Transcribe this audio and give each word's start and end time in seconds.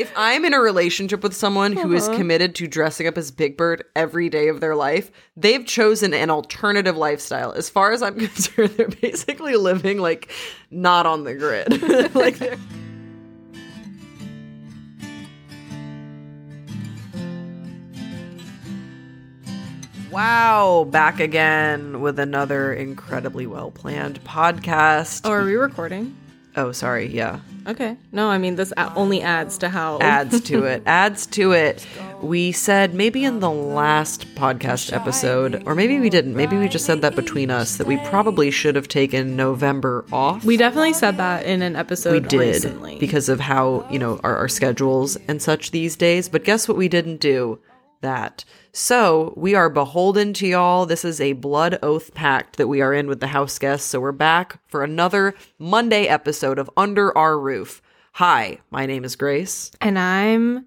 If 0.00 0.10
I'm 0.16 0.46
in 0.46 0.54
a 0.54 0.60
relationship 0.60 1.22
with 1.22 1.36
someone 1.36 1.74
who 1.74 1.92
is 1.92 2.08
Uh-huh. 2.08 2.16
committed 2.16 2.54
to 2.54 2.66
dressing 2.66 3.06
up 3.06 3.18
as 3.18 3.30
Big 3.30 3.58
Bird 3.58 3.84
every 3.94 4.30
day 4.30 4.48
of 4.48 4.60
their 4.60 4.74
life, 4.74 5.10
they've 5.36 5.66
chosen 5.66 6.14
an 6.14 6.30
alternative 6.30 6.96
lifestyle. 6.96 7.52
As 7.52 7.68
far 7.68 7.92
as 7.92 8.02
I'm 8.02 8.14
concerned, 8.26 8.70
they're 8.78 8.88
basically 8.88 9.56
living 9.56 9.98
like 9.98 10.30
not 10.70 11.04
on 11.04 11.24
the 11.24 11.34
grid. 11.34 12.14
like 12.14 12.38
they're 12.38 12.56
Wow, 20.10 20.88
back 20.90 21.20
again 21.20 22.00
with 22.00 22.18
another 22.18 22.72
incredibly 22.72 23.46
well 23.46 23.70
planned 23.70 24.22
podcast. 24.24 25.20
Oh, 25.24 25.30
are 25.30 25.44
we 25.44 25.54
recording? 25.54 26.16
Oh, 26.56 26.72
sorry. 26.72 27.06
Yeah. 27.06 27.40
Okay. 27.66 27.96
No, 28.12 28.28
I 28.28 28.38
mean 28.38 28.56
this 28.56 28.72
only 28.96 29.22
adds 29.22 29.58
to 29.58 29.68
how 29.68 29.98
adds 30.00 30.40
to 30.42 30.64
it. 30.64 30.82
Adds 30.86 31.26
to 31.28 31.52
it. 31.52 31.86
We 32.22 32.52
said 32.52 32.94
maybe 32.94 33.24
in 33.24 33.40
the 33.40 33.50
last 33.50 34.26
podcast 34.34 34.92
episode 34.92 35.62
or 35.66 35.74
maybe 35.74 35.98
we 36.00 36.10
didn't. 36.10 36.34
Maybe 36.34 36.56
we 36.56 36.68
just 36.68 36.86
said 36.86 37.02
that 37.02 37.16
between 37.16 37.50
us 37.50 37.76
that 37.76 37.86
we 37.86 37.96
probably 37.98 38.50
should 38.50 38.76
have 38.76 38.88
taken 38.88 39.36
november 39.36 40.04
off. 40.12 40.44
We 40.44 40.56
definitely 40.56 40.94
said 40.94 41.16
that 41.18 41.44
in 41.46 41.62
an 41.62 41.76
episode 41.76 42.12
we 42.22 42.28
did 42.28 42.40
recently. 42.40 42.98
because 42.98 43.28
of 43.28 43.40
how 43.40 43.86
you 43.90 43.98
know 43.98 44.20
our, 44.24 44.36
our 44.36 44.48
schedules 44.48 45.16
and 45.28 45.40
such 45.42 45.70
these 45.70 45.96
days. 45.96 46.28
But 46.28 46.44
guess 46.44 46.66
what 46.68 46.76
we 46.76 46.88
didn't 46.88 47.20
do? 47.20 47.58
That 48.02 48.44
so 48.72 49.34
we 49.36 49.54
are 49.54 49.68
beholden 49.68 50.32
to 50.32 50.46
y'all 50.46 50.86
this 50.86 51.04
is 51.04 51.20
a 51.20 51.32
blood 51.34 51.78
oath 51.82 52.14
pact 52.14 52.56
that 52.56 52.68
we 52.68 52.80
are 52.80 52.94
in 52.94 53.06
with 53.08 53.20
the 53.20 53.26
house 53.28 53.58
guests 53.58 53.88
so 53.88 53.98
we're 54.00 54.12
back 54.12 54.60
for 54.68 54.84
another 54.84 55.34
monday 55.58 56.06
episode 56.06 56.58
of 56.58 56.70
under 56.76 57.16
our 57.18 57.38
roof 57.38 57.82
hi 58.12 58.58
my 58.70 58.86
name 58.86 59.04
is 59.04 59.16
grace 59.16 59.70
and 59.80 59.98
I'm 59.98 60.66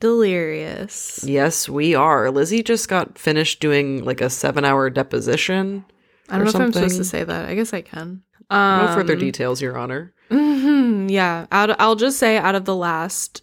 delirious. 0.00 1.22
Yes, 1.22 1.68
we 1.68 1.94
are. 1.94 2.28
Lizzie 2.32 2.64
just 2.64 2.88
got 2.88 3.16
finished 3.16 3.60
doing 3.60 4.04
like 4.04 4.20
a 4.20 4.28
seven 4.28 4.64
hour 4.64 4.90
deposition. 4.90 5.84
I 6.28 6.36
don't 6.38 6.44
know 6.44 6.50
if 6.50 6.56
I'm 6.56 6.72
supposed 6.72 6.96
to 6.96 7.04
say 7.04 7.22
that. 7.22 7.48
I 7.48 7.54
guess 7.54 7.72
I 7.72 7.82
can. 7.82 8.22
Um, 8.50 8.86
No 8.86 8.94
further 8.94 9.14
details, 9.14 9.62
Your 9.62 9.78
Honor. 9.78 10.12
mhm, 10.28 11.08
yeah. 11.08 11.46
Out. 11.52 11.80
I'll 11.80 11.94
just 11.94 12.18
say 12.18 12.36
out 12.36 12.56
of 12.56 12.64
the 12.64 12.74
last 12.74 13.42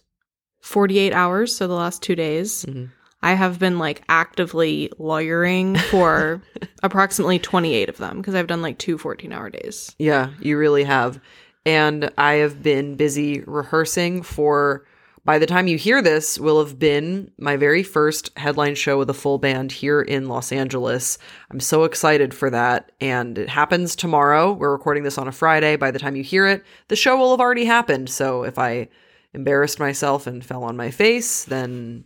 48 0.60 1.14
hours, 1.14 1.56
so 1.56 1.66
the 1.66 1.72
last 1.72 2.02
two 2.02 2.14
days, 2.14 2.66
Mhm. 2.66 2.90
I 3.22 3.34
have 3.34 3.58
been 3.58 3.78
like 3.78 4.02
actively 4.08 4.90
lawyering 4.98 5.76
for 5.76 6.42
approximately 6.82 7.38
28 7.38 7.88
of 7.88 7.98
them 7.98 8.18
because 8.18 8.34
I've 8.34 8.46
done 8.46 8.62
like 8.62 8.78
two 8.78 8.96
14 8.98 9.32
hour 9.32 9.50
days. 9.50 9.94
Yeah, 9.98 10.30
you 10.40 10.56
really 10.56 10.84
have. 10.84 11.20
And 11.66 12.10
I 12.16 12.34
have 12.34 12.62
been 12.62 12.96
busy 12.96 13.40
rehearsing 13.40 14.22
for, 14.22 14.86
by 15.26 15.38
the 15.38 15.46
time 15.46 15.66
you 15.66 15.76
hear 15.76 16.00
this, 16.00 16.38
will 16.38 16.58
have 16.64 16.78
been 16.78 17.30
my 17.38 17.58
very 17.58 17.82
first 17.82 18.30
headline 18.38 18.74
show 18.74 18.98
with 18.98 19.10
a 19.10 19.14
full 19.14 19.36
band 19.36 19.70
here 19.70 20.00
in 20.00 20.26
Los 20.26 20.52
Angeles. 20.52 21.18
I'm 21.50 21.60
so 21.60 21.84
excited 21.84 22.32
for 22.32 22.48
that. 22.48 22.92
And 23.02 23.36
it 23.36 23.50
happens 23.50 23.94
tomorrow. 23.94 24.52
We're 24.54 24.72
recording 24.72 25.02
this 25.02 25.18
on 25.18 25.28
a 25.28 25.32
Friday. 25.32 25.76
By 25.76 25.90
the 25.90 25.98
time 25.98 26.16
you 26.16 26.22
hear 26.22 26.46
it, 26.46 26.64
the 26.88 26.96
show 26.96 27.18
will 27.18 27.32
have 27.32 27.40
already 27.40 27.66
happened. 27.66 28.08
So 28.08 28.44
if 28.44 28.58
I 28.58 28.88
embarrassed 29.34 29.78
myself 29.78 30.26
and 30.26 30.44
fell 30.44 30.64
on 30.64 30.76
my 30.76 30.90
face, 30.90 31.44
then 31.44 32.04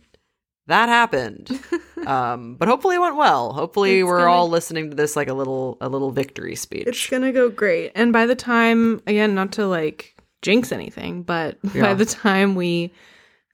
that 0.67 0.89
happened. 0.89 1.49
um, 2.07 2.55
but 2.55 2.67
hopefully 2.67 2.95
it 2.95 2.99
went 2.99 3.15
well. 3.17 3.53
Hopefully 3.53 3.99
It's 3.99 4.07
we're 4.07 4.19
gonna- 4.19 4.31
all 4.31 4.49
listening 4.49 4.89
to 4.89 4.95
this 4.95 5.15
like 5.15 5.27
a 5.27 5.33
little 5.33 5.77
a 5.81 5.89
little 5.89 6.11
victory 6.11 6.55
speech. 6.55 6.87
It's 6.87 7.07
gonna 7.07 7.31
go 7.31 7.49
great. 7.49 7.91
And 7.95 8.11
by 8.13 8.25
the 8.25 8.35
time, 8.35 9.01
again, 9.07 9.35
not 9.35 9.51
to 9.53 9.67
like 9.67 10.15
jinx 10.41 10.71
anything, 10.71 11.23
but 11.23 11.57
Yeah. 11.73 11.81
by 11.81 11.93
the 11.93 12.05
time 12.05 12.55
we 12.55 12.93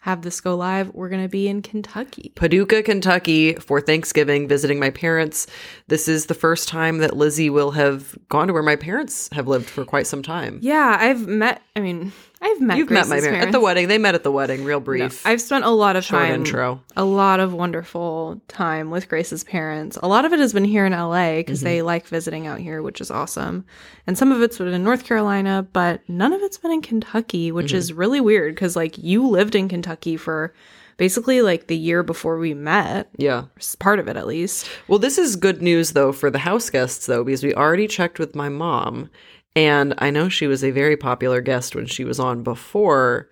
have 0.02 0.24
this 0.24 0.42
go 0.42 0.56
live, 0.56 0.92
we're 0.96 1.10
gonna 1.10 1.30
be 1.30 1.48
in 1.48 1.62
Kentucky. 1.62 2.32
Paducah, 2.36 2.82
Kentucky 2.82 3.54
for 3.56 3.80
Thanksgiving, 3.80 4.48
visiting 4.48 4.80
my 4.80 4.90
parents. 4.90 5.46
This 5.90 6.08
is 6.08 6.26
the 6.26 6.34
first 6.34 6.68
time 6.68 6.98
that 7.00 7.16
Lizzie 7.16 7.52
will 7.52 7.72
have 7.72 8.18
gone 8.28 8.48
to 8.48 8.54
where 8.54 8.64
my 8.64 8.76
parents 8.76 9.30
have 9.32 9.48
lived 9.48 9.70
for 9.70 9.86
quite 9.86 10.08
some 10.08 10.24
time. 10.24 10.58
Yeah, 10.64 10.98
I've 11.00 11.28
met. 11.28 11.62
I 11.76 11.82
mean, 11.82 12.14
I've 12.44 12.60
met. 12.60 12.78
You've 12.78 12.90
met 12.90 13.08
my 13.08 13.16
Grace's 13.18 13.28
parents 13.28 13.46
at 13.48 13.52
the 13.52 13.60
wedding. 13.60 13.88
They 13.88 13.98
met 14.00 14.16
at 14.16 14.24
the 14.24 14.32
wedding, 14.32 14.64
real 14.64 14.80
No, 14.80 14.86
brief. 14.86 15.26
I've 15.28 15.40
spent 15.42 15.64
a 15.64 15.70
lot 15.70 15.96
of 15.96 16.04
Short 16.04 16.24
time. 16.24 16.34
intro. 16.34 16.82
A 16.98 17.04
lot 17.04 17.40
of 17.40 17.54
wonderful 17.54 18.42
time 18.48 18.90
with 18.90 19.08
Grace's 19.08 19.44
parents. 19.44 19.98
A 20.02 20.08
lot 20.08 20.26
of 20.26 20.34
it 20.34 20.40
has 20.40 20.52
been 20.52 20.66
here 20.66 20.86
in 20.86 20.92
LA 20.94 21.36
because 21.38 21.60
Mm-hmm. 21.60 21.66
they 21.66 21.82
like 21.84 22.08
visiting 22.08 22.48
out 22.48 22.60
here, 22.60 22.82
which 22.82 23.00
is 23.00 23.12
awesome. 23.12 23.64
And 24.08 24.18
some 24.18 24.32
of 24.32 24.42
it's 24.42 24.58
been 24.58 24.70
in 24.70 24.84
North 24.84 25.06
Carolina, 25.06 25.68
but 25.72 26.02
none 26.10 26.34
of 26.34 26.42
it's 26.42 26.58
been 26.58 26.72
in 26.72 26.82
Kentucky, 26.82 27.52
which 27.52 27.68
Mm-hmm. 27.68 27.78
is 27.78 27.94
really 27.94 28.20
weird 28.22 28.56
because 28.56 28.76
like 28.76 28.98
you 28.98 29.28
lived 29.28 29.54
in 29.56 29.70
Kentucky 29.70 30.18
for 30.18 30.52
basically 30.98 31.42
like 31.42 31.68
the 31.68 31.78
year 31.78 32.02
before 32.04 32.38
we 32.38 32.54
met. 32.54 33.10
yeah. 33.18 33.46
s- 33.58 33.76
Part 33.76 34.00
of 34.00 34.08
it, 34.08 34.18
at 34.18 34.28
least. 34.28 34.68
Well, 34.88 35.00
this 35.00 35.18
is 35.18 35.36
good 35.36 35.62
news 35.62 35.92
though 35.92 36.12
for 36.12 36.30
the 36.32 36.40
house 36.40 36.70
guests 36.72 37.06
though, 37.06 37.24
because 37.24 37.44
we 37.44 37.54
already 37.54 37.88
checked 37.88 38.18
with 38.20 38.36
my 38.36 38.50
mom, 38.50 39.10
and 39.56 39.94
I 39.98 40.10
know 40.12 40.30
she 40.30 40.48
was 40.48 40.64
a 40.64 40.72
very 40.72 40.98
popular 40.98 41.42
guest 41.42 41.76
when 41.76 41.86
she 41.86 42.04
was 42.04 42.20
on 42.20 42.44
before. 42.44 43.30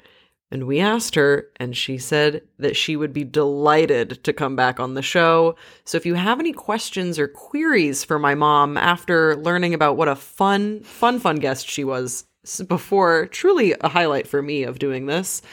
And 0.51 0.65
we 0.65 0.79
asked 0.79 1.13
her, 1.13 1.47
and 1.57 1.77
she 1.77 1.99
said 1.99 2.41
that 2.57 2.75
she 2.75 2.95
would 2.95 3.13
be 3.13 3.23
delighted 3.23 4.23
to 4.23 4.33
come 4.33 4.55
back 4.55 4.79
on 4.79 4.95
the 4.95 5.03
show. 5.03 5.55
So 5.85 5.95
if 5.95 6.07
you 6.07 6.15
have 6.15 6.39
any 6.39 6.53
questions 6.53 7.19
or 7.19 7.27
queries 7.27 8.03
for 8.03 8.17
my 8.17 8.33
mom 8.33 8.75
after 8.75 9.35
learning 9.35 9.75
about 9.75 9.95
what 9.95 10.07
a 10.07 10.15
fun, 10.15 10.81
fun, 10.81 11.19
fun 11.19 11.35
guest 11.35 11.69
she 11.69 11.83
was 11.83 12.25
before, 12.67 13.27
truly 13.27 13.75
a 13.79 13.89
highlight 13.89 14.25
for 14.27 14.41
me 14.41 14.63
of 14.63 14.79
doing 14.79 15.05
this, 15.05 15.43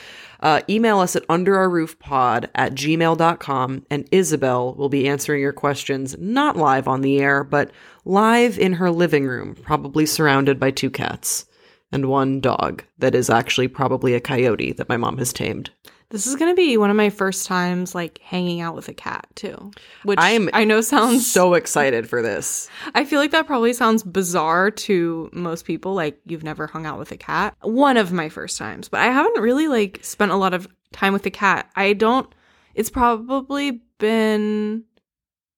uh, 0.41 0.61
email 0.69 0.99
us 1.01 1.17
at 1.17 1.27
underourroofpod 1.29 2.49
at 2.55 2.75
gmail.com 2.75 3.87
and 3.91 4.09
Isabel 4.13 4.75
will 4.75 4.89
be 4.89 5.09
answering 5.09 5.41
your 5.41 5.53
questions 5.53 6.17
not 6.19 6.57
live 6.57 6.89
on 6.89 7.01
the 7.01 7.19
air, 7.21 7.45
but 7.45 7.71
live 8.05 8.59
in 8.59 8.75
her 8.75 8.91
living 8.91 9.27
room, 9.27 9.55
probably 9.63 10.07
surrounded 10.07 10.61
by 10.61 10.71
two 10.71 10.91
cats 10.91 11.47
and 11.93 12.07
one 12.07 12.41
dog 12.41 12.85
that 12.99 13.15
is 13.15 13.31
actually 13.31 13.69
probably 13.69 14.15
a 14.15 14.21
coyote 14.21 14.73
that 14.73 14.89
my 14.89 14.97
mom 14.97 15.19
has 15.19 15.33
tamed. 15.33 15.71
This 16.11 16.27
is 16.27 16.37
going 16.37 16.53
to 16.53 16.57
be 16.57 16.77
one 16.77 16.91
of 16.91 16.97
my 16.97 17.11
first 17.11 17.47
times 17.47 17.95
like 17.95 18.19
hanging 18.19 18.61
out 18.61 18.77
with 18.77 18.89
a 18.89 18.95
cat 18.95 19.27
too, 19.35 19.73
which 20.05 20.19
I'm 20.21 20.49
I 20.53 20.65
know 20.65 20.81
sounds 20.81 21.31
So 21.31 21.55
excited 21.55 22.09
for 22.09 22.23
this. 22.23 22.71
I 22.95 23.05
feel 23.05 23.19
like 23.19 23.33
that 23.33 23.47
probably 23.47 23.73
sounds 23.73 24.03
bizarre 24.05 24.71
to 24.71 25.29
most 25.33 25.65
people. 25.65 25.95
Like 25.95 26.21
you've 26.25 26.45
never 26.45 26.69
hung 26.69 26.87
out 26.87 26.99
with 26.99 27.11
a 27.11 27.17
cat. 27.17 27.57
One 27.63 27.97
of 27.97 28.13
my 28.13 28.29
first 28.29 28.57
times, 28.57 28.89
but 28.89 29.01
I 29.01 29.07
haven't 29.07 29.43
really 29.43 29.67
like 29.67 29.99
spent 30.03 30.31
a 30.31 30.37
lot 30.37 30.55
of 30.55 30.69
time 30.93 31.13
with 31.13 31.27
a 31.27 31.31
cat. 31.31 31.71
I 31.75 31.93
don't. 31.93 32.33
It's 32.75 32.91
probably 32.91 33.83
been. 33.99 34.85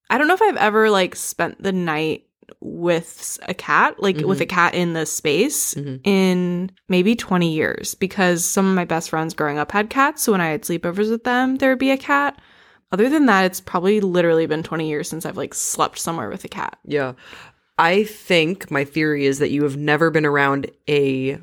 I 0.09 0.16
don't 0.16 0.28
know 0.28 0.34
if 0.34 0.42
I've 0.42 0.56
ever 0.56 0.88
like 0.88 1.15
spent 1.15 1.62
the 1.62 1.72
night 1.72 2.28
with 2.60 3.38
a 3.48 3.54
cat, 3.54 4.03
like 4.03 4.19
with 4.19 4.41
a 4.41 4.47
cat 4.47 4.75
in 4.75 4.92
the 4.92 5.06
space 5.06 5.75
Mhm. 5.75 6.00
in 6.04 6.70
maybe 6.88 7.14
20 7.14 7.53
years 7.53 7.94
because 7.94 8.44
some 8.44 8.66
of 8.69 8.75
my 8.75 8.84
best 8.84 9.10
friends 9.10 9.34
growing 9.34 9.59
up 9.59 9.72
had 9.72 9.91
cats. 9.91 10.22
So 10.22 10.32
when 10.32 10.41
I 10.41 10.48
had 10.48 10.62
sleepovers 10.62 11.10
with 11.10 11.25
them, 11.25 11.56
there 11.56 11.70
would 11.70 11.78
be 11.78 11.91
a 11.91 11.97
cat. 11.97 12.38
Other 12.91 13.09
than 13.09 13.26
that, 13.26 13.44
it's 13.44 13.60
probably 13.60 14.00
literally 14.00 14.47
been 14.47 14.62
20 14.62 14.88
years 14.88 15.09
since 15.09 15.26
I've 15.26 15.36
like 15.36 15.54
slept 15.54 15.98
somewhere 15.98 16.31
with 16.31 16.44
a 16.44 16.48
cat. 16.48 16.78
Yeah. 16.84 17.12
I 17.78 18.04
think 18.04 18.70
my 18.70 18.84
theory 18.84 19.26
is 19.26 19.38
that 19.38 19.50
you 19.50 19.62
have 19.62 19.76
never 19.76 20.10
been 20.10 20.26
around 20.26 20.70
a 20.88 21.38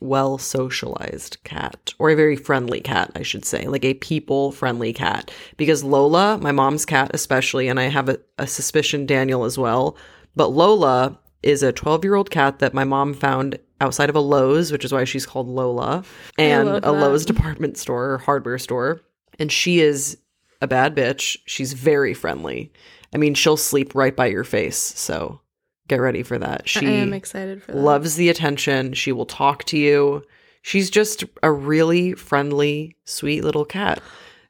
well 0.00 0.36
socialized 0.38 1.38
cat 1.44 1.94
or 1.98 2.10
a 2.10 2.16
very 2.16 2.36
friendly 2.36 2.80
cat, 2.80 3.10
I 3.14 3.22
should 3.22 3.44
say, 3.44 3.66
like 3.66 3.84
a 3.84 3.94
people 3.94 4.52
friendly 4.52 4.92
cat. 4.92 5.30
Because 5.56 5.82
Lola, 5.82 6.38
my 6.40 6.52
mom's 6.52 6.84
cat 6.84 7.10
especially, 7.14 7.68
and 7.68 7.80
I 7.80 7.84
have 7.84 8.08
a, 8.08 8.18
a 8.38 8.46
suspicion 8.46 9.06
Daniel 9.06 9.44
as 9.44 9.58
well, 9.58 9.96
but 10.36 10.48
Lola 10.48 11.18
is 11.42 11.62
a 11.62 11.72
12 11.72 12.04
year 12.04 12.14
old 12.14 12.30
cat 12.30 12.58
that 12.60 12.74
my 12.74 12.84
mom 12.84 13.14
found 13.14 13.58
outside 13.80 14.08
of 14.08 14.16
a 14.16 14.20
Lowe's, 14.20 14.72
which 14.72 14.84
is 14.84 14.92
why 14.92 15.04
she's 15.04 15.26
called 15.26 15.48
Lola, 15.48 16.04
and 16.38 16.68
a. 16.68 16.92
Lowe's 16.92 17.26
department 17.26 17.76
store 17.76 18.12
or 18.12 18.18
hardware 18.18 18.58
store. 18.58 19.00
And 19.38 19.50
she 19.52 19.80
is 19.80 20.18
a 20.62 20.66
bad 20.66 20.94
bitch. 20.96 21.36
She's 21.46 21.72
very 21.72 22.14
friendly. 22.14 22.72
I 23.14 23.18
mean, 23.18 23.34
she'll 23.34 23.56
sleep 23.56 23.94
right 23.94 24.14
by 24.14 24.26
your 24.26 24.44
face. 24.44 24.76
So 24.76 25.40
get 25.88 26.00
ready 26.00 26.22
for 26.22 26.38
that. 26.38 26.68
She 26.68 26.86
I 26.86 26.90
am 26.90 27.12
excited 27.12 27.62
for 27.62 27.72
that. 27.72 27.78
loves 27.78 28.16
the 28.16 28.28
attention. 28.28 28.94
She 28.94 29.12
will 29.12 29.26
talk 29.26 29.64
to 29.64 29.78
you. 29.78 30.22
She's 30.62 30.90
just 30.90 31.24
a 31.42 31.52
really 31.52 32.14
friendly, 32.14 32.96
sweet 33.04 33.44
little 33.44 33.64
cat. 33.64 34.02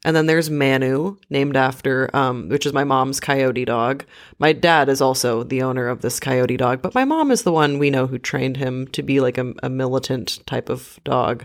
And 0.06 0.14
then 0.14 0.26
there's 0.26 0.48
Manu, 0.48 1.16
named 1.30 1.56
after, 1.56 2.08
um, 2.14 2.48
which 2.48 2.64
is 2.64 2.72
my 2.72 2.84
mom's 2.84 3.18
coyote 3.18 3.64
dog. 3.64 4.04
My 4.38 4.52
dad 4.52 4.88
is 4.88 5.00
also 5.00 5.42
the 5.42 5.62
owner 5.62 5.88
of 5.88 6.00
this 6.00 6.20
coyote 6.20 6.56
dog, 6.56 6.80
but 6.80 6.94
my 6.94 7.04
mom 7.04 7.32
is 7.32 7.42
the 7.42 7.50
one 7.50 7.80
we 7.80 7.90
know 7.90 8.06
who 8.06 8.16
trained 8.16 8.56
him 8.56 8.86
to 8.92 9.02
be 9.02 9.18
like 9.18 9.36
a, 9.36 9.52
a 9.64 9.68
militant 9.68 10.46
type 10.46 10.68
of 10.68 11.00
dog. 11.02 11.44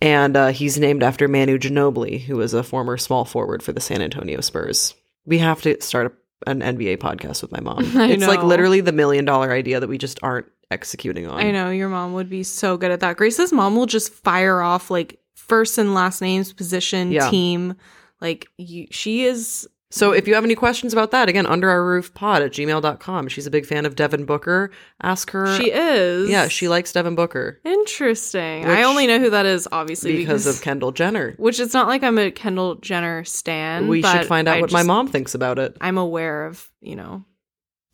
And 0.00 0.38
uh, 0.38 0.48
he's 0.48 0.78
named 0.78 1.02
after 1.02 1.28
Manu 1.28 1.58
Ginobili, 1.58 2.22
who 2.22 2.36
was 2.38 2.54
a 2.54 2.62
former 2.62 2.96
small 2.96 3.26
forward 3.26 3.62
for 3.62 3.72
the 3.72 3.80
San 3.80 4.00
Antonio 4.00 4.40
Spurs. 4.40 4.94
We 5.26 5.36
have 5.36 5.60
to 5.62 5.78
start 5.82 6.18
a, 6.46 6.50
an 6.50 6.60
NBA 6.60 6.96
podcast 7.00 7.42
with 7.42 7.52
my 7.52 7.60
mom. 7.60 7.80
I 7.94 8.08
it's 8.08 8.26
like 8.26 8.42
literally 8.42 8.80
the 8.80 8.90
million 8.92 9.26
dollar 9.26 9.52
idea 9.52 9.80
that 9.80 9.88
we 9.88 9.98
just 9.98 10.18
aren't 10.22 10.46
executing 10.70 11.26
on. 11.26 11.38
I 11.38 11.50
know 11.50 11.68
your 11.68 11.90
mom 11.90 12.14
would 12.14 12.30
be 12.30 12.42
so 12.42 12.78
good 12.78 12.90
at 12.90 13.00
that. 13.00 13.18
Grace's 13.18 13.52
mom 13.52 13.76
will 13.76 13.84
just 13.84 14.14
fire 14.14 14.62
off 14.62 14.90
like 14.90 15.20
first 15.34 15.76
and 15.76 15.92
last 15.92 16.22
names, 16.22 16.54
position, 16.54 17.12
Yeah. 17.12 17.28
team. 17.28 17.74
Like 18.20 18.48
you, 18.58 18.86
she 18.90 19.24
is. 19.24 19.68
So 19.90 20.12
if 20.12 20.28
you 20.28 20.34
have 20.34 20.44
any 20.44 20.54
questions 20.54 20.92
about 20.92 21.12
that, 21.12 21.30
again, 21.30 21.46
under 21.46 21.70
our 21.70 21.82
roof 21.82 22.12
pod 22.12 22.42
at 22.42 22.52
gmail.com. 22.52 23.28
She's 23.28 23.46
a 23.46 23.50
big 23.50 23.64
fan 23.64 23.86
of 23.86 23.96
Devin 23.96 24.26
Booker. 24.26 24.70
Ask 25.02 25.30
her. 25.30 25.56
She 25.56 25.70
is. 25.72 26.28
Yeah, 26.28 26.48
she 26.48 26.68
likes 26.68 26.92
Devin 26.92 27.14
Booker 27.14 27.58
Interesting. 27.64 28.60
Which- 28.68 28.76
I 28.78 28.82
only 28.82 29.06
know 29.06 29.18
who 29.18 29.30
that 29.30 29.46
is, 29.46 29.66
obviously, 29.72 30.14
because 30.16 30.46
of 30.46 30.60
Kendall 30.60 30.92
Jenner. 30.92 31.34
Which 31.38 31.58
it's 31.58 31.72
not 31.72 31.86
like 31.88 32.02
I'm 32.02 32.18
a 32.18 32.30
Kendall 32.30 32.74
Jenner 32.76 33.24
stan. 33.24 33.88
we 33.88 34.02
should 34.02 34.26
find 34.26 34.46
out 34.46 34.58
I 34.58 34.60
what 34.60 34.72
my 34.72 34.82
mom 34.82 35.08
thinks 35.08 35.34
about 35.34 35.58
it. 35.58 35.76
I'm 35.80 35.96
aware 35.96 36.44
of, 36.44 36.68
you 36.82 36.94
know, 36.94 37.24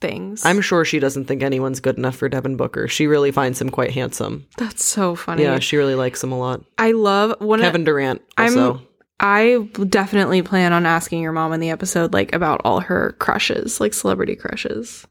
things. 0.00 0.44
I'm 0.44 0.60
sure 0.62 0.84
she 0.84 0.98
doesn't 0.98 1.26
think 1.26 1.44
anyone's 1.44 1.78
good 1.78 1.96
enough 1.96 2.16
for 2.16 2.28
Devin 2.28 2.56
Booker. 2.56 2.88
She 2.88 3.06
really 3.06 3.30
finds 3.30 3.60
him 3.60 3.70
quite 3.70 3.92
handsome. 3.92 4.46
That's 4.58 4.84
so 4.84 5.14
funny. 5.14 5.44
Yeah, 5.44 5.60
she 5.60 5.76
really 5.76 5.94
likes 5.94 6.24
him 6.24 6.32
a 6.32 6.38
lot. 6.38 6.64
I 6.76 6.90
love 6.90 7.36
one 7.40 7.60
Kevin 7.60 7.84
Durant 7.84 8.20
I'm- 8.36 8.48
also. 8.58 8.82
I 9.20 9.68
definitely 9.88 10.42
plan 10.42 10.72
on 10.72 10.86
asking 10.86 11.22
your 11.22 11.32
mom 11.32 11.52
in 11.52 11.60
the 11.60 11.70
episode 11.70 12.12
like 12.12 12.34
about 12.34 12.60
all 12.64 12.80
her 12.80 13.12
crushes, 13.18 13.80
like 13.80 13.94
celebrity 13.94 14.36
crushes. 14.36 15.06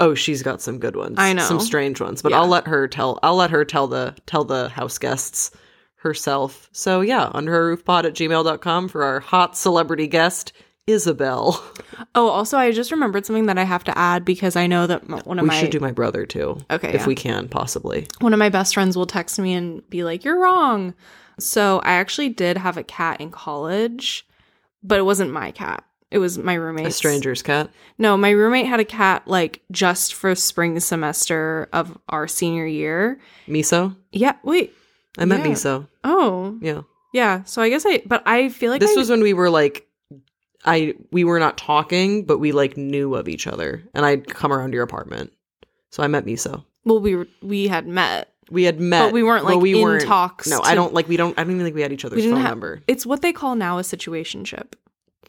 oh, 0.00 0.14
she's 0.14 0.42
got 0.42 0.60
some 0.60 0.78
good 0.78 0.96
ones. 0.96 1.14
I 1.18 1.32
know. 1.32 1.44
Some 1.44 1.60
strange 1.60 2.00
ones, 2.00 2.22
but 2.22 2.32
Yeah. 2.32 2.40
I'll 2.40 2.48
let 2.48 2.66
her 2.66 2.88
tell 2.88 3.18
I'll 3.22 3.36
let 3.36 3.50
her 3.50 3.64
tell 3.64 3.86
the 3.86 4.14
tell 4.26 4.44
the 4.44 4.68
house 4.68 4.98
guests 4.98 5.50
herself. 5.96 6.68
So 6.72 7.00
yeah, 7.00 7.30
under 7.32 7.52
her 7.52 7.66
roof 7.68 7.84
pod 7.84 8.04
at 8.06 8.14
gmail.com 8.14 8.88
for 8.88 9.04
our 9.04 9.20
hot 9.20 9.56
celebrity 9.56 10.08
guest, 10.08 10.52
Isabel. 10.86 11.64
Oh, 12.14 12.28
also 12.28 12.58
I 12.58 12.72
just 12.72 12.90
remembered 12.90 13.24
something 13.24 13.46
that 13.46 13.58
I 13.58 13.62
have 13.64 13.84
to 13.84 13.96
add 13.96 14.24
because 14.24 14.56
I 14.56 14.66
know 14.66 14.86
that 14.88 15.08
one 15.26 15.38
of 15.38 15.44
we 15.44 15.48
my 15.48 15.60
should 15.60 15.70
do 15.70 15.78
my 15.80 15.92
brother 15.92 16.26
too. 16.26 16.58
Okay, 16.70 16.88
If 16.88 17.02
yeah. 17.02 17.06
we 17.06 17.14
can, 17.14 17.48
possibly. 17.48 18.08
one 18.20 18.32
of 18.32 18.38
my 18.40 18.48
best 18.48 18.74
friends 18.74 18.96
will 18.96 19.06
text 19.06 19.38
me 19.38 19.54
and 19.54 19.88
be 19.88 20.02
like, 20.04 20.24
"You're 20.24 20.40
wrong." 20.40 20.94
So 21.38 21.80
I 21.84 21.92
actually 21.94 22.28
did 22.28 22.56
have 22.56 22.76
a 22.76 22.82
cat 22.84 23.20
in 23.20 23.30
college, 23.30 24.26
but 24.82 24.98
it 24.98 25.02
wasn't 25.02 25.32
my 25.32 25.50
cat. 25.50 25.84
It 26.10 26.18
was 26.18 26.36
my 26.36 26.54
A 26.54 26.60
roommate's. 26.60 26.94
stranger's 26.96 27.42
cat. 27.42 27.70
No, 27.98 28.16
my 28.18 28.30
roommate 28.30 28.66
had 28.66 28.80
a 28.80 28.84
cat 28.84 29.22
like 29.26 29.62
just 29.70 30.12
for 30.14 30.34
spring 30.34 30.78
semester 30.80 31.68
of 31.72 31.96
our 32.10 32.28
senior 32.28 32.66
year. 32.66 33.18
Miso. 33.48 33.96
Yeah, 34.12 34.34
wait. 34.44 34.74
I 35.18 35.24
met 35.24 35.40
Yeah. 35.40 35.46
Miso. 35.52 35.88
Oh, 36.04 36.58
Yeah. 36.60 36.82
yeah. 37.14 37.44
So 37.44 37.62
I 37.62 37.70
guess 37.70 37.84
I, 37.86 38.02
but 38.04 38.22
I 38.26 38.50
feel 38.50 38.70
like 38.70 38.80
this 38.80 38.94
I- 38.96 39.00
was 39.00 39.08
when 39.08 39.22
we 39.22 39.32
were 39.32 39.48
like 39.50 39.86
I 40.64 40.94
we 41.10 41.24
were 41.24 41.38
not 41.40 41.56
talking, 41.58 42.24
but 42.24 42.38
we 42.38 42.52
like 42.52 42.76
knew 42.76 43.14
of 43.14 43.28
each 43.28 43.46
other. 43.46 43.82
And 43.94 44.04
I'd 44.06 44.28
come 44.28 44.52
around 44.52 44.74
your 44.74 44.82
apartment. 44.84 45.32
So 45.90 46.02
I 46.02 46.06
met 46.08 46.24
Miso. 46.26 46.64
well, 46.84 47.00
we 47.00 47.16
were 47.16 47.26
we 47.42 47.68
had 47.68 47.86
met. 47.86 48.31
We 48.50 48.64
had 48.64 48.80
met 48.80 49.06
But 49.06 49.12
we 49.12 49.22
weren't, 49.22 49.44
like, 49.44 49.58
we 49.60 49.74
in 49.74 49.82
weren't- 49.82 50.04
talks 50.04 50.48
No, 50.48 50.58
to- 50.60 50.66
I 50.66 50.74
don't 50.74 50.92
like 50.92 51.08
we 51.08 51.16
don't 51.16 51.38
I 51.38 51.44
don't 51.44 51.52
even 51.52 51.64
think 51.64 51.74
we 51.74 51.82
had 51.82 51.92
each 51.92 52.04
other's 52.04 52.24
phone 52.24 52.36
have- 52.36 52.50
number. 52.50 52.82
It's 52.86 53.06
what 53.06 53.22
they 53.22 53.32
call 53.32 53.54
now 53.54 53.78
a 53.78 53.82
situationship. 53.82 54.74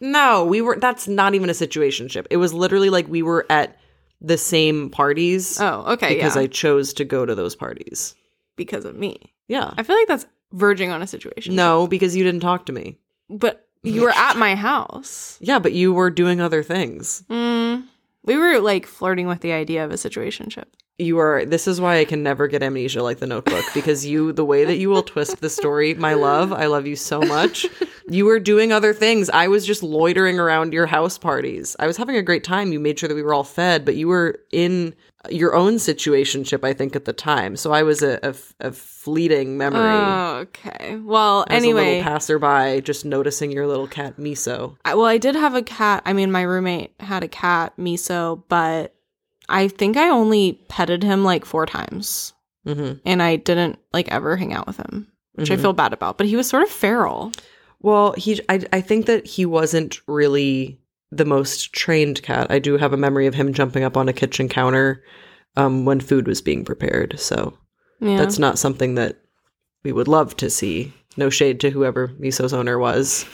No, 0.02 0.44
we 0.44 0.62
were 0.62 0.78
that's 0.80 1.08
not 1.08 1.34
even 1.36 1.50
a 1.50 1.54
situationship. 1.54 2.26
It 2.30 2.38
was 2.38 2.54
literally 2.54 2.90
like 2.90 3.08
we 3.08 3.22
were 3.22 3.46
at 3.50 3.78
the 4.20 4.38
same 4.38 4.90
parties 4.90 5.60
Oh, 5.62 5.84
okay, 5.94 6.16
because 6.16 6.36
yeah. 6.36 6.44
I 6.44 6.48
chose 6.48 6.94
to 6.94 7.06
go 7.06 7.26
to 7.26 7.36
those 7.36 7.56
parties. 7.56 8.16
because 8.56 8.86
of 8.86 8.96
me. 8.96 9.18
Yeah. 9.48 9.74
I 9.78 9.84
feel 9.84 9.96
like 9.96 10.08
that's 10.08 10.26
verging 10.52 10.92
on 10.92 11.02
a 11.02 11.08
situation. 11.08 11.56
No, 11.56 11.88
because 11.88 12.16
you 12.16 12.24
didn't 12.24 12.42
talk 12.42 12.66
to 12.68 12.74
me. 12.74 12.98
but 13.30 13.68
you 13.84 14.02
were 14.02 14.12
at 14.12 14.38
my 14.38 14.56
house. 14.56 15.38
Yeah, 15.42 15.60
but 15.60 15.74
you 15.74 15.92
were 15.94 16.10
doing 16.10 16.40
other 16.40 16.64
things. 16.64 17.24
Mm, 17.30 17.84
we 18.24 18.38
were 18.38 18.60
like 18.60 18.86
flirting 18.86 19.28
with 19.28 19.42
the 19.42 19.52
idea 19.54 19.84
of 19.84 19.92
a 19.92 19.96
situationship. 19.96 20.66
You 21.00 21.18
are 21.20 21.44
this 21.44 21.68
is 21.68 21.82
why 21.82 21.98
I 21.98 22.06
can 22.06 22.22
never 22.22 22.48
get 22.48 22.62
amnesia 22.62 23.02
like 23.02 23.18
the 23.18 23.26
notebook 23.26 23.66
because 23.74 24.06
you 24.06 24.32
the 24.32 24.46
way 24.46 24.64
that 24.64 24.78
you 24.78 24.90
will 24.90 25.02
twist 25.02 25.42
the 25.42 25.50
story, 25.50 25.96
my 25.96 26.14
love, 26.14 26.54
I 26.54 26.68
love 26.68 26.86
you 26.86 26.96
so 26.96 27.20
much. 27.22 27.66
You 28.08 28.26
were 28.26 28.40
doing 28.40 28.72
other 28.72 28.94
things. 28.94 29.30
I 29.30 29.48
was 29.48 29.66
just 29.66 29.82
loitering 29.82 30.40
around 30.40 30.74
your 30.74 30.86
house 30.86 31.18
parties. 31.18 31.76
I 31.80 31.88
was 31.88 31.98
having 31.98 32.18
a 32.18 32.22
great 32.22 32.44
time. 32.44 32.72
You 32.72 32.80
made 32.80 33.00
sure 33.00 33.10
that 33.10 33.16
we 33.16 33.24
were 33.24 33.34
all 33.34 33.46
fed, 33.46 33.86
but 33.86 33.96
you 33.96 34.08
were 34.08 34.40
in 34.52 34.94
your 35.30 35.56
own 35.56 35.76
situationship, 35.76 36.64
I 36.64 36.74
think, 36.74 36.96
at 36.96 37.06
the 37.06 37.14
time. 37.14 37.56
So 37.56 37.72
I 37.72 37.84
was 37.84 38.04
a, 38.04 38.20
a, 38.22 38.36
a 38.68 38.72
fleeting 38.72 39.58
memory. 39.58 39.80
Oh, 39.82 40.36
okay. 40.42 40.98
Well, 40.98 41.44
a 41.44 41.52
anyway, 41.54 41.98
little 41.98 42.04
passerby, 42.04 42.82
just 42.82 43.06
noticing 43.06 43.52
your 43.52 43.68
little 43.68 43.88
cat 43.88 44.18
Miso. 44.18 44.76
I, 44.84 44.96
well, 44.96 45.06
I 45.06 45.18
did 45.18 45.36
have 45.36 45.56
a 45.56 45.64
cat. 45.64 46.04
I 46.06 46.14
mean, 46.14 46.32
my 46.32 46.42
roommate 46.42 46.94
had 47.00 47.24
a 47.24 47.30
cat, 47.30 47.74
Miso, 47.78 48.44
but 48.50 48.93
I 49.50 49.68
think 49.68 49.98
I 49.98 50.10
only 50.10 50.54
petted 50.70 51.04
him 51.04 51.24
like 51.24 51.46
four 51.46 51.66
times, 51.66 52.34
hmm 52.66 52.94
and 53.06 53.22
I 53.22 53.36
didn't 53.36 53.80
like 53.94 54.10
ever 54.12 54.36
hang 54.38 54.54
out 54.54 54.68
with 54.68 54.78
him, 54.78 55.08
which 55.34 55.52
I 55.52 55.56
Mhm. 55.58 55.62
feel 55.62 55.74
bad 55.74 55.94
about. 55.94 56.18
But 56.18 56.28
he 56.28 56.36
was 56.36 56.48
sort 56.48 56.64
of 56.64 56.70
feral. 56.70 57.32
Well, 57.82 58.14
he, 58.18 58.40
I, 58.48 58.62
I 58.72 58.80
think 58.82 59.06
that 59.08 59.26
he 59.28 59.46
wasn't 59.46 60.00
really 60.08 60.80
the 61.12 61.26
most 61.26 61.74
trained 61.74 62.24
cat. 62.24 62.48
I 62.50 62.60
do 62.60 62.78
have 62.78 62.94
a 62.94 62.98
memory 62.98 63.28
of 63.28 63.36
him 63.36 63.54
jumping 63.54 63.84
up 63.84 63.98
on 63.98 64.08
a 64.10 64.14
kitchen 64.14 64.48
counter 64.48 65.04
um, 65.58 65.84
when 65.86 66.00
food 66.00 66.26
was 66.28 66.42
being 66.42 66.64
prepared. 66.64 67.20
So 67.20 67.58
Yeah, 68.00 68.18
that's 68.18 68.40
not 68.40 68.58
something 68.58 68.96
that 68.96 69.18
we 69.84 69.92
would 69.92 70.08
love 70.08 70.38
to 70.38 70.50
see. 70.50 70.94
No 71.18 71.30
shade 71.30 71.60
to 71.60 71.70
whoever 71.70 72.12
Miso's 72.18 72.54
owner 72.54 72.80
was. 72.80 73.26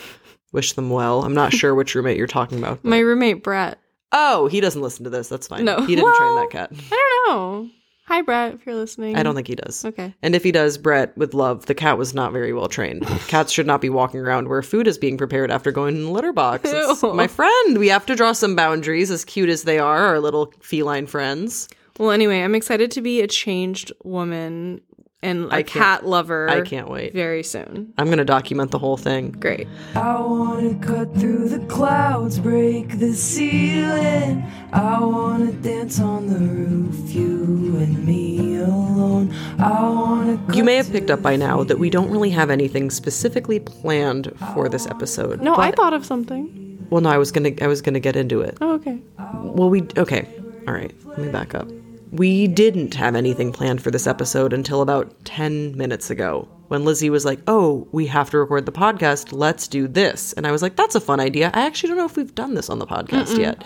Wish 0.52 0.74
them 0.74 0.90
well. 0.90 1.24
I'm 1.24 1.36
not 1.36 1.54
sure 1.60 1.76
which 1.76 1.94
roommate 1.94 2.18
you're 2.18 2.26
talking 2.28 2.58
about. 2.58 2.84
my 2.84 2.98
roommate 3.00 3.44
Brett. 3.44 3.78
Oh, 4.12 4.48
he 4.48 4.62
doesn't 4.62 4.82
listen 4.82 5.04
to 5.04 5.10
this. 5.10 5.28
That's 5.28 5.48
fine. 5.48 5.66
No. 5.66 5.82
he 5.82 5.96
didn't 5.96 6.16
train 6.16 6.36
that 6.36 6.50
cat. 6.52 6.72
I 6.92 7.24
don't 7.26 7.36
know. 7.36 7.70
Hi, 8.10 8.24
Brett, 8.24 8.56
if 8.56 8.66
you're 8.66 8.74
listening. 8.74 9.16
I 9.16 9.22
don't 9.22 9.36
think 9.36 9.48
he 9.48 9.54
does. 9.54 9.86
Okay. 9.86 10.16
And 10.24 10.34
if 10.34 10.44
he 10.44 10.52
does, 10.52 10.80
Brett, 10.80 11.16
with 11.16 11.36
love, 11.36 11.68
the 11.68 11.76
cat 11.76 12.00
was 12.00 12.16
not 12.16 12.34
very 12.34 12.52
well 12.54 12.68
trained. 12.68 13.06
Cats 13.28 13.52
should 13.52 13.68
not 13.68 13.82
be 13.82 13.90
walking 13.90 14.20
around 14.20 14.48
where 14.48 14.64
food 14.64 14.88
is 14.88 14.98
being 14.98 15.16
prepared 15.16 15.52
after 15.52 15.72
going 15.72 15.96
in 15.96 16.06
the 16.06 16.10
litter 16.10 16.34
box. 16.34 16.74
My 17.04 17.28
friend, 17.28 17.78
we 17.78 17.90
have 17.90 18.08
to 18.08 18.16
draw 18.16 18.32
some 18.32 18.56
boundaries, 18.56 19.12
as 19.12 19.24
cute 19.24 19.50
as 19.50 19.62
they 19.62 19.78
are, 19.78 20.08
our 20.08 20.20
little 20.20 20.52
feline 20.60 21.06
friends. 21.06 21.70
Well, 22.00 22.10
anyway, 22.10 22.42
I'm 22.42 22.56
excited 22.56 22.90
to 22.92 23.02
be 23.02 23.22
a 23.22 23.28
changed 23.28 23.92
woman 24.04 24.82
and 25.22 25.46
a 25.52 25.56
I 25.56 25.64
can't- 25.64 25.84
cat 25.84 26.06
lover. 26.06 26.50
I 26.50 26.62
can't 26.62 26.90
wait. 26.90 27.14
Very 27.14 27.44
soon. 27.44 27.94
I'm 27.98 28.06
going 28.08 28.20
to 28.20 28.26
document 28.26 28.72
the 28.72 28.80
whole 28.80 28.96
thing. 28.98 29.32
Great. 29.32 29.68
I 29.96 30.20
wanna 30.22 30.76
cut 30.76 31.14
through 31.16 31.50
the 31.50 31.60
clouds, 31.68 32.40
break 32.40 33.00
the 33.00 33.14
ceiling. 33.14 34.44
I 34.72 35.00
wanna 35.04 35.52
dance 35.52 36.00
on 36.00 36.28
the 36.28 36.40
roof, 36.40 37.14
you 37.14 37.78
and 37.80 38.06
me 38.06 38.58
alone. 38.60 39.34
I 39.60 39.82
wanna. 39.82 40.40
You 40.54 40.64
may 40.64 40.76
have 40.76 40.92
picked 40.92 41.10
up 41.12 41.22
by 41.22 41.36
now 41.36 41.64
that 41.64 41.80
we 41.80 41.90
don't 41.90 42.10
really 42.10 42.30
have 42.30 42.50
anything 42.50 42.90
specifically 42.90 43.60
planned 43.60 44.32
for 44.54 44.70
this 44.70 44.88
episode. 44.88 45.42
No, 45.42 45.56
I 45.56 45.72
thought 45.72 45.94
of 45.94 46.06
something. 46.06 46.88
Well, 46.90 47.02
no, 47.02 47.10
I 47.10 47.18
was 47.18 47.32
gonna, 47.32 47.52
I 47.62 47.68
was 47.68 47.82
gonna 47.82 48.00
get 48.00 48.16
into 48.16 48.42
it. 48.42 48.58
Oh, 48.62 48.74
okay. 48.76 49.00
Well, 49.44 49.70
we 49.70 49.84
okay. 49.98 50.28
All 50.68 50.74
right, 50.74 50.94
let 51.06 51.18
me 51.20 51.30
back 51.30 51.54
up. 51.56 51.68
We 52.12 52.48
didn't 52.48 52.96
have 52.96 53.16
anything 53.16 53.52
planned 53.52 53.82
for 53.82 53.92
this 53.92 54.08
episode 54.08 54.54
until 54.54 54.82
about 54.82 55.26
10 55.26 55.78
minutes 55.78 56.10
ago 56.10 56.48
when 56.70 56.84
Lizzie 56.86 57.10
was 57.10 57.24
like, 57.26 57.40
"Oh, 57.48 57.88
we 57.92 58.08
have 58.08 58.30
to 58.32 58.38
record 58.40 58.66
the 58.66 58.72
podcast. 58.72 59.30
Let's 59.32 59.68
do 59.68 59.88
this." 59.88 60.34
And 60.34 60.48
I 60.48 60.52
was 60.52 60.62
like, 60.62 60.76
"That's 60.76 60.96
a 60.96 61.00
fun 61.02 61.20
idea. 61.20 61.52
I 61.54 61.62
actually 61.62 61.90
don't 61.90 61.98
know 61.98 62.06
if 62.06 62.16
we've 62.18 62.34
done 62.34 62.54
this 62.56 62.70
on 62.70 62.80
the 62.80 62.88
podcast 62.88 63.38
yet." 63.38 63.64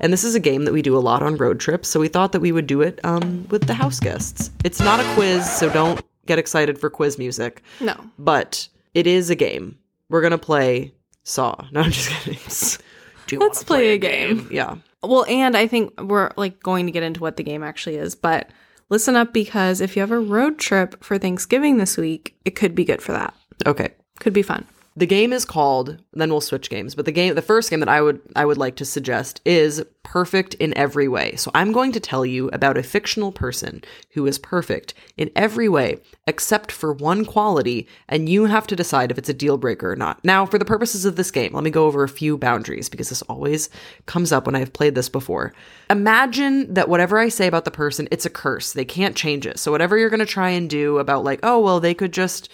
And 0.00 0.12
this 0.12 0.24
is 0.24 0.34
a 0.34 0.40
game 0.40 0.64
that 0.64 0.72
we 0.74 0.82
do 0.82 0.96
a 0.96 1.00
lot 1.00 1.22
on 1.22 1.36
road 1.36 1.58
trips, 1.60 1.88
so 1.88 1.98
we 2.00 2.08
thought 2.08 2.32
that 2.32 2.40
we 2.40 2.52
would 2.52 2.66
do 2.66 2.82
it 2.82 3.00
um, 3.04 3.46
with 3.50 3.66
the 3.66 3.74
house 3.74 4.00
guests. 4.00 4.50
It's 4.64 4.80
not 4.80 5.00
a 5.00 5.14
quiz, 5.14 5.50
so 5.50 5.70
don't 5.70 6.02
get 6.26 6.38
excited 6.38 6.78
for 6.78 6.90
quiz 6.90 7.18
music, 7.18 7.62
No. 7.80 7.94
but 8.18 8.68
it 8.94 9.06
is 9.06 9.30
a 9.30 9.34
game. 9.34 9.78
We're 10.10 10.20
going 10.22 10.32
to 10.32 10.38
play 10.38 10.92
Saw. 11.24 11.56
No, 11.72 11.80
I'm 11.80 11.90
just 11.90 12.10
kidding. 12.10 12.38
Do 13.26 13.38
Let's 13.38 13.58
wanna 13.58 13.66
play 13.66 13.94
a 13.94 13.98
game. 13.98 14.48
Yeah. 14.50 14.76
Well, 15.02 15.24
and 15.28 15.56
I 15.56 15.66
think 15.66 16.00
we're 16.00 16.30
like 16.36 16.62
going 16.62 16.86
to 16.86 16.92
get 16.92 17.02
into 17.02 17.20
what 17.20 17.36
the 17.36 17.42
game 17.42 17.62
actually 17.62 17.96
is, 17.96 18.14
but 18.14 18.50
listen 18.88 19.16
up 19.16 19.32
because 19.32 19.80
if 19.80 19.96
you 19.96 20.00
have 20.00 20.10
a 20.10 20.18
road 20.18 20.58
trip 20.58 21.02
for 21.04 21.18
Thanksgiving 21.18 21.76
this 21.78 21.96
week, 21.96 22.36
it 22.44 22.56
could 22.56 22.74
be 22.74 22.84
good 22.84 23.02
for 23.02 23.12
that. 23.12 23.34
Okay. 23.66 23.90
Could 24.18 24.32
be 24.32 24.42
fun. 24.42 24.66
The 24.96 25.06
game 25.06 25.32
is 25.32 25.44
called. 25.44 26.02
Then 26.14 26.30
we'll 26.30 26.40
switch 26.40 26.70
games. 26.70 26.94
But 26.94 27.04
the 27.04 27.12
game, 27.12 27.34
the 27.34 27.42
first 27.42 27.68
game 27.68 27.80
that 27.80 27.88
I 27.88 28.00
would 28.00 28.20
I 28.34 28.46
would 28.46 28.58
like 28.58 28.76
to 28.76 28.84
suggest 28.84 29.40
is 29.44 29.84
perfect 30.02 30.54
in 30.54 30.76
every 30.76 31.08
way. 31.08 31.36
So 31.36 31.50
I'm 31.54 31.72
going 31.72 31.92
to 31.92 32.00
tell 32.00 32.24
you 32.24 32.48
about 32.52 32.78
a 32.78 32.82
fictional 32.82 33.32
person 33.32 33.82
who 34.10 34.26
is 34.26 34.38
perfect 34.38 34.94
in 35.16 35.30
every 35.36 35.68
way 35.68 35.98
except 36.28 36.72
for 36.72 36.92
one 36.92 37.24
quality, 37.24 37.86
and 38.08 38.28
you 38.28 38.46
have 38.46 38.66
to 38.66 38.76
decide 38.76 39.10
if 39.10 39.18
it's 39.18 39.28
a 39.28 39.34
deal 39.34 39.58
breaker 39.58 39.92
or 39.92 39.96
not. 39.96 40.24
Now, 40.24 40.46
for 40.46 40.58
the 40.58 40.64
purposes 40.64 41.04
of 41.04 41.16
this 41.16 41.30
game, 41.30 41.52
let 41.52 41.62
me 41.62 41.70
go 41.70 41.86
over 41.86 42.02
a 42.02 42.08
few 42.08 42.38
boundaries 42.38 42.88
because 42.88 43.10
this 43.10 43.22
always 43.22 43.68
comes 44.06 44.32
up 44.32 44.46
when 44.46 44.56
I've 44.56 44.72
played 44.72 44.94
this 44.94 45.08
before. 45.08 45.52
Imagine 45.90 46.72
that 46.74 46.88
whatever 46.88 47.18
I 47.18 47.28
say 47.28 47.46
about 47.46 47.64
the 47.64 47.70
person, 47.70 48.08
it's 48.10 48.26
a 48.26 48.30
curse. 48.30 48.72
They 48.72 48.84
can't 48.84 49.16
change 49.16 49.46
it. 49.46 49.58
So 49.58 49.70
whatever 49.70 49.98
you're 49.98 50.10
going 50.10 50.20
to 50.20 50.26
try 50.26 50.50
and 50.50 50.68
do 50.68 50.98
about 50.98 51.24
like, 51.24 51.40
oh 51.42 51.60
well, 51.60 51.80
they 51.80 51.94
could 51.94 52.12
just 52.12 52.48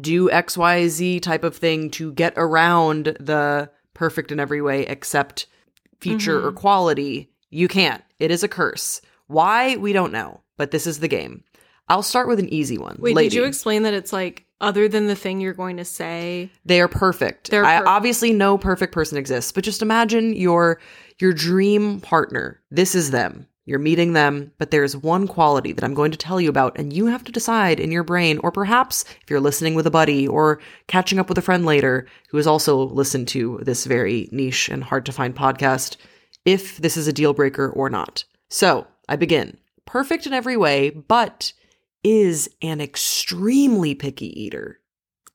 do 0.00 0.28
XYZ 0.28 1.22
type 1.22 1.44
of 1.44 1.56
thing 1.56 1.90
to 1.92 2.12
get 2.12 2.34
around 2.36 3.16
the 3.20 3.70
perfect 3.94 4.30
in 4.32 4.38
every 4.40 4.60
way 4.62 4.82
except 4.86 5.46
feature 6.00 6.38
Mm-hmm. 6.38 6.48
or 6.48 6.52
quality, 6.52 7.30
you 7.50 7.68
can't. 7.68 8.02
It 8.18 8.30
is 8.30 8.42
a 8.42 8.48
curse. 8.48 9.00
Why? 9.26 9.76
We 9.76 9.92
don't 9.92 10.12
know, 10.12 10.40
but 10.56 10.70
this 10.70 10.86
is 10.86 11.00
the 11.00 11.08
game. 11.08 11.42
I'll 11.88 12.02
start 12.02 12.28
with 12.28 12.38
an 12.38 12.52
easy 12.52 12.78
one. 12.78 12.96
Wait, 13.00 13.14
Lady. 13.14 13.28
did 13.30 13.36
you 13.36 13.44
explain 13.44 13.84
that 13.84 13.94
it's 13.94 14.12
like 14.12 14.44
other 14.60 14.88
than 14.88 15.06
the 15.06 15.14
thing 15.14 15.40
you're 15.40 15.52
going 15.52 15.76
to 15.76 15.84
say. 15.84 16.50
They 16.64 16.80
are 16.80 16.88
perfect. 16.88 17.50
They're 17.50 17.64
I, 17.64 17.82
obviously, 17.82 18.32
no 18.32 18.56
perfect 18.58 18.92
person 18.92 19.18
exists, 19.18 19.52
but 19.52 19.64
just 19.64 19.82
imagine 19.82 20.34
your 20.34 20.80
your 21.18 21.32
dream 21.32 22.00
partner. 22.00 22.60
This 22.70 22.94
is 22.94 23.10
them. 23.10 23.46
You're 23.66 23.80
meeting 23.80 24.12
them, 24.12 24.52
but 24.58 24.70
there's 24.70 24.96
one 24.96 25.26
quality 25.26 25.72
that 25.72 25.82
I'm 25.82 25.92
going 25.92 26.12
to 26.12 26.16
tell 26.16 26.40
you 26.40 26.48
about, 26.48 26.78
and 26.78 26.92
you 26.92 27.06
have 27.06 27.24
to 27.24 27.32
decide 27.32 27.80
in 27.80 27.90
your 27.90 28.04
brain, 28.04 28.38
or 28.38 28.52
perhaps 28.52 29.04
if 29.22 29.28
you're 29.28 29.40
listening 29.40 29.74
with 29.74 29.88
a 29.88 29.90
buddy 29.90 30.26
or 30.26 30.60
catching 30.86 31.18
up 31.18 31.28
with 31.28 31.36
a 31.36 31.42
friend 31.42 31.66
later 31.66 32.06
who 32.30 32.36
has 32.36 32.46
also 32.46 32.76
listened 32.76 33.26
to 33.28 33.58
this 33.62 33.84
very 33.84 34.28
niche 34.30 34.68
and 34.68 34.84
hard 34.84 35.04
to 35.06 35.12
find 35.12 35.34
podcast, 35.34 35.96
if 36.44 36.76
this 36.76 36.96
is 36.96 37.08
a 37.08 37.12
deal 37.12 37.34
breaker 37.34 37.68
or 37.68 37.90
not. 37.90 38.24
So 38.48 38.86
I 39.08 39.16
begin. 39.16 39.58
Perfect 39.84 40.26
in 40.26 40.32
every 40.32 40.56
way, 40.56 40.90
but 40.90 41.52
is 42.04 42.48
an 42.62 42.80
extremely 42.80 43.96
picky 43.96 44.40
eater. 44.40 44.78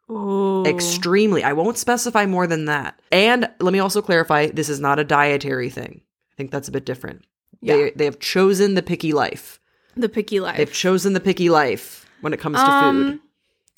Oh, 0.07 0.65
Extremely. 0.65 1.43
I 1.43 1.53
won't 1.53 1.77
specify 1.77 2.25
more 2.25 2.47
than 2.47 2.65
that. 2.65 3.01
And 3.11 3.49
let 3.59 3.73
me 3.73 3.79
also 3.79 4.01
clarify 4.01 4.47
this 4.47 4.69
is 4.69 4.79
not 4.79 4.99
a 4.99 5.03
dietary 5.05 5.69
thing. 5.69 6.01
I 6.31 6.35
think 6.35 6.51
that's 6.51 6.67
a 6.69 6.71
bit 6.71 6.85
different. 6.85 7.25
Yeah. 7.61 7.75
They, 7.77 7.91
they 7.91 8.05
have 8.05 8.19
chosen 8.19 8.73
the 8.75 8.81
picky 8.81 9.11
life. 9.13 9.59
the 9.95 10.09
picky 10.09 10.39
life. 10.39 10.57
They've 10.57 10.71
chosen 10.73 11.13
the 11.13 11.19
picky 11.19 11.49
life 11.49 12.05
when 12.21 12.33
it 12.33 12.39
comes 12.39 12.57
to 12.57 12.63
Um, 12.63 13.03
food. 13.11 13.19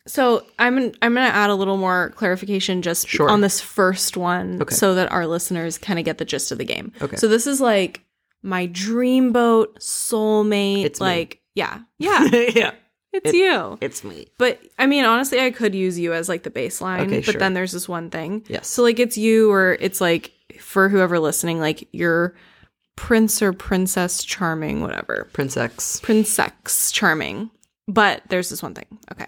So 0.06 0.46
I'm 0.60 0.78
I'm 1.02 1.14
gonna 1.14 1.22
add 1.28 1.50
a 1.50 1.56
little 1.56 1.78
more 1.78 2.12
clarification 2.16 2.82
just 2.82 3.08
Sure. 3.08 3.30
on 3.30 3.40
this 3.42 3.62
first 3.62 4.18
one, 4.18 4.62
Okay. 4.62 4.76
so 4.76 4.96
that 4.96 5.12
our 5.12 5.26
listeners 5.26 5.78
kind 5.78 5.98
of 5.98 6.04
get 6.06 6.18
the 6.18 6.26
gist 6.26 6.52
of 6.52 6.58
the 6.58 6.66
game. 6.66 6.92
Okay. 7.02 7.16
So 7.16 7.28
this 7.28 7.48
is 7.48 7.62
like 7.62 8.02
my 8.42 8.66
dream 8.66 9.32
boat 9.32 9.80
soulmate. 9.80 10.84
It's 10.86 11.00
me. 11.00 11.06
like 11.06 11.40
yeah, 11.56 11.80
yeah, 12.00 12.24
yeah. 12.32 12.72
it's 13.14 13.30
It- 13.30 13.36
you. 13.36 13.78
It's 13.80 14.04
me. 14.04 14.28
But 14.38 14.60
I 14.78 14.88
mean, 14.88 15.06
honestly, 15.06 15.40
I 15.40 15.52
could 15.52 15.74
use 15.74 15.98
you 15.98 16.14
as 16.14 16.28
like 16.28 16.44
the 16.44 16.52
baseline. 16.52 17.02
Okay, 17.08 17.20
but 17.20 17.26
sure. 17.34 17.40
then 17.40 17.54
there's 17.54 17.72
this 17.72 17.88
one 17.88 18.10
thing. 18.10 18.44
Yes. 18.50 18.68
So 18.68 18.84
like 18.84 19.00
it's 19.00 19.18
you, 19.18 19.52
or 19.52 19.78
it's 19.80 20.02
like 20.02 20.32
for 20.60 20.90
whoever 20.90 21.18
listening, 21.20 21.60
like 21.62 21.88
you're 21.94 22.36
prince 22.96 23.42
or 23.42 23.54
princess 23.54 24.24
charming, 24.24 24.82
whatever. 24.82 25.28
Prince 25.34 25.58
X. 25.58 26.00
Princex 26.04 26.94
charming. 26.94 27.50
But 27.88 28.22
there's 28.30 28.50
this 28.50 28.64
one 28.64 28.74
thing. 28.74 28.86
Okay. 29.12 29.26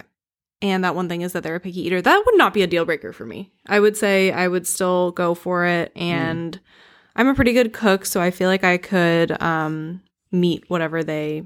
And 0.62 0.84
that 0.84 0.95
one 0.95 1.10
thing 1.10 1.22
is 1.22 1.34
that 1.34 1.43
they're 1.43 1.55
a 1.55 1.60
picky 1.60 1.81
eater. 1.86 2.01
That 2.01 2.24
would 2.25 2.38
not 2.38 2.53
be 2.53 2.62
a 2.62 2.67
deal 2.67 2.86
breaker 2.86 3.12
for 3.12 3.25
me. 3.25 3.51
I 3.67 3.79
would 3.79 3.98
say 3.98 4.31
I 4.31 4.48
would 4.48 4.65
still 4.65 5.12
go 5.12 5.36
for 5.36 5.65
it. 5.65 5.91
And 5.95 6.60
I'm 7.15 7.27
a 7.27 7.36
pretty 7.36 7.53
good 7.53 7.74
cook, 7.74 8.05
so 8.05 8.22
I 8.22 8.31
feel 8.31 8.50
like 8.50 8.63
I 8.63 8.77
could 8.77 9.39
um, 9.41 10.01
meet 10.31 10.63
whatever 10.69 11.03
they 11.03 11.43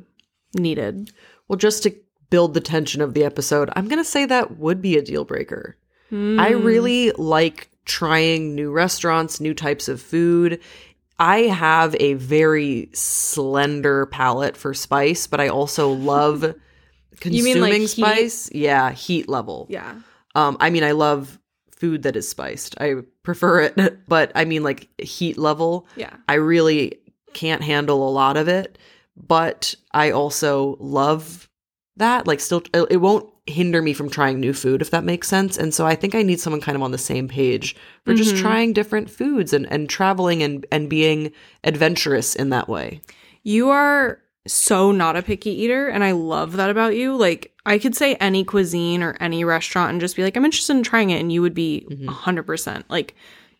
needed. 0.54 1.12
Well, 1.48 1.58
just 1.58 1.84
to 1.84 1.96
build 2.30 2.54
the 2.54 2.62
tension 2.62 3.02
of 3.02 3.14
the 3.16 3.24
episode, 3.24 3.70
I'm 3.76 3.88
going 3.88 4.00
to 4.04 4.10
say 4.10 4.26
that 4.26 4.58
would 4.58 4.82
be 4.82 4.98
a 4.98 5.02
deal 5.02 5.26
breaker. 5.26 5.76
I 6.12 6.14
Mm. 6.54 6.64
really 6.64 7.12
like 7.12 7.70
trying 7.86 8.56
new 8.56 8.72
restaurants, 8.72 9.40
new 9.40 9.54
types 9.54 9.88
of 9.88 10.02
food. 10.02 10.60
I 11.20 11.42
have 11.42 11.96
a 12.00 12.14
very 12.14 12.90
slender 12.94 14.06
palate 14.06 14.56
for 14.56 14.74
spice, 14.74 15.28
but 15.28 15.42
I 15.42 15.50
also 15.50 15.92
love 15.92 16.42
consuming 17.20 17.54
mean, 17.54 17.62
like, 17.62 17.74
heat? 17.74 17.90
spice. 17.90 18.52
Yeah, 18.54 18.92
heat 18.92 19.28
level. 19.28 19.68
Yeah. 19.70 19.96
Um, 20.36 20.58
I 20.60 20.70
mean, 20.70 20.84
I 20.84 20.92
love 20.92 21.38
food 21.72 22.04
that 22.04 22.16
is 22.16 22.28
spiced. 22.28 22.80
I 22.80 22.96
prefer 23.24 23.62
it, 23.62 24.00
but 24.08 24.32
I 24.36 24.46
mean, 24.46 24.64
like 24.64 24.88
heat 25.00 25.38
level. 25.38 25.88
Yeah. 25.96 26.16
I 26.28 26.36
really 26.36 27.00
can't 27.34 27.64
handle 27.64 28.08
a 28.08 28.12
lot 28.12 28.38
of 28.38 28.48
it, 28.48 28.78
but 29.16 29.76
I 29.92 30.12
also 30.12 30.78
love 30.80 31.50
that. 31.98 32.28
Like, 32.28 32.40
still, 32.40 32.64
it 32.74 32.98
won't 32.98 33.30
hinder 33.50 33.82
me 33.82 33.94
from 33.94 34.10
trying 34.10 34.40
new 34.40 34.54
food, 34.54 34.82
if 34.82 34.92
that 34.92 35.04
makes 35.04 35.28
sense. 35.28 35.58
And 35.58 35.74
so 35.74 35.86
I 35.86 35.96
think 35.96 36.16
I 36.16 36.22
need 36.24 36.40
someone 36.40 36.62
kind 36.62 36.76
of 36.76 36.82
on 36.84 36.92
the 36.92 36.98
same 36.98 37.28
page 37.28 37.76
for 38.06 38.14
just 38.14 38.36
Mhm. 38.36 38.40
trying 38.42 38.74
different 38.74 39.10
foods 39.10 39.52
and, 39.54 39.70
and 39.72 39.90
traveling 39.90 40.42
and, 40.44 40.66
and 40.72 40.90
being 40.90 41.32
adventurous 41.64 42.36
in 42.36 42.50
that 42.50 42.70
way. 42.70 43.02
You 43.44 43.70
are 43.70 44.20
so 44.48 44.92
not 44.92 45.16
a 45.16 45.22
picky 45.22 45.52
eater, 45.52 45.88
and 45.90 46.04
I 46.04 46.12
love 46.12 46.54
that 46.54 46.70
about 46.70 46.96
you. 46.96 47.16
Like, 47.16 47.54
I 47.66 47.78
could 47.78 47.96
say 47.96 48.16
any 48.16 48.44
cuisine 48.44 49.04
or 49.04 49.16
any 49.20 49.44
restaurant 49.44 49.92
and 49.92 50.02
just 50.02 50.16
be 50.16 50.24
like, 50.24 50.36
I'm 50.38 50.46
interested 50.46 50.76
in 50.76 50.84
trying 50.84 51.10
it, 51.12 51.20
and 51.20 51.32
you 51.32 51.42
would 51.42 51.54
be 51.54 51.86
Mhm. 51.90 52.06
100%. 52.08 52.86
Like, 52.90 53.16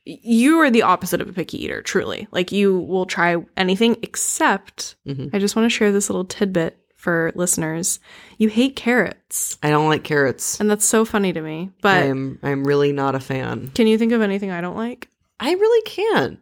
you 0.06 0.58
are 0.60 0.72
the 0.72 0.82
opposite 0.82 1.22
of 1.22 1.30
a 1.30 1.34
picky 1.34 1.64
eater, 1.64 1.82
truly. 1.82 2.28
Like, 2.32 2.52
you 2.52 2.80
will 2.80 3.06
try 3.06 3.36
anything 3.58 3.98
except, 4.02 4.96
Mhm. 5.08 5.30
I 5.34 5.40
just 5.40 5.56
want 5.56 5.66
to 5.66 5.70
share 5.76 5.92
this 5.92 6.10
little 6.10 6.26
tidbit 6.26 6.78
for 7.00 7.32
listeners. 7.34 8.00
You 8.38 8.50
hate 8.50 8.76
carrots, 8.76 9.58
I 9.64 9.70
don't 9.70 9.88
like 9.88 10.04
carrots. 10.04 10.60
and 10.60 10.70
that's 10.70 10.86
so 10.86 11.06
funny 11.06 11.32
to 11.32 11.42
me. 11.42 11.72
But 11.82 12.04
I'm 12.04 12.40
I'm 12.44 12.66
really 12.66 12.92
not 12.92 13.16
a 13.16 13.20
fan. 13.22 13.72
can 13.74 13.88
you 13.88 13.98
think 13.98 14.12
of 14.12 14.22
anything 14.22 14.52
I 14.52 14.60
don't 14.62 14.76
like? 14.76 15.08
I 15.40 15.54
really 15.54 15.82
can't. 15.84 16.40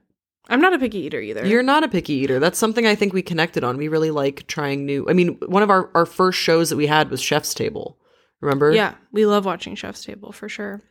I'm 0.50 0.60
not 0.62 0.74
a 0.74 0.80
picky 0.80 1.00
eater 1.00 1.20
either. 1.20 1.46
You're 1.46 1.62
not 1.62 1.84
a 1.84 1.88
picky 1.88 2.14
eater. 2.14 2.40
That's 2.40 2.58
something 2.58 2.88
I 2.88 2.96
think 2.96 3.14
we 3.14 3.22
connected 3.22 3.64
on. 3.64 3.78
We 3.78 3.88
really 3.90 4.12
like 4.12 4.48
trying 4.48 4.86
new. 4.86 5.06
I 5.08 5.14
mean, 5.14 5.38
one 5.46 5.62
of 5.62 5.70
our, 5.70 5.92
our 5.94 6.06
first 6.06 6.40
shows 6.40 6.70
that 6.70 6.78
we 6.78 6.88
had 6.88 7.12
was 7.12 7.22
Chef's 7.22 7.54
Table. 7.54 7.98
Remember? 8.42 8.72
yeah, 8.72 8.96
we 9.12 9.26
love 9.26 9.46
watching 9.46 9.76
Chef's 9.76 10.04
Table 10.06 10.32
for 10.32 10.48
sure. 10.50 10.82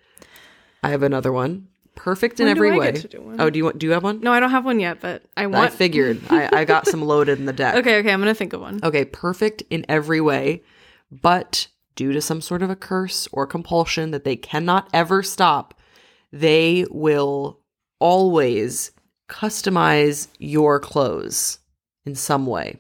I 0.83 0.91
have 0.91 1.03
another 1.03 1.33
one. 1.33 1.69
Perfect 1.97 2.39
in 2.39 2.47
When 2.47 2.57
every 2.57 2.79
way. 2.79 2.93
do? 2.93 3.35
Oh, 3.39 3.51
do 3.51 3.59
you 3.59 3.65
want? 3.65 3.79
Do 3.79 3.87
you 3.87 3.93
have 3.93 4.05
one? 4.05 4.21
No, 4.21 4.33
I 4.33 4.39
don't 4.39 4.51
have 4.51 4.65
one 4.65 4.79
yet, 4.79 5.01
but 5.01 5.25
I 5.37 5.47
want. 5.47 5.73
I 5.73 5.75
figured. 5.75 6.21
I, 6.31 6.49
I 6.53 6.65
got 6.65 6.87
some 6.87 7.03
loaded 7.07 7.41
in 7.41 7.47
the 7.47 7.53
deck. 7.53 7.75
Okay, 7.75 7.99
okay, 7.99 8.13
I'm 8.13 8.21
gonna 8.21 8.35
think 8.35 8.53
of 8.53 8.61
one. 8.61 8.79
Okay, 8.85 9.05
perfect 9.05 9.63
in 9.71 9.85
every 9.89 10.21
way, 10.21 10.63
but 11.11 11.67
due 11.97 12.13
to 12.13 12.21
some 12.21 12.41
sort 12.41 12.63
of 12.63 12.71
a 12.71 12.77
curse 12.77 13.27
or 13.33 13.47
compulsion 13.47 14.13
that 14.13 14.23
they 14.25 14.37
cannot 14.37 14.89
ever 14.93 15.23
stop, 15.23 15.75
they 16.31 16.87
will 16.91 17.59
always 17.99 18.93
customize 19.29 20.29
your 20.39 20.79
clothes 20.79 21.59
in 22.05 22.15
some 22.15 22.47
way. 22.47 22.79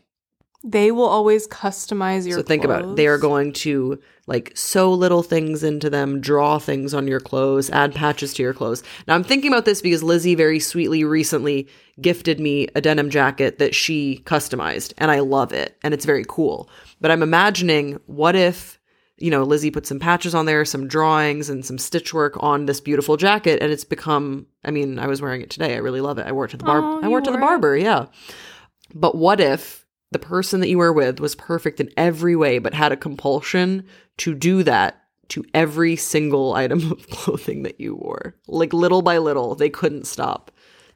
They 0.68 0.90
will 0.90 1.06
always 1.06 1.46
customize 1.46 2.26
your. 2.26 2.38
so 2.38 2.42
think 2.42 2.64
about 2.64 2.84
it. 2.84 2.96
They 2.96 3.06
are 3.06 3.18
going 3.18 3.52
to 3.54 4.00
like 4.26 4.50
sew 4.56 4.92
little 4.92 5.22
things 5.22 5.62
into 5.62 5.88
them, 5.88 6.20
draw 6.20 6.58
things 6.58 6.92
on 6.92 7.06
your 7.06 7.20
clothes, 7.20 7.70
add 7.70 7.94
patches 7.94 8.34
to 8.34 8.42
your 8.42 8.52
clothes. 8.52 8.82
Now 9.06 9.14
I'm 9.14 9.22
thinking 9.22 9.52
about 9.52 9.64
this 9.64 9.80
because 9.80 10.02
Lizzie 10.02 10.34
very 10.34 10.58
sweetly 10.58 11.04
recently 11.04 11.68
gifted 12.00 12.40
me 12.40 12.66
a 12.74 12.80
denim 12.80 13.10
jacket 13.10 13.60
that 13.60 13.76
she 13.76 14.22
customized 14.26 14.92
and 14.98 15.12
I 15.12 15.20
love 15.20 15.52
it 15.52 15.78
and 15.84 15.94
it's 15.94 16.04
very 16.04 16.24
cool. 16.28 16.68
But 17.00 17.12
I'm 17.12 17.22
imagining 17.22 18.00
what 18.06 18.34
if 18.34 18.80
you 19.18 19.30
know 19.30 19.44
Lizzie 19.44 19.70
put 19.70 19.86
some 19.86 20.00
patches 20.00 20.34
on 20.34 20.46
there, 20.46 20.64
some 20.64 20.88
drawings 20.88 21.48
and 21.48 21.64
some 21.64 21.78
stitch 21.78 22.12
work 22.12 22.34
on 22.42 22.66
this 22.66 22.80
beautiful 22.80 23.16
jacket 23.16 23.62
and 23.62 23.70
it's 23.70 23.84
become 23.84 24.46
I 24.64 24.72
mean, 24.72 24.98
I 24.98 25.06
was 25.06 25.22
wearing 25.22 25.42
it 25.42 25.50
today. 25.50 25.74
I 25.74 25.78
really 25.78 26.00
love 26.00 26.18
it. 26.18 26.26
I 26.26 26.32
wore 26.32 26.46
it 26.46 26.50
to 26.50 26.56
the 26.56 26.64
bar 26.64 26.80
Oh, 26.82 27.00
I 27.00 27.06
wore 27.06 27.20
it 27.20 27.24
to 27.26 27.30
the 27.30 27.38
it? 27.38 27.40
barber, 27.40 27.76
yeah. 27.76 28.06
But 28.92 29.14
what 29.14 29.38
if 29.38 29.85
the 30.12 30.18
person 30.18 30.60
that 30.60 30.68
you 30.68 30.78
were 30.78 30.92
with 30.92 31.20
was 31.20 31.34
perfect 31.34 31.80
in 31.80 31.90
every 31.96 32.36
way, 32.36 32.58
but 32.58 32.74
had 32.74 32.92
a 32.92 32.96
compulsion 32.96 33.84
to 34.18 34.34
do 34.34 34.62
that 34.62 35.02
to 35.28 35.44
every 35.52 35.96
single 35.96 36.54
item 36.54 36.92
of 36.92 37.08
clothing 37.10 37.62
that 37.64 37.80
you 37.80 37.96
wore? 37.96 38.34
Like 38.46 38.72
little 38.72 39.02
by 39.02 39.18
little, 39.18 39.54
they 39.54 39.70
couldn't 39.70 40.06
stop. 40.06 40.50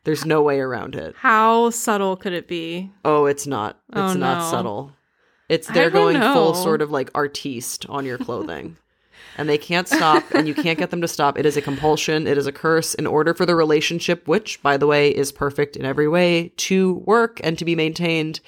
There's 0.05 0.25
no 0.25 0.43
way 0.43 0.61
around 0.61 0.95
it. 0.95 1.15
How 1.19 1.71
subtle 1.71 2.17
could 2.17 2.33
it 2.33 2.49
be? 2.49 2.91
Oh, 3.05 3.27
it's 3.27 3.47
not. 3.47 3.81
It's 3.91 3.99
Oh, 3.99 4.15
not 4.15 4.39
no. 4.45 4.51
subtle. 4.51 4.93
It's 5.49 5.67
they're 5.67 5.91
going 5.91 6.21
full 6.21 6.55
sort 6.55 6.81
of 6.81 6.91
like 6.93 7.11
artiste 7.15 7.85
on 7.89 8.07
your 8.07 8.17
clothing. 8.19 8.77
and 9.37 9.49
they 9.49 9.59
can't 9.59 9.89
stop 9.89 10.25
and 10.33 10.47
you 10.47 10.55
can't 10.55 10.79
get 10.79 10.91
them 10.91 11.01
to 11.01 11.09
stop. 11.09 11.37
It 11.37 11.45
is 11.45 11.57
a 11.57 11.63
compulsion, 11.63 12.27
it 12.27 12.39
is 12.39 12.47
a 12.47 12.53
curse 12.53 12.95
in 12.95 13.07
order 13.07 13.35
for 13.35 13.45
the 13.45 13.55
relationship, 13.57 14.27
which 14.29 14.63
by 14.63 14.77
the 14.77 14.87
way 14.87 15.11
is 15.11 15.33
perfect 15.33 15.77
in 15.77 15.85
every 15.85 16.09
way, 16.09 16.53
to 16.59 16.95
work 17.05 17.41
and 17.43 17.59
to 17.59 17.65
be 17.65 17.75
maintained. 17.75 18.41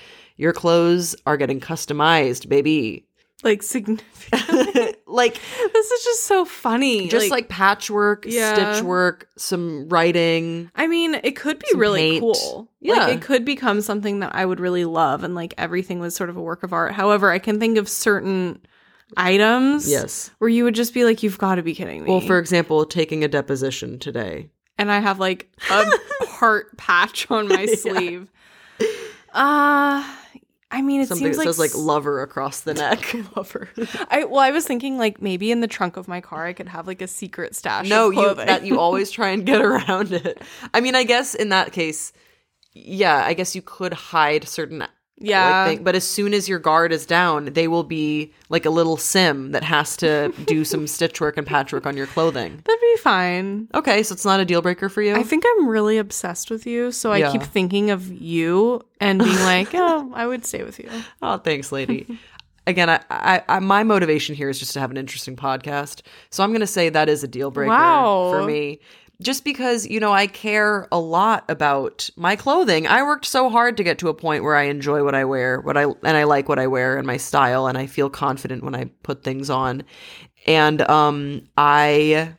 Your 0.43 0.53
clothes 0.53 1.15
are 1.25 1.37
getting 1.37 1.61
customized, 1.61 2.49
baby. 2.49 3.07
Like 3.45 3.63
significant. 3.63 4.97
like 5.07 5.35
this 5.73 5.91
is 5.91 6.05
just 6.05 6.25
so 6.27 6.45
funny. 6.45 7.09
just 7.09 7.31
like, 7.31 7.49
patchwork, 7.49 8.25
Yeah. 8.27 8.55
stitch 8.75 8.85
work, 8.85 9.29
some 9.37 9.89
writing. 9.89 10.71
I 10.77 10.87
mean, 10.89 11.15
it 11.23 11.37
could 11.37 11.59
be 11.59 11.67
really 11.77 12.11
paint. 12.13 12.21
cool. 12.23 12.69
Yeah. 12.81 12.95
Like 12.95 13.17
it 13.17 13.23
could 13.23 13.45
become 13.45 13.81
something 13.81 14.21
that 14.21 14.35
I 14.35 14.45
would 14.47 14.61
really 14.61 14.85
love 14.85 15.23
and 15.25 15.35
like 15.35 15.55
everything 15.59 15.99
was 16.01 16.15
sort 16.15 16.29
of 16.31 16.37
a 16.37 16.41
work 16.43 16.63
of 16.65 16.73
art. 16.73 16.93
However, 16.93 17.31
I 17.31 17.39
can 17.39 17.59
think 17.61 17.79
of 17.79 17.89
certain 17.89 18.61
items 19.17 19.91
Yes. 19.91 20.31
where 20.39 20.49
you 20.51 20.65
would 20.65 20.75
just 20.75 20.95
be 20.95 21.05
like, 21.05 21.23
You've 21.23 21.39
got 21.39 21.57
to 21.57 21.63
be 21.63 21.75
kidding 21.75 22.03
me. 22.05 22.11
Well, 22.11 22.21
for 22.21 22.39
example, 22.39 22.85
taking 22.85 23.23
a 23.25 23.29
deposition 23.29 23.99
today. 23.99 24.51
and 24.79 24.91
I 24.91 25.01
have 25.01 25.19
like 25.21 25.51
a 25.71 25.85
heart 26.27 26.77
patch 26.77 27.29
on 27.31 27.49
my 27.49 27.63
Yeah. 27.69 27.75
sleeve. 27.77 28.29
Uh 29.33 30.05
I 30.73 30.81
mean, 30.81 31.03
it 31.03 31.09
Something 31.09 31.27
seems 31.27 31.37
that 31.37 31.43
like 31.43 31.49
says 31.49 31.59
like 31.59 31.75
lover 31.75 32.23
across 32.23 32.61
the 32.63 32.73
neck. 32.73 33.15
lover. 33.37 33.69
I 34.11 34.25
well, 34.25 34.41
I 34.41 34.51
was 34.51 34.67
thinking 34.67 34.97
like 34.97 35.21
maybe 35.21 35.53
in 35.53 35.61
the 35.61 35.69
trunk 35.69 35.99
of 35.99 36.09
my 36.09 36.23
car 36.23 36.47
I 36.47 36.55
could 36.55 36.69
have 36.69 36.87
like 36.87 37.03
a 37.03 37.07
secret 37.07 37.55
stash. 37.55 37.89
no, 37.89 38.09
of 38.09 38.15
you 38.15 38.21
clothing. 38.21 38.47
that 38.47 38.65
you 38.65 38.81
always 38.81 39.11
try 39.19 39.29
and 39.29 39.45
get 39.45 39.61
around 39.61 40.13
it. 40.13 40.41
I 40.73 40.81
mean, 40.81 40.95
I 40.95 41.05
guess 41.05 41.35
in 41.35 41.51
that 41.51 41.73
case, 41.73 42.15
yeah, 42.73 43.23
I 43.25 43.35
guess 43.35 43.55
you 43.55 43.61
could 43.61 43.93
hide 43.93 44.49
certain 44.49 44.87
Yeah. 45.23 45.67
thing. 45.67 45.83
But 45.85 45.95
as 45.95 46.07
soon 46.07 46.35
as 46.35 46.49
your 46.49 46.59
guard 46.59 46.93
is 46.93 47.07
down, 47.07 47.47
they 47.47 47.69
will 47.69 47.85
be 47.85 48.33
like 48.49 48.65
a 48.67 48.71
little 48.71 48.97
sim 48.97 49.53
that 49.53 49.63
has 49.65 49.97
to 49.99 50.29
do 50.47 50.65
some 50.65 50.87
stitch 50.87 51.21
work 51.21 51.37
and 51.37 51.47
patchwork 51.47 51.87
on 51.87 51.97
your 51.97 52.07
clothing. 52.07 52.61
That'd 52.65 52.81
be 52.81 52.97
fine. 52.99 53.69
Okay, 53.75 54.03
so 54.03 54.13
it's 54.13 54.25
not 54.25 54.41
a 54.41 54.45
deal 54.45 54.63
breaker 54.63 54.89
for 54.89 55.03
you. 55.03 55.15
I 55.15 55.23
think 55.23 55.45
I'm 55.47 55.69
really 55.69 55.99
obsessed 55.99 56.51
with 56.51 56.67
you, 56.67 56.93
so 56.93 57.13
I 57.13 57.31
keep 57.33 57.43
thinking 57.43 57.91
of 57.91 58.11
you 58.11 58.83
and 59.01 59.19
being 59.23 59.37
like, 59.41 59.69
oh, 59.75 60.11
I 60.15 60.27
would 60.27 60.45
stay 60.45 60.63
with 60.63 60.79
you. 60.79 60.89
Oh, 61.23 61.39
thanks, 61.39 61.73
lady. 61.73 62.19
Again, 62.65 62.89
I, 62.89 63.01
I, 63.11 63.43
I, 63.49 63.59
my 63.59 63.83
motivation 63.83 64.37
here 64.37 64.49
is 64.49 64.57
just 64.57 64.73
to 64.75 64.81
have 64.81 64.93
an 64.93 64.97
interesting 64.97 65.35
podcast. 65.35 66.03
So 66.31 66.45
I'm 66.45 66.51
going 66.51 66.61
to 66.61 66.67
say 66.69 66.91
that 66.91 67.09
is 67.09 67.25
a 67.25 67.29
deal 67.29 67.51
breaker 67.51 67.71
Wow. 67.73 68.31
for 68.31 68.45
me. 68.47 68.79
Just 69.23 69.45
because, 69.45 69.87
you 69.87 70.01
know, 70.01 70.13
I 70.13 70.27
care 70.27 70.89
a 70.93 70.99
lot 70.99 71.45
about 71.49 72.11
my 72.17 72.37
clothing. 72.37 72.87
I 72.87 73.03
worked 73.03 73.27
so 73.27 73.49
hard 73.49 73.77
to 73.77 73.85
get 73.85 73.99
to 73.99 74.09
a 74.09 74.15
point 74.15 74.45
where 74.45 74.57
I 74.57 74.65
enjoy 74.65 75.05
what 75.05 75.15
I 75.15 75.25
wear, 75.25 75.61
what 75.61 75.77
I 75.77 75.85
and 75.85 76.17
I 76.17 76.25
like 76.25 76.49
what 76.49 76.59
I 76.59 76.67
wear 76.67 76.99
and 76.99 77.07
my 77.07 77.17
style 77.17 77.67
and 77.67 77.79
I 77.79 77.87
feel 77.87 78.11
confident 78.11 78.65
when 78.65 78.75
I 78.75 78.87
put 79.03 79.23
things 79.23 79.49
on. 79.51 79.85
And 80.47 80.83
um 80.83 81.49
I 81.57 82.35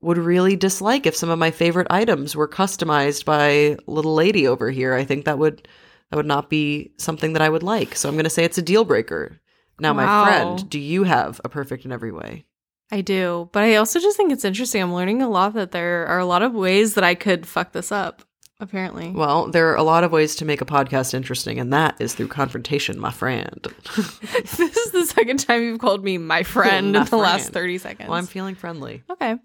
would 0.00 0.18
really 0.18 0.56
dislike 0.56 1.06
if 1.06 1.16
some 1.16 1.30
of 1.30 1.38
my 1.38 1.50
favorite 1.50 1.88
items 1.90 2.36
were 2.36 2.48
customized 2.48 3.24
by 3.24 3.76
little 3.86 4.14
lady 4.14 4.46
over 4.46 4.70
here. 4.70 4.94
I 4.94 5.04
think 5.04 5.24
that 5.24 5.38
would 5.38 5.66
that 6.10 6.16
would 6.16 6.26
not 6.26 6.48
be 6.48 6.92
something 6.96 7.32
that 7.34 7.42
I 7.42 7.48
would 7.48 7.62
like. 7.62 7.94
So 7.94 8.08
I'm 8.08 8.14
going 8.14 8.24
to 8.24 8.30
say 8.30 8.44
it's 8.44 8.58
a 8.58 8.62
deal 8.62 8.84
breaker. 8.84 9.40
Now, 9.80 9.92
my 9.92 10.06
friend, 10.24 10.68
do 10.70 10.78
you 10.80 11.04
have 11.04 11.40
a 11.44 11.48
perfect 11.48 11.84
in 11.84 11.92
every 11.92 12.10
way? 12.10 12.46
I 12.90 13.00
do, 13.02 13.48
but 13.52 13.62
I 13.64 13.76
also 13.76 14.00
just 14.00 14.16
think 14.16 14.32
it's 14.32 14.44
interesting. 14.44 14.82
I'm 14.82 14.94
learning 14.94 15.20
a 15.22 15.28
lot 15.28 15.54
that 15.54 15.72
there 15.72 16.06
are 16.06 16.18
a 16.18 16.24
lot 16.26 16.42
of 16.42 16.54
ways 16.54 16.94
that 16.94 17.04
I 17.04 17.14
could 17.14 17.46
fuck 17.46 17.72
this 17.72 17.92
up. 17.92 18.22
Apparently, 18.60 19.10
Well, 19.12 19.46
there 19.52 19.68
are 19.70 19.76
a 19.76 19.84
lot 19.84 20.02
of 20.02 20.10
ways 20.10 20.34
to 20.36 20.44
make 20.44 20.60
a 20.60 20.64
podcast 20.64 21.14
interesting, 21.14 21.60
and 21.60 21.72
that 21.72 21.94
is 22.00 22.14
through 22.14 22.26
confrontation, 22.26 22.98
my 22.98 23.12
friend. 23.12 23.68
this 23.94 24.58
is 24.58 24.90
the 24.90 25.06
second 25.06 25.38
time 25.38 25.62
you've 25.62 25.78
called 25.78 26.02
me 26.02 26.18
my 26.18 26.42
friend 26.42 26.92
My 26.94 27.00
in 27.02 27.04
the 27.06 27.16
last 27.18 27.50
30 27.52 27.78
seconds. 27.78 28.08
Well, 28.08 28.18
I'm 28.18 28.26
feeling 28.26 28.56
friendly. 28.56 29.04
okay. 29.08 29.36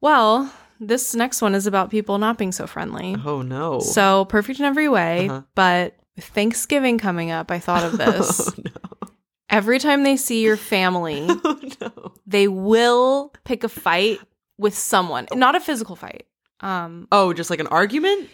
Well, 0.00 0.52
this 0.78 1.14
next 1.14 1.42
one 1.42 1.54
is 1.56 1.66
about 1.66 1.90
people 1.90 2.18
not 2.18 2.38
being 2.38 2.52
so 2.52 2.68
friendly. 2.68 3.16
Oh 3.24 3.42
no. 3.42 3.80
So 3.80 4.26
perfect 4.26 4.60
in 4.60 4.64
every 4.64 4.88
way, 4.88 5.28
Uh-huh. 5.28 5.42
but 5.56 5.96
with 6.14 6.24
Thanksgiving 6.26 6.98
coming 6.98 7.32
up, 7.32 7.50
I 7.50 7.58
thought 7.58 7.82
of 7.84 7.98
this. 7.98 8.48
Oh 8.48 8.52
no. 8.64 8.89
Every 9.50 9.78
time 9.78 10.04
they 10.04 10.16
see 10.16 10.42
your 10.42 10.56
family, 10.56 11.26
Oh 11.44 11.60
no. 11.80 12.12
they 12.26 12.48
will 12.48 13.32
pick 13.44 13.64
a 13.64 13.68
fight 13.68 14.20
with 14.58 14.76
someone, 14.76 15.26
not 15.34 15.56
a 15.56 15.60
physical 15.60 15.96
fight. 15.96 16.26
Um, 16.60 17.08
Oh, 17.10 17.32
just 17.32 17.50
like 17.50 17.60
an 17.60 17.66
argument? 17.68 18.28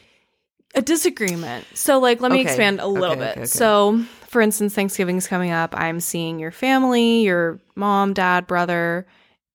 a 0.74 0.82
disagreement. 0.82 1.66
So, 1.78 1.98
like, 1.98 2.20
let 2.20 2.30
me 2.30 2.40
Okay. 2.40 2.48
expand 2.50 2.80
a 2.80 2.86
little 2.86 3.16
Okay, 3.16 3.24
bit. 3.28 3.38
okay. 3.38 3.46
So, 3.46 4.04
for 4.28 4.42
instance, 4.42 4.74
Thanksgiving's 4.74 5.26
coming 5.26 5.50
up. 5.50 5.74
I'm 5.74 6.00
seeing 6.00 6.38
your 6.38 6.50
family, 6.50 7.22
your 7.22 7.60
mom, 7.76 8.12
dad, 8.12 8.46
brother, 8.46 9.06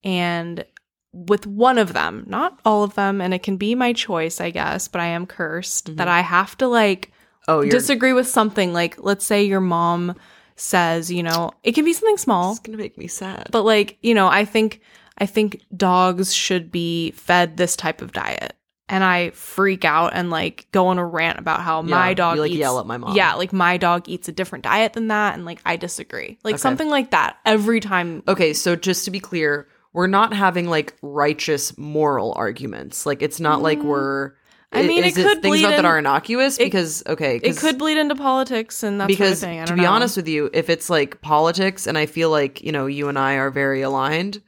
and 0.03 0.65
with 1.13 1.45
one 1.45 1.77
of 1.77 1.93
them, 1.93 2.23
not 2.27 2.59
all 2.65 2.83
of 2.83 2.95
them, 2.95 3.21
and 3.21 3.33
it 3.35 3.43
can 3.43 3.57
be 3.57 3.75
my 3.75 3.93
choice, 3.93 4.41
I 4.41 4.49
guess, 4.49 4.87
but 4.87 4.99
I 5.01 5.07
am 5.07 5.27
cursed 5.27 5.95
that 5.97 6.07
I 6.07 6.21
have 6.21 6.57
to 6.57 6.67
like 6.67 7.11
Oh, 7.47 7.59
Mm-hmm. 7.59 7.69
disagree 7.69 8.13
with 8.13 8.27
something. 8.27 8.71
Like, 8.73 8.95
let's 9.03 9.25
say 9.25 9.43
your 9.43 9.61
mom 9.61 10.15
says, 10.61 11.11
you 11.11 11.23
know, 11.23 11.51
it 11.63 11.73
can 11.73 11.85
be 11.85 11.93
something 11.93 12.17
small, 12.17 12.51
it's 12.51 12.59
gonna 12.59 12.77
make 12.77 12.97
me 12.97 13.07
sad. 13.07 13.47
but 13.51 13.63
like, 13.63 13.97
you 14.01 14.13
know, 14.13 14.27
I 14.27 14.45
think 14.45 14.81
I 15.17 15.25
think 15.25 15.61
dogs 15.75 16.33
should 16.33 16.71
be 16.71 17.11
fed 17.11 17.57
this 17.57 17.75
type 17.75 18.01
of 18.01 18.11
diet. 18.11 18.55
And 18.89 19.05
I 19.05 19.29
freak 19.29 19.85
out 19.85 20.11
and 20.13 20.29
like 20.29 20.67
go 20.73 20.87
on 20.87 20.97
a 20.97 21.05
rant 21.05 21.39
about 21.39 21.61
how 21.61 21.81
my 21.81 22.13
dog 22.13 22.35
you, 22.35 22.41
like, 22.41 22.51
eats, 22.51 22.59
yell 22.59 22.79
at 22.79 22.85
my 22.85 22.97
mom. 22.97 23.15
Yeah, 23.15 23.35
like 23.35 23.53
my 23.53 23.77
dog 23.77 24.09
eats 24.09 24.27
a 24.27 24.33
different 24.33 24.63
diet 24.65 24.93
than 24.93 25.07
that 25.07 25.33
and 25.33 25.45
like 25.45 25.61
I 25.65 25.77
disagree. 25.77 26.37
Like 26.43 26.55
Okay. 26.55 26.61
something 26.61 26.89
like 26.89 27.11
that 27.11 27.37
every 27.45 27.79
time. 27.79 28.21
Okay, 28.27 28.51
so 28.53 28.75
just 28.75 29.05
to 29.05 29.11
be 29.11 29.21
clear, 29.21 29.67
we're 29.93 30.07
not 30.07 30.33
having 30.33 30.69
like 30.69 30.95
righteous 31.01 31.77
moral 31.77 32.33
arguments. 32.35 33.05
Like 33.05 33.21
it's 33.21 33.39
not 33.39 33.61
like 33.61 33.79
mm. 33.79 33.85
we're. 33.85 34.33
I 34.73 34.87
mean, 34.87 35.03
is 35.03 35.17
it 35.17 35.23
could 35.23 35.41
things 35.41 35.51
bleed 35.51 35.65
about 35.65 35.75
that 35.77 35.85
are 35.85 35.97
innocuous 35.97 36.57
it- 36.57 36.65
because 36.65 37.03
okay, 37.05 37.37
It 37.43 37.57
could 37.57 37.77
bleed 37.77 37.97
into 37.97 38.15
politics 38.15 38.83
and 38.83 39.01
that 39.01 39.07
because 39.07 39.39
sort 39.41 39.51
of 39.51 39.57
thing. 39.57 39.65
To 39.67 39.73
be 39.75 39.81
know. 39.81 39.91
honest 39.91 40.15
with 40.15 40.27
you, 40.27 40.49
if 40.53 40.69
it's 40.69 40.89
like 40.89 41.21
politics, 41.21 41.87
and 41.87 41.97
I 41.97 42.05
feel 42.05 42.29
like 42.29 42.61
you 42.61 42.71
know 42.71 42.85
you 42.85 43.09
and 43.09 43.19
I 43.19 43.33
are 43.35 43.49
very 43.51 43.81
aligned, 43.81 44.41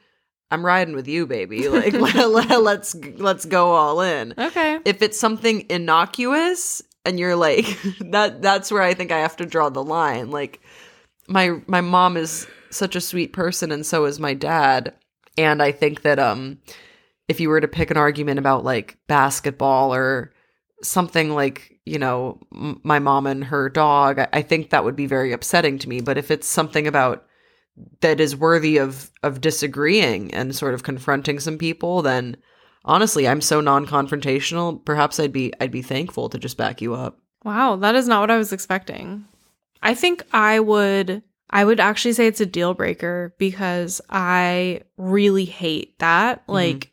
I'm 0.49 0.65
riding 0.65 0.95
with 0.95 1.07
you, 1.07 1.27
baby. 1.27 1.67
Like 1.67 1.93
let, 1.93 2.15
let's 2.62 2.95
let's 3.17 3.45
go 3.45 3.71
all 3.71 3.99
in. 4.01 4.33
Okay. 4.38 4.79
If 4.86 5.01
it's 5.01 5.19
something 5.19 5.65
innocuous 5.69 6.81
and 7.05 7.19
you're 7.19 7.36
like 7.36 7.65
that, 7.99 8.41
that's 8.41 8.71
where 8.71 8.81
I 8.81 8.93
think 8.93 9.12
I 9.12 9.19
have 9.19 9.36
to 9.38 9.45
draw 9.45 9.69
the 9.69 9.83
line. 9.83 10.31
Like 10.31 10.62
my 11.27 11.59
my 11.67 11.81
mom 11.81 12.15
is 12.15 12.47
such 12.69 12.95
a 12.95 13.01
sweet 13.01 13.33
person, 13.33 13.71
and 13.71 13.86
so 13.86 14.05
is 14.05 14.19
my 14.19 14.33
dad, 14.33 14.93
and 15.38 15.62
I 15.62 15.71
think 15.73 16.03
that 16.03 16.17
um 16.19 16.59
if 17.27 17.39
you 17.39 17.49
were 17.49 17.62
to 17.62 17.67
pick 17.67 17.91
an 17.91 17.97
argument 17.97 18.39
about 18.39 18.63
like 18.63 18.97
basketball 19.07 19.93
or 19.93 20.33
something 20.81 21.33
like 21.33 21.79
you 21.86 21.99
know 21.99 22.39
m- 22.53 22.81
my 22.83 22.99
mom 22.99 23.27
and 23.27 23.43
her 23.45 23.69
dog 23.69 24.19
I-, 24.19 24.29
I 24.33 24.41
think 24.41 24.69
that 24.69 24.83
would 24.83 24.95
be 24.95 25.07
very 25.07 25.31
upsetting 25.31 25.79
to 25.79 25.89
me 25.89 26.01
but 26.01 26.17
if 26.17 26.31
it's 26.31 26.47
something 26.47 26.88
about 26.88 27.25
that 28.01 28.19
is 28.19 28.36
worthy 28.36 28.77
of 28.77 29.12
of 29.23 29.41
disagreeing 29.41 30.33
and 30.33 30.55
sort 30.55 30.73
of 30.73 30.83
confronting 30.83 31.39
some 31.39 31.57
people 31.57 32.01
then 32.01 32.38
honestly 32.86 33.27
i'm 33.27 33.41
so 33.41 33.62
non-confrontational 33.62 34.83
perhaps 34.83 35.19
i'd 35.19 35.31
be 35.31 35.53
i'd 35.62 35.71
be 35.71 35.81
thankful 35.81 36.29
to 36.29 36.38
just 36.38 36.57
back 36.57 36.81
you 36.81 36.93
up 36.93 37.19
Wow, 37.43 37.75
that 37.77 37.95
is 37.95 38.07
not 38.07 38.21
what 38.21 38.31
I 38.31 38.38
was 38.38 38.53
expecting. 38.53 39.25
I 39.81 39.93
think 39.93 40.23
I 40.31 40.59
would 40.59 41.23
I 41.49 41.65
would 41.65 41.79
actually 41.79 42.13
say 42.13 42.25
it's 42.25 42.41
a 42.41 42.45
deal 42.45 42.73
breaker 42.73 43.36
because 43.38 44.01
I 44.09 44.81
really 44.97 45.45
hate 45.45 45.99
that. 45.99 46.41
Mm-hmm. 46.43 46.51
Like 46.53 46.92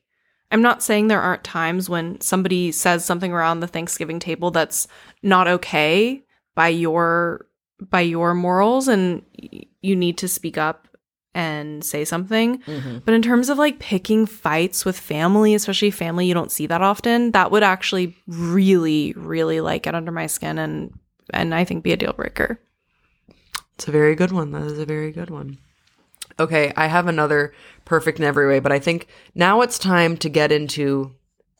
I'm 0.51 0.63
not 0.63 0.83
saying 0.83 1.09
there 1.09 1.21
aren't 1.21 1.45
times 1.45 1.89
when 1.89 2.21
somebody 2.21 2.73
says 2.73 3.05
something 3.05 3.33
around 3.33 3.61
the 3.61 3.67
Thanksgiving 3.67 4.19
table 4.19 4.51
that's 4.51 4.89
not 5.23 5.47
okay 5.47 6.25
by 6.55 6.69
your 6.69 7.47
by 7.89 8.01
your 8.01 8.35
morals 8.35 8.89
and 8.89 9.23
y- 9.41 9.63
you 9.81 9.97
need 9.97 10.19
to 10.19 10.29
speak 10.29 10.59
up 10.59 10.89
and 11.35 11.85
say 11.85 12.05
something. 12.05 12.59
Mm-hmm. 12.59 12.99
But 13.05 13.15
in 13.15 13.23
terms 13.23 13.49
of 13.49 13.59
like 13.59 13.79
picking 13.79 14.27
fights 14.27 14.85
with 14.85 14.99
family, 14.99 15.55
especially 15.55 15.91
family 15.91 16.27
you 16.27 16.35
don't 16.35 16.51
see 16.51 16.67
that 16.67 16.83
often, 16.83 17.31
that 17.31 17.51
would 17.51 17.63
actually 17.63 18.17
really, 18.27 19.13
really 19.17 19.61
like 19.61 19.85
get 19.85 19.95
under 19.95 20.13
my 20.13 20.27
skin 20.27 20.59
and 20.59 20.93
and 21.33 21.55
I 21.55 21.65
think 21.65 21.85
be 21.85 21.93
a 21.93 21.97
deal 21.97 22.13
breaker. 22.13 22.61
It's 23.77 23.87
a 23.89 23.93
very 23.93 24.15
good 24.15 24.33
one. 24.33 24.51
That 24.51 24.63
is 24.63 24.79
a 24.79 24.85
very 24.85 25.13
good 25.13 25.31
one. 25.31 25.59
Okay, 26.41 26.73
I 26.75 26.87
have 26.87 27.07
another 27.07 27.53
perfect 27.85 28.19
in 28.19 28.25
every 28.25 28.49
way, 28.49 28.61
but 28.61 28.73
I 28.73 28.79
think 28.79 29.09
now 29.35 29.61
it's 29.61 29.79
time 29.79 30.17
to 30.19 30.29
get 30.31 30.51
into 30.51 31.15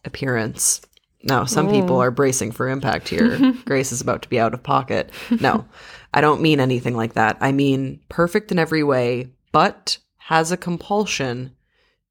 appearance. 0.07 0.81
Now, 1.23 1.45
some 1.45 1.69
people 1.69 1.97
oh. 1.97 2.01
are 2.01 2.11
bracing 2.11 2.53
for 2.53 2.67
impact 2.67 3.09
here. 3.09 3.53
Grace 3.67 3.93
is 3.93 4.01
about 4.01 4.23
to 4.23 4.29
be 4.31 4.41
out 4.41 4.55
of 4.55 4.63
pocket. 4.63 5.11
No, 5.39 5.67
I 6.15 6.23
don't 6.23 6.41
mean 6.41 6.61
anything 6.61 6.97
like 6.97 7.13
that. 7.13 7.37
I 7.43 7.53
mean 7.53 8.01
perfect 8.09 8.51
in 8.51 8.59
every 8.59 8.83
way, 8.83 9.29
but 9.53 9.99
has 10.17 10.51
a 10.51 10.57
compulsion 10.57 11.55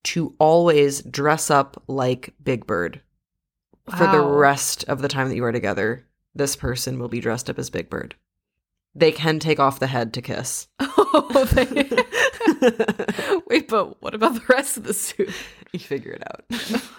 to 0.04 0.36
always 0.40 1.02
dress 1.02 1.50
up 1.50 1.82
like 1.88 2.34
Big 2.44 2.68
Bird 2.68 3.02
for 3.98 4.06
the 4.06 4.22
rest 4.22 4.84
of 4.88 5.02
the 5.02 5.08
time 5.08 5.30
that 5.30 5.36
you 5.36 5.44
are 5.44 5.52
together. 5.52 6.06
This 6.36 6.56
person 6.56 7.00
will 7.00 7.10
be 7.10 7.20
dressed 7.20 7.50
up 7.50 7.58
as 7.58 7.72
Big 7.72 7.90
Bird. 7.90 8.16
They 8.96 9.12
can 9.12 9.40
take 9.40 9.60
off 9.60 9.80
the 9.80 9.88
head 9.88 10.14
to 10.14 10.22
kiss. 10.22 10.68
Oh, 11.12 11.46
they- 11.46 13.42
Wait, 13.48 13.68
but 13.68 14.00
what 14.02 14.14
about 14.14 14.36
the 14.36 14.44
rest 14.48 14.78
of 14.78 14.84
the 14.84 14.94
suit? 14.94 15.32
You 15.72 15.80
figure 15.80 16.12
it 16.12 16.24
out. 16.28 16.44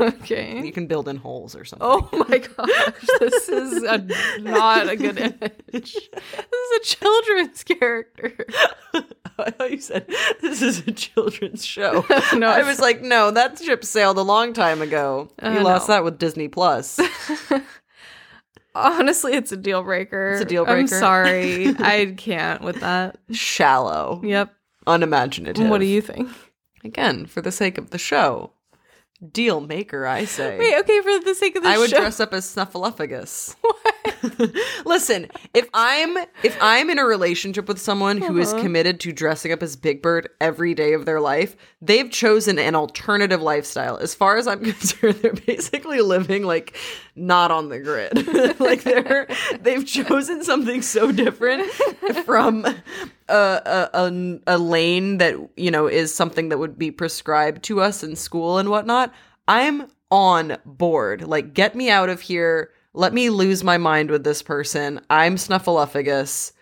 Okay. 0.00 0.64
You 0.64 0.72
can 0.72 0.87
build 0.88 1.09
in 1.09 1.16
holes 1.16 1.55
or 1.55 1.64
something. 1.64 1.87
Oh 1.88 2.09
my 2.29 2.38
gosh, 2.38 3.07
this 3.20 3.48
is 3.48 3.83
a, 3.85 3.98
not 4.40 4.88
a 4.88 4.96
good 4.96 5.18
image. 5.18 5.61
This 5.72 5.94
is 5.94 6.76
a 6.76 6.81
children's 6.85 7.62
character. 7.62 8.46
I 9.38 9.50
thought 9.50 9.70
you 9.70 9.81
said 9.81 10.07
this 10.40 10.62
is 10.62 10.87
a 10.87 10.92
children's 10.92 11.64
show. 11.64 12.05
No, 12.35 12.48
I 12.48 12.62
was 12.62 12.81
like, 12.81 13.03
no, 13.03 13.31
that 13.31 13.59
ship 13.59 13.85
sailed 13.85 14.18
a 14.18 14.22
long 14.22 14.53
time 14.53 14.83
ago. 14.83 15.29
Uh, 15.42 15.50
you 15.50 15.61
lost 15.61 15.88
no. 15.88 15.94
that 15.94 16.05
with 16.05 16.18
Disney 16.18 16.48
Plus. 16.48 16.98
Honestly, 18.74 19.33
it's 19.35 19.52
a 19.52 19.56
deal 19.56 19.83
breaker. 19.83 20.33
It's 20.33 20.42
a 20.42 20.44
deal 20.44 20.64
breaker. 20.64 20.80
I'm 20.80 20.87
sorry. 20.87 21.68
I 21.78 22.14
can't 22.16 22.62
with 22.62 22.80
that. 22.80 23.18
Shallow, 23.33 24.20
Yep. 24.24 24.52
unimaginative. 24.87 25.68
What 25.68 25.78
do 25.78 25.87
you 25.87 26.00
think? 26.00 26.28
Again, 26.85 27.26
for 27.26 27.42
the 27.42 27.52
sake 27.52 27.76
of 27.78 27.90
the 27.90 27.98
show, 27.98 28.52
deal 29.33 29.61
maker, 29.61 30.06
I 30.06 30.24
say. 30.24 30.59
Wait, 30.59 30.78
okay, 30.78 31.00
for 31.02 31.18
the 31.24 31.35
sake 31.35 31.56
of 31.56 31.62
the 31.62 31.68
show. 31.68 31.74
I 31.74 31.78
would 31.78 31.90
show. 31.90 31.98
dress 32.00 32.20
up 32.20 32.33
as 32.33 32.46
Snuffleupagus. 32.46 33.56
What? 33.64 33.94
Listen, 34.85 35.29
if 35.55 35.69
I'm 35.75 36.17
if 36.43 36.57
I'm 36.61 36.91
in 36.91 36.99
a 36.99 37.05
relationship 37.05 37.69
with 37.69 37.81
someone 37.81 38.19
who 38.19 38.39
is 38.39 38.53
Uh-huh. 38.53 38.63
committed 38.63 39.01
to 39.01 39.13
dressing 39.13 39.53
up 39.53 39.63
as 39.63 39.77
Big 39.77 40.03
Bird 40.03 40.29
every 40.41 40.75
day 40.75 40.93
of 40.93 41.05
their 41.07 41.21
life, 41.21 41.57
they've 41.81 42.11
chosen 42.11 42.59
an 42.59 42.75
alternative 42.75 43.41
lifestyle. 43.43 43.97
As 43.99 44.15
far 44.15 44.37
as 44.37 44.47
I'm 44.47 44.61
concerned, 44.65 45.17
they're 45.17 45.33
basically 45.35 46.01
living 46.01 46.43
like 46.45 46.77
not 47.17 47.51
on 47.51 47.69
the 47.69 47.79
grid. 47.79 48.61
like 48.61 48.83
they're 48.83 49.27
they've 49.61 49.87
chosen 49.87 50.43
something 50.43 50.83
so 50.83 51.13
different 51.13 51.71
from 52.25 52.65
a, 52.65 52.75
a, 53.29 53.91
a, 53.95 54.39
a 54.47 54.59
lane 54.59 55.19
that 55.19 55.37
you 55.57 55.71
know 55.71 55.87
is 55.87 56.15
something 56.15 56.49
that 56.49 56.59
would 56.59 56.79
be 56.79 56.91
prescribed 56.91 57.63
to 57.65 57.81
us 57.81 58.03
in 58.03 58.17
school 58.17 58.59
and 58.59 58.69
whatnot. 58.71 59.13
I'm 59.47 59.91
on 60.11 60.57
board. 60.65 61.23
Like, 61.23 61.55
get 61.55 61.75
me 61.75 61.89
out 61.91 62.09
of 62.09 62.21
here. 62.21 62.71
Let 62.92 63.14
me 63.14 63.31
lose 63.31 63.62
my 63.62 63.79
mind 63.79 64.11
with 64.11 64.24
this 64.24 64.42
person. 64.42 65.00
I'm 65.09 65.37
Snuffleupagus. 65.37 66.53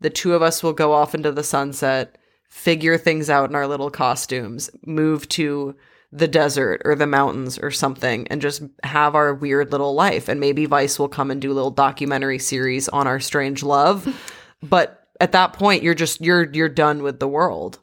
The 0.00 0.10
two 0.10 0.34
of 0.34 0.40
us 0.40 0.62
will 0.62 0.72
go 0.72 0.92
off 0.92 1.12
into 1.12 1.32
the 1.32 1.42
sunset, 1.42 2.18
figure 2.48 2.96
things 2.96 3.28
out 3.28 3.50
in 3.50 3.56
our 3.56 3.66
little 3.66 3.90
costumes, 3.90 4.70
move 4.86 5.28
to 5.30 5.74
the 6.12 6.28
desert 6.28 6.82
or 6.84 6.94
the 6.94 7.06
mountains 7.06 7.58
or 7.58 7.72
something, 7.72 8.28
and 8.28 8.40
just 8.40 8.62
have 8.84 9.16
our 9.16 9.34
weird 9.34 9.72
little 9.72 9.94
life. 9.94 10.28
And 10.28 10.38
maybe 10.38 10.66
Vice 10.66 11.00
will 11.00 11.08
come 11.08 11.32
and 11.32 11.40
do 11.40 11.50
a 11.50 11.54
little 11.54 11.70
documentary 11.70 12.38
series 12.38 12.88
on 12.90 13.08
our 13.08 13.18
strange 13.18 13.64
love. 13.64 14.06
but 14.62 15.08
at 15.20 15.32
that 15.32 15.52
point, 15.52 15.82
you're 15.82 15.94
just 15.94 16.20
you're 16.20 16.48
you're 16.52 16.68
done 16.68 17.02
with 17.02 17.18
the 17.18 17.28
world. 17.28 17.80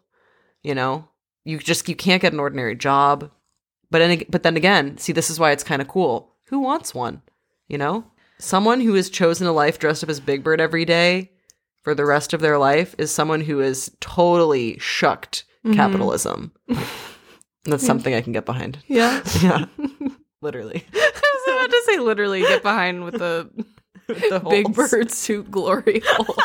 You 0.63 0.73
know, 0.73 1.09
you 1.43 1.59
just 1.59 1.89
you 1.89 1.95
can't 1.95 2.21
get 2.21 2.31
an 2.31 2.39
ordinary 2.39 2.75
job. 2.75 3.29
But 3.91 3.99
then, 3.99 4.23
but 4.29 4.43
then 4.43 4.55
again, 4.55 4.97
see, 4.99 5.11
this 5.11 5.29
is 5.29 5.39
why 5.39 5.51
it's 5.51 5.63
kind 5.63 5.81
of 5.81 5.87
cool. 5.89 6.35
Who 6.45 6.59
wants 6.59 6.93
one? 6.93 7.23
You 7.69 7.77
know, 7.77 8.03
someone 8.39 8.81
who 8.81 8.95
has 8.95 9.09
chosen 9.09 9.45
a 9.47 9.51
life 9.53 9.79
dressed 9.79 10.03
up 10.03 10.09
as 10.09 10.19
Big 10.19 10.43
Bird 10.43 10.59
every 10.59 10.85
day 10.85 11.31
for 11.83 11.93
the 11.93 12.05
rest 12.05 12.33
of 12.33 12.41
their 12.41 12.57
life 12.57 12.95
is 12.97 13.11
someone 13.11 13.41
who 13.41 13.61
is 13.61 13.91
totally 13.99 14.77
shucked 14.79 15.45
mm-hmm. 15.63 15.75
capitalism. 15.75 16.51
That's 17.65 17.85
something 17.85 18.13
I 18.15 18.21
can 18.21 18.33
get 18.33 18.45
behind. 18.45 18.79
Yeah. 18.87 19.21
Yeah, 19.41 19.65
literally. 20.41 20.83
I 20.93 21.41
was 21.45 21.55
about 21.55 21.69
to 21.69 21.83
say 21.85 21.99
literally 21.99 22.41
get 22.41 22.63
behind 22.63 23.05
with 23.05 23.15
the 23.15 23.49
The 24.07 24.41
big 24.49 24.73
bird 24.73 25.11
suit 25.11 25.51
glory 25.51 26.01
holes. 26.05 26.37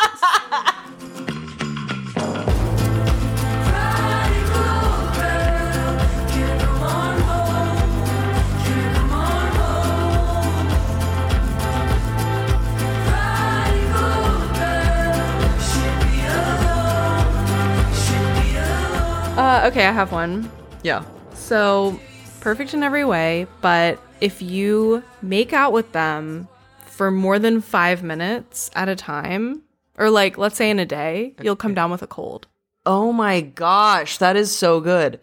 Uh, 19.54 19.68
okay, 19.68 19.86
I 19.86 19.92
have 19.92 20.10
one. 20.10 20.50
Yeah. 20.82 21.04
So, 21.32 22.00
perfect 22.40 22.74
in 22.74 22.82
every 22.82 23.04
way, 23.04 23.46
but 23.60 24.00
if 24.20 24.42
you 24.42 25.04
make 25.22 25.52
out 25.52 25.72
with 25.72 25.92
them 25.92 26.48
for 26.86 27.12
more 27.12 27.38
than 27.38 27.60
five 27.60 28.02
minutes 28.02 28.68
at 28.74 28.88
a 28.88 28.96
time, 28.96 29.62
or 29.96 30.10
like, 30.10 30.38
let's 30.38 30.56
say 30.56 30.70
in 30.70 30.80
a 30.80 30.84
day, 30.84 31.36
you'll 31.40 31.54
come 31.54 31.72
down 31.72 31.92
with 31.92 32.02
a 32.02 32.08
cold. 32.08 32.48
Oh 32.84 33.12
my 33.12 33.42
gosh, 33.42 34.18
that 34.18 34.34
is 34.34 34.50
so 34.52 34.80
good. 34.80 35.20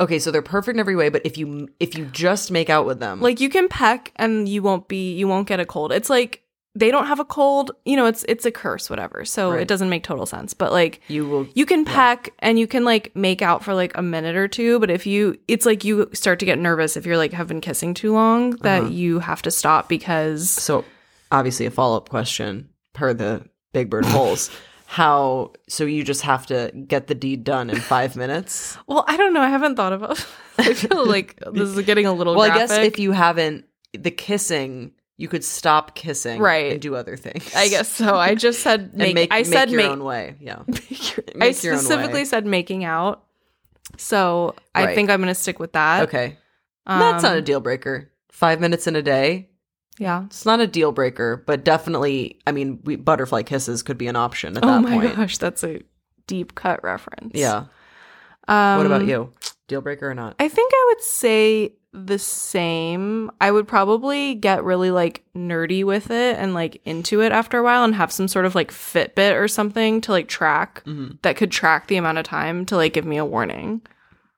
Okay, 0.00 0.18
so 0.18 0.32
they're 0.32 0.42
perfect 0.42 0.74
in 0.74 0.80
every 0.80 0.96
way, 0.96 1.08
but 1.08 1.22
if 1.24 1.38
you 1.38 1.68
if 1.78 1.96
you 1.96 2.06
just 2.06 2.50
make 2.50 2.68
out 2.68 2.84
with 2.84 2.98
them, 2.98 3.20
Like, 3.20 3.38
you 3.38 3.48
can 3.48 3.68
peck 3.68 4.10
and 4.16 4.48
you 4.48 4.60
won't 4.60 4.88
be, 4.88 5.14
you 5.14 5.28
won't 5.28 5.46
get 5.46 5.60
a 5.60 5.64
cold. 5.64 5.92
It's 5.92 6.10
like, 6.10 6.42
they 6.74 6.90
don't 6.90 7.06
have 7.06 7.20
a 7.20 7.24
cold, 7.24 7.72
you 7.84 7.96
know, 7.96 8.06
it's 8.06 8.24
it's 8.28 8.46
a 8.46 8.50
curse, 8.50 8.88
whatever. 8.88 9.24
So 9.24 9.50
Right. 9.50 9.60
it 9.60 9.68
doesn't 9.68 9.90
make 9.90 10.02
total 10.02 10.24
sense. 10.24 10.54
But 10.54 10.72
like 10.72 11.00
you 11.08 11.28
will 11.28 11.46
you 11.54 11.66
can 11.66 11.84
peck 11.84 12.32
and 12.38 12.58
you 12.58 12.66
can 12.66 12.84
like 12.84 13.14
make 13.14 13.42
out 13.42 13.62
for 13.62 13.74
like 13.74 13.96
a 13.96 14.02
minute 14.02 14.36
or 14.36 14.48
two, 14.48 14.80
but 14.80 14.90
if 14.90 15.06
you 15.06 15.38
it's 15.48 15.66
like 15.66 15.84
you 15.84 16.08
start 16.12 16.38
to 16.38 16.46
get 16.46 16.58
nervous 16.58 16.96
if 16.96 17.04
you're 17.04 17.18
like 17.18 17.32
have 17.32 17.48
been 17.48 17.60
kissing 17.60 17.92
too 17.92 18.12
long 18.12 18.50
that 18.62 18.82
uh-huh. 18.82 18.90
you 18.90 19.18
have 19.18 19.42
to 19.42 19.50
stop 19.50 19.88
because 19.88 20.50
So, 20.50 20.84
obviously, 21.30 21.66
a 21.66 21.70
follow 21.70 21.96
up 21.96 22.08
question 22.08 22.70
per 22.94 23.12
the 23.12 23.44
Big 23.72 23.90
Bird 23.90 24.04
holes. 24.06 24.50
How 24.86 25.52
so? 25.68 25.84
You 25.84 26.04
just 26.04 26.22
have 26.22 26.46
to 26.46 26.70
get 26.86 27.06
the 27.06 27.14
deed 27.14 27.44
done 27.44 27.70
in 27.70 27.76
five 27.80 28.14
minutes. 28.14 28.76
Well, 28.86 29.04
I 29.08 29.16
don't 29.16 29.32
know. 29.32 29.40
I 29.40 29.48
haven't 29.48 29.76
thought 29.76 29.94
about. 29.94 30.26
I 30.58 30.74
feel 30.74 31.06
like 31.06 31.42
this 31.52 31.70
is 31.70 31.80
getting 31.86 32.04
a 32.04 32.12
little. 32.12 32.34
Well, 32.34 32.50
I 32.50 32.58
guess 32.58 32.72
if 32.72 32.98
you 32.98 33.12
haven't 33.12 33.64
the 33.94 34.10
kissing, 34.10 34.92
you 35.22 35.28
could 35.28 35.44
stop 35.44 35.94
kissing, 35.94 36.40
Right. 36.40 36.72
and 36.72 36.82
do 36.82 36.94
other 36.96 37.16
things. 37.16 37.54
I 37.54 37.68
guess 37.68 37.88
so. 37.88 38.16
I 38.16 38.34
just 38.34 38.60
said 38.60 38.92
make. 38.96 39.14
make, 39.14 39.32
I 39.32 39.38
make 39.38 39.46
said 39.46 39.70
your 39.70 39.80
make. 39.82 39.90
own 39.90 40.02
way. 40.04 40.34
Yeah, 40.40 40.62
I 40.68 40.72
make 41.36 41.62
your 41.62 41.74
own 41.74 41.78
specifically 41.80 42.24
said 42.24 42.44
making 42.44 42.84
out. 42.84 43.24
So 43.98 44.54
I 44.74 44.94
think 44.94 45.10
I'm 45.10 45.20
gonna 45.20 45.34
stick 45.34 45.58
with 45.58 45.72
that. 45.72 46.02
okay. 46.04 46.36
That's 46.86 47.22
not 47.22 47.34
a 47.34 47.38
Um, 47.38 47.44
deal 47.44 47.60
breaker. 47.60 48.10
Five 48.30 48.60
minutes 48.60 48.86
in 48.86 48.96
a 48.96 49.02
day. 49.02 49.48
Yeah. 49.98 50.24
It's 50.24 50.44
not 50.46 50.58
a 50.60 50.66
deal 50.66 50.90
breaker, 50.90 51.44
but 51.46 51.64
definitely. 51.64 52.40
I 52.46 52.50
mean, 52.52 52.80
we, 52.84 52.96
butterfly 52.96 53.42
kisses 53.42 53.82
could 53.82 53.98
be 53.98 54.08
an 54.08 54.16
option 54.16 54.56
at 54.56 54.64
Oh 54.64 54.66
that 54.66 54.82
point. 54.90 55.04
Oh 55.04 55.08
my 55.08 55.14
gosh, 55.14 55.38
that's 55.38 55.62
a 55.62 55.82
deep 56.26 56.54
cut 56.56 56.82
reference. 56.82 57.32
Yeah. 57.34 57.66
Um, 58.48 58.78
what 58.78 58.86
about 58.86 59.06
you? 59.06 59.30
Deal 59.68 59.80
breaker 59.82 60.10
or 60.10 60.14
not? 60.14 60.34
I 60.40 60.48
think 60.48 60.72
I 60.74 60.84
would 60.88 61.02
say 61.04 61.74
the 61.92 62.18
same. 62.18 63.30
I 63.40 63.50
would 63.50 63.68
probably 63.68 64.34
get 64.34 64.64
really 64.64 64.90
like 64.90 65.24
nerdy 65.36 65.84
with 65.84 66.10
it 66.10 66.38
and 66.38 66.54
like 66.54 66.80
into 66.84 67.20
it 67.20 67.32
after 67.32 67.58
a 67.58 67.62
while 67.62 67.84
and 67.84 67.94
have 67.94 68.12
some 68.12 68.28
sort 68.28 68.46
of 68.46 68.54
like 68.54 68.70
Fitbit 68.70 69.38
or 69.38 69.48
something 69.48 70.00
to 70.02 70.12
like 70.12 70.28
track 70.28 70.82
Mhm. 70.86 71.20
that 71.22 71.36
could 71.36 71.50
track 71.50 71.88
the 71.88 71.96
amount 71.96 72.18
of 72.18 72.24
time 72.24 72.64
to 72.66 72.76
like 72.76 72.92
give 72.94 73.04
me 73.04 73.16
a 73.18 73.24
warning. 73.24 73.82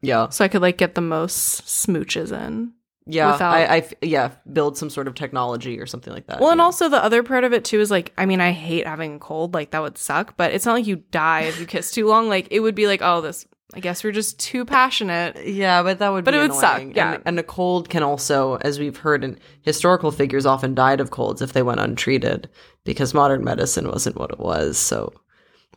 Yeah. 0.02 0.28
So 0.30 0.44
I 0.44 0.48
could 0.48 0.62
like 0.62 0.78
get 0.78 0.94
the 0.94 1.00
most 1.00 1.62
smooches 1.64 2.32
in. 2.32 2.72
Yeah, 3.06 3.32
without- 3.32 3.54
I 3.70 3.86
yeah, 4.00 4.30
build 4.50 4.78
some 4.78 4.88
sort 4.88 5.08
of 5.08 5.14
technology 5.14 5.78
or 5.78 5.84
something 5.86 6.12
like 6.12 6.26
that. 6.28 6.40
Well, 6.40 6.50
and 6.52 6.60
also 6.60 6.88
the 6.88 7.04
other 7.04 7.22
part 7.22 7.44
of 7.44 7.52
it 7.52 7.62
too 7.64 7.78
is 7.80 7.90
like, 7.90 8.12
I 8.16 8.24
mean, 8.24 8.40
I 8.40 8.52
hate 8.52 8.86
having 8.86 9.16
a 9.16 9.18
cold. 9.18 9.52
Like 9.54 9.72
that 9.72 9.82
would 9.82 9.98
suck, 9.98 10.36
but 10.38 10.52
it's 10.54 10.64
not 10.64 10.72
like 10.72 10.86
you 10.86 10.96
die 11.10 11.42
if 11.42 11.60
you 11.60 11.66
kiss 11.66 11.90
too 11.90 12.06
long. 12.06 12.28
Like 12.30 12.48
it 12.50 12.60
would 12.60 12.74
be 12.74 12.86
like, 12.86 13.00
oh, 13.02 13.20
this. 13.20 13.46
I 13.74 13.80
guess 13.80 14.04
we're 14.04 14.12
just 14.12 14.38
too 14.38 14.64
passionate. 14.64 15.46
yeah, 15.46 15.82
but 15.82 15.98
that 15.98 16.10
would 16.10 16.24
But 16.24 16.30
be 16.32 16.38
it 16.38 16.42
would 16.42 16.54
suck, 16.54 16.82
yeah. 16.94 17.14
and, 17.14 17.22
and 17.26 17.38
a 17.38 17.42
cold 17.42 17.88
can 17.90 18.02
also, 18.04 18.56
as 18.62 18.78
we've 18.78 18.96
heard, 18.98 19.24
in 19.24 19.38
historical 19.62 20.10
figures 20.12 20.46
often 20.46 20.74
died 20.74 21.00
of 21.00 21.10
colds 21.10 21.42
if 21.42 21.52
they 21.52 21.62
went 21.62 21.80
untreated 21.80 22.48
because 22.84 23.12
modern 23.14 23.42
medicine 23.42 23.88
wasn't 23.88 24.16
what 24.16 24.30
it 24.30 24.38
was. 24.38 24.78
So 24.78 25.12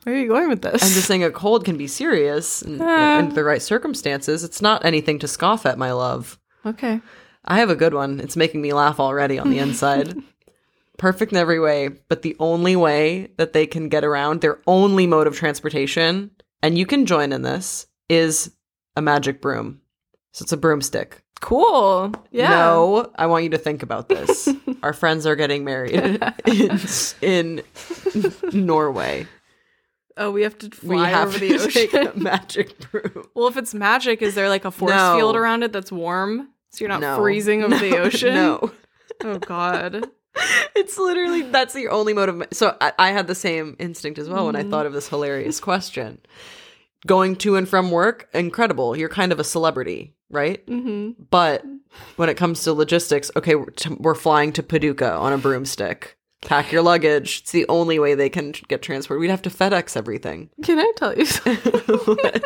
Where 0.04 0.14
are 0.16 0.20
you 0.20 0.28
going 0.28 0.48
with 0.50 0.62
this? 0.62 0.84
I'm 0.84 0.90
just 0.94 1.08
saying 1.08 1.24
a 1.24 1.32
cold 1.32 1.66
can 1.66 1.76
be 1.78 1.88
serious 1.88 2.64
Ah. 2.80 3.20
in 3.20 3.30
the 3.34 3.44
right 3.44 3.62
circumstances. 3.62 4.44
It's 4.44 4.62
not 4.62 4.86
anything 4.86 5.18
to 5.20 5.28
scoff 5.28 5.66
at, 5.66 5.78
my 5.78 5.92
love. 5.92 6.38
okay. 6.66 7.02
I 7.50 7.60
have 7.60 7.70
a 7.70 7.76
good 7.76 7.94
one. 7.94 8.20
It's 8.20 8.36
making 8.36 8.62
me 8.62 8.74
laugh 8.74 9.00
already 9.00 9.40
on 9.40 9.50
the 9.50 9.60
inside. 9.60 10.14
Perfect 10.98 11.32
in 11.32 11.38
every 11.38 11.60
way, 11.60 11.90
but 12.10 12.24
the 12.24 12.36
only 12.40 12.76
way 12.76 13.30
that 13.38 13.54
they 13.54 13.68
can 13.68 13.88
get 13.88 14.04
around, 14.04 14.42
their 14.42 14.60
only 14.68 15.06
mode 15.08 15.28
of 15.28 15.36
transportation, 15.38 16.32
and 16.62 16.78
you 16.78 16.86
can 16.86 17.06
join 17.06 17.32
in 17.32 17.42
this, 17.42 17.88
is 18.10 18.52
a 18.96 19.02
magic 19.02 19.42
broom. 19.42 19.82
So 20.34 20.44
it's 20.44 20.52
a 20.52 20.58
broomstick. 20.58 21.24
Cool. 21.40 22.14
Yeah. 22.32 22.50
No, 22.50 23.12
I 23.16 23.28
want 23.28 23.44
you 23.44 23.50
to 23.52 23.58
think 23.58 23.84
about 23.84 24.10
this. 24.10 24.50
Our 24.84 24.94
friends 24.94 25.26
are 25.26 25.36
getting 25.36 25.64
married 25.64 25.92
in, 26.46 27.02
in 27.22 27.62
Norway. 28.54 29.28
Oh, 30.20 30.32
we 30.32 30.42
have 30.42 30.58
to 30.60 30.70
fly 30.72 30.96
we 30.96 31.02
have 31.12 31.28
over 31.30 31.40
to 31.40 31.48
the 31.48 31.56
ocean. 32.08 32.24
magic 32.24 32.80
broom. 32.92 33.28
well, 33.36 33.48
if 33.48 33.56
it's 33.58 33.76
magic, 33.76 34.24
is 34.24 34.34
there 34.34 34.50
like 34.50 34.66
a 34.66 34.72
force 34.72 34.92
No. 34.92 35.16
field 35.16 35.36
around 35.36 35.62
it 35.62 35.72
that's 35.72 35.92
warm, 35.92 36.50
so 36.72 36.80
you're 36.80 36.90
not 36.90 37.02
No. 37.02 37.18
freezing 37.18 37.62
of 37.62 37.70
the 37.70 37.98
ocean? 38.00 38.34
No. 38.34 38.72
Oh 39.24 39.38
God. 39.38 40.08
it's 40.76 40.98
literally 40.98 41.42
that's 41.44 41.74
the 41.74 41.88
only 41.90 42.14
mode 42.14 42.30
of 42.30 42.36
ma- 42.36 42.46
so 42.52 42.76
I, 42.82 42.94
I 43.00 43.12
had 43.12 43.28
the 43.28 43.36
same 43.36 43.76
instinct 43.80 44.20
as 44.20 44.30
well 44.30 44.46
when 44.48 44.56
i 44.56 44.62
Mm-hmm. 44.62 44.70
thought 44.72 44.86
of 44.86 44.94
this 44.94 45.10
hilarious 45.10 45.60
question. 45.60 46.20
Going 47.06 47.36
to 47.38 47.56
and 47.56 47.70
from 47.70 47.92
work 47.92 48.28
incredible. 48.34 48.96
You're 48.98 49.08
kind 49.10 49.32
of 49.32 49.40
a 49.40 49.44
celebrity 49.44 50.14
right? 50.30 50.62
Hmm 50.68 51.12
but 51.30 51.64
when 52.18 52.28
it 52.30 52.36
comes 52.38 52.62
to 52.64 52.74
logistics 52.74 53.32
okay 53.36 53.56
we're, 53.56 53.70
t- 53.72 53.96
we're 54.00 54.16
flying 54.16 54.52
to 54.54 54.64
paducah 54.64 55.14
on 55.14 55.34
a 55.34 55.38
broomstick. 55.38 56.18
Pack 56.44 56.72
your 56.72 56.84
luggage. 56.84 57.40
It's 57.42 57.52
the 57.52 57.66
only 57.68 57.98
way 57.98 58.14
they 58.14 58.30
can 58.30 58.54
get 58.68 58.84
transported. 58.84 59.20
We'd 59.22 59.32
have 59.32 59.42
to 59.44 59.50
fedex 59.50 59.98
everything. 59.98 60.50
Can 60.64 60.78
I 60.80 60.92
tell 60.96 61.18
you 61.18 61.26
something? 61.26 61.56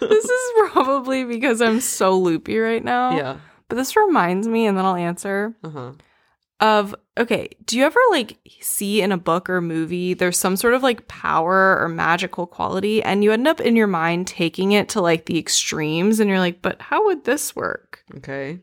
this 0.00 0.24
is 0.24 0.52
probably 0.72 1.24
because 1.24 1.60
I'm 1.60 1.80
so 1.80 2.16
loopy 2.18 2.58
right 2.58 2.82
now. 2.84 3.16
yeah 3.16 3.36
But 3.70 3.76
this 3.76 3.96
reminds 3.96 4.46
me, 4.46 4.66
and 4.66 4.76
then 4.76 4.84
I'll 4.84 4.96
answer 4.96 5.54
uh-huh 5.64 5.92
of 6.60 6.94
okay, 7.18 7.48
do 7.64 7.76
you 7.76 7.84
ever 7.84 8.00
like 8.10 8.38
see 8.60 9.00
in 9.00 9.12
a 9.12 9.18
book 9.18 9.50
or 9.50 9.60
movie 9.60 10.14
there's 10.14 10.38
some 10.38 10.56
sort 10.56 10.74
of 10.74 10.82
like 10.82 11.08
power 11.08 11.78
or 11.80 11.88
magical 11.88 12.46
quality 12.46 13.02
and 13.02 13.24
you 13.24 13.32
end 13.32 13.48
up 13.48 13.60
in 13.60 13.76
your 13.76 13.86
mind 13.86 14.26
taking 14.26 14.72
it 14.72 14.88
to 14.90 15.00
like 15.00 15.26
the 15.26 15.38
extremes 15.38 16.20
and 16.20 16.28
you're 16.28 16.38
like, 16.38 16.62
but 16.62 16.80
how 16.80 17.06
would 17.06 17.24
this 17.24 17.56
work? 17.56 18.04
okay 18.16 18.60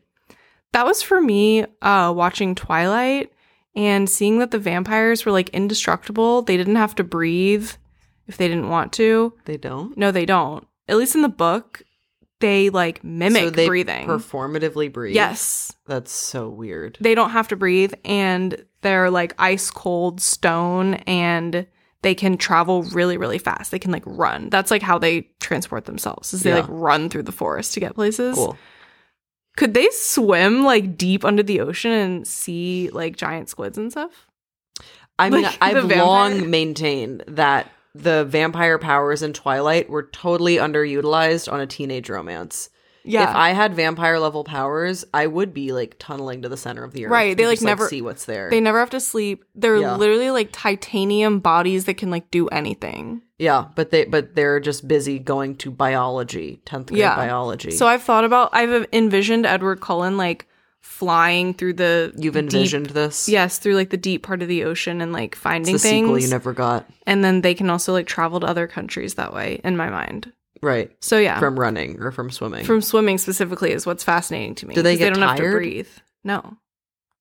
That 0.72 0.86
was 0.86 1.02
for 1.02 1.20
me 1.20 1.64
uh 1.82 2.12
watching 2.16 2.54
Twilight 2.54 3.32
and 3.74 4.08
seeing 4.08 4.38
that 4.38 4.52
the 4.52 4.58
vampires 4.58 5.26
were 5.26 5.32
like 5.32 5.50
indestructible. 5.50 6.42
They 6.42 6.56
didn't 6.56 6.76
have 6.76 6.94
to 6.96 7.04
breathe 7.04 7.70
if 8.26 8.36
they 8.36 8.48
didn't 8.48 8.68
want 8.68 8.92
to. 8.94 9.34
They 9.44 9.56
don't. 9.56 9.96
No, 9.96 10.10
they 10.10 10.26
don't. 10.26 10.66
At 10.88 10.96
least 10.96 11.14
in 11.14 11.22
the 11.22 11.28
book, 11.28 11.82
they 12.40 12.70
like 12.70 13.02
mimic 13.02 13.42
so 13.42 13.50
they 13.50 13.66
breathing. 13.66 14.06
performatively 14.06 14.92
breathe. 14.92 15.14
yes. 15.14 15.72
That's 15.86 16.12
so 16.12 16.48
weird. 16.48 16.96
They 17.00 17.14
don't 17.14 17.30
have 17.30 17.48
to 17.48 17.56
breathe 17.56 17.94
and 18.04 18.64
they're 18.82 19.10
like 19.10 19.34
ice 19.38 19.70
cold 19.70 20.20
stone 20.20 20.94
and 21.06 21.66
they 22.02 22.14
can 22.14 22.36
travel 22.36 22.82
really 22.84 23.16
really 23.16 23.38
fast. 23.38 23.70
They 23.70 23.78
can 23.78 23.90
like 23.90 24.04
run. 24.06 24.50
That's 24.50 24.70
like 24.70 24.82
how 24.82 24.98
they 24.98 25.22
transport 25.40 25.86
themselves. 25.86 26.32
Is 26.32 26.42
they 26.42 26.50
Yeah. 26.50 26.56
like 26.60 26.66
run 26.68 27.08
through 27.08 27.24
the 27.24 27.32
forest 27.32 27.74
to 27.74 27.80
get 27.80 27.94
places. 27.94 28.34
Cool. 28.36 28.56
Could 29.56 29.74
they 29.74 29.88
swim 29.90 30.62
like 30.64 30.96
deep 30.96 31.24
under 31.24 31.42
the 31.42 31.60
ocean 31.60 31.90
and 31.90 32.26
see 32.26 32.90
like 32.92 33.16
giant 33.16 33.48
squids 33.48 33.76
and 33.78 33.90
stuff? 33.90 34.26
I 35.18 35.30
mean, 35.30 35.42
Like, 35.42 35.58
I've 35.60 35.84
long 35.86 36.48
maintained 36.48 37.24
that 37.26 37.68
the 37.94 38.24
vampire 38.24 38.78
powers 38.78 39.22
in 39.22 39.32
Twilight 39.32 39.88
were 39.90 40.04
totally 40.04 40.56
underutilized 40.56 41.50
on 41.52 41.60
a 41.60 41.66
teenage 41.66 42.08
romance. 42.08 42.70
Yeah. 43.04 43.30
If 43.30 43.36
I 43.36 43.50
had 43.50 43.74
vampire 43.74 44.18
level 44.18 44.44
powers, 44.44 45.04
I 45.14 45.26
would 45.28 45.54
be 45.54 45.72
like 45.72 45.96
tunneling 45.98 46.42
to 46.42 46.48
the 46.50 46.58
center 46.58 46.84
of 46.84 46.92
the 46.92 47.06
earth. 47.06 47.10
Right, 47.12 47.34
they, 47.36 47.46
like, 47.46 47.54
just, 47.56 47.64
never- 47.64 47.88
see 47.88 48.02
what's 48.02 48.26
there. 48.26 48.50
they 48.50 48.60
never 48.60 48.78
have 48.80 48.90
to 48.90 49.00
sleep. 49.00 49.44
They're 49.54 49.78
Yeah. 49.78 49.96
literally 49.96 50.30
like 50.30 50.50
titanium 50.52 51.38
bodies 51.40 51.86
that 51.86 51.94
can 51.94 52.10
like 52.10 52.30
do 52.30 52.48
anything. 52.48 53.22
yeah, 53.38 53.66
but 53.76 53.90
they 53.92 54.04
but 54.04 54.34
they're 54.34 54.58
just 54.60 54.86
busy 54.88 55.18
going 55.20 55.54
to 55.58 55.70
biology, 55.70 56.60
tenth 56.66 56.88
grade 56.88 56.98
Yeah. 56.98 57.14
biology. 57.16 57.70
So 57.70 57.86
I've 57.86 58.02
thought 58.02 58.24
about 58.24 58.50
I've 58.52 58.86
envisioned 58.92 59.46
Edward 59.46 59.80
Cullen 59.80 60.16
like 60.16 60.46
flying 60.88 61.54
through 61.54 61.74
the 61.74 62.12
you've 62.16 62.34
deep- 62.34 62.42
envisioned 62.44 62.86
this. 62.86 63.28
yes, 63.28 63.58
through 63.58 63.74
like 63.74 63.90
the 63.90 63.96
deep 63.96 64.22
part 64.24 64.42
of 64.42 64.48
the 64.48 64.64
ocean 64.64 65.00
and 65.00 65.12
like 65.12 65.34
it's 65.34 65.40
finding 65.40 65.72
the 65.74 65.78
things. 65.78 66.06
sequel 66.06 66.18
you 66.18 66.28
never 66.28 66.52
got. 66.52 66.88
and 67.06 67.22
then 67.22 67.42
they 67.42 67.54
can 67.54 67.70
also 67.70 67.92
like 67.92 68.06
travel 68.06 68.40
to 68.40 68.46
other 68.46 68.66
countries 68.66 69.14
that 69.14 69.32
way 69.32 69.60
in 69.62 69.76
my 69.76 69.90
mind. 69.90 70.32
Right. 70.60 70.90
So 71.00 71.18
yeah. 71.18 71.38
From 71.38 71.58
running 71.60 72.00
or 72.00 72.10
from 72.10 72.30
swimming. 72.30 72.64
From 72.64 72.80
swimming 72.80 73.18
specifically 73.18 73.70
is 73.70 73.86
what's 73.86 74.02
fascinating 74.02 74.56
to 74.56 74.66
me. 74.66 74.74
Do 74.74 74.82
they 74.82 74.96
get 74.96 75.14
don't 75.14 75.22
have 75.22 75.36
to 75.36 75.42
tired? 75.42 75.52
breathe. 75.52 75.88
No. 76.24 76.56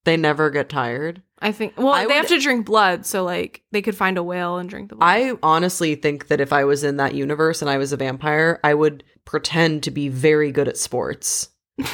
they 0.06 0.18
never 0.18 0.50
get 0.50 0.70
tired. 0.70 1.22
I 1.40 1.52
think 1.52 1.74
well, 1.78 1.90
I 1.90 2.00
they 2.02 2.08
would- 2.08 2.16
have 2.16 2.28
to 2.30 2.40
drink 2.40 2.66
blood, 2.66 3.06
so 3.06 3.24
like 3.24 3.62
they 3.72 3.84
could 3.84 3.96
find 3.96 4.18
a 4.18 4.24
whale 4.24 4.58
and 4.58 4.68
drink 4.68 4.90
the 4.90 4.96
blood. 4.96 5.06
I 5.08 5.34
honestly 5.44 5.94
think 5.94 6.30
that 6.30 6.42
if 6.42 6.52
I 6.52 6.64
was 6.64 6.84
in 6.84 6.98
that 6.98 7.14
universe 7.14 7.62
and 7.62 7.70
I 7.70 7.78
was 7.78 7.92
a 7.94 7.98
vampire, 7.98 8.60
I 8.64 8.74
would 8.74 9.04
pretend 9.24 9.84
to 9.84 9.92
be 9.92 10.10
very 10.10 10.52
good 10.52 10.68
at 10.68 10.78
sports. 10.78 11.50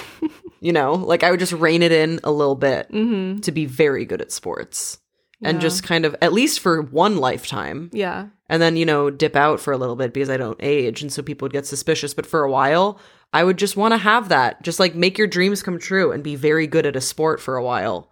you 0.63 0.71
know, 0.71 0.93
like 0.93 1.23
I 1.23 1.29
would 1.31 1.39
just 1.39 1.53
rein 1.53 1.83
it 1.83 1.91
in 1.91 2.19
a 2.23 2.31
little 2.31 2.55
bit 2.55 2.89
mm-hmm. 2.91 3.41
to 3.41 3.51
be 3.51 3.65
very 3.65 4.05
good 4.05 4.21
at 4.21 4.31
sports 4.31 4.97
and 5.43 5.57
Yeah. 5.57 5.61
just 5.61 5.83
kind 5.83 6.05
of, 6.05 6.15
at 6.21 6.31
least 6.31 6.61
for 6.61 6.81
one 6.81 7.17
lifetime, 7.17 7.89
Yeah. 7.91 8.27
and 8.47 8.61
then, 8.61 8.77
you 8.77 8.85
know, 8.85 9.09
dip 9.09 9.35
out 9.35 9.59
for 9.59 9.73
a 9.73 9.77
little 9.77 9.97
bit 9.97 10.13
because 10.13 10.29
I 10.29 10.37
don't 10.37 10.57
age. 10.61 11.01
And 11.01 11.11
so 11.11 11.21
people 11.21 11.45
would 11.45 11.51
get 11.53 11.65
suspicious. 11.65 12.13
But 12.13 12.25
for 12.25 12.43
a 12.43 12.49
while, 12.51 12.97
I 13.33 13.43
would 13.43 13.57
just 13.57 13.75
want 13.75 13.91
to 13.93 13.97
have 13.97 14.29
that. 14.29 14.63
Just 14.63 14.79
like 14.79 14.95
make 14.95 15.17
your 15.17 15.27
dreams 15.27 15.61
come 15.61 15.79
true 15.79 16.11
and 16.13 16.23
be 16.23 16.35
very 16.35 16.65
good 16.65 16.85
at 16.85 16.95
a 16.95 17.01
sport 17.01 17.41
for 17.41 17.57
a 17.57 17.63
while. 17.63 18.09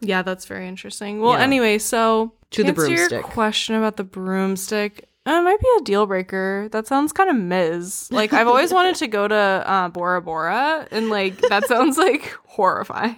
Yeah, 0.00 0.20
that's 0.22 0.44
very 0.44 0.68
interesting. 0.68 1.20
Well, 1.22 1.32
Yeah. 1.38 1.42
anyway, 1.44 1.78
so 1.78 2.32
To 2.50 2.62
the 2.62 2.68
answer 2.68 2.88
your 2.88 3.08
broomstick. 3.08 3.22
question 3.32 3.76
about 3.76 3.96
the 3.96 4.04
broomstick, 4.04 5.08
uh, 5.26 5.30
it 5.30 5.42
might 5.42 5.60
be 5.60 5.66
a 5.78 5.82
deal 5.82 6.06
breaker. 6.06 6.68
That 6.72 6.86
sounds 6.86 7.12
kind 7.12 7.30
of 7.30 7.36
Ms. 7.36 8.08
Like 8.10 8.32
I've 8.32 8.48
always 8.48 8.72
wanted 8.78 8.96
to 8.96 9.06
go 9.06 9.26
to 9.26 9.34
uh, 9.34 9.88
Bora 9.88 10.20
Bora, 10.22 10.86
and 10.90 11.08
like 11.08 11.40
that 11.48 11.64
sounds 11.68 11.96
like 11.98 12.36
horrifying. 12.46 13.16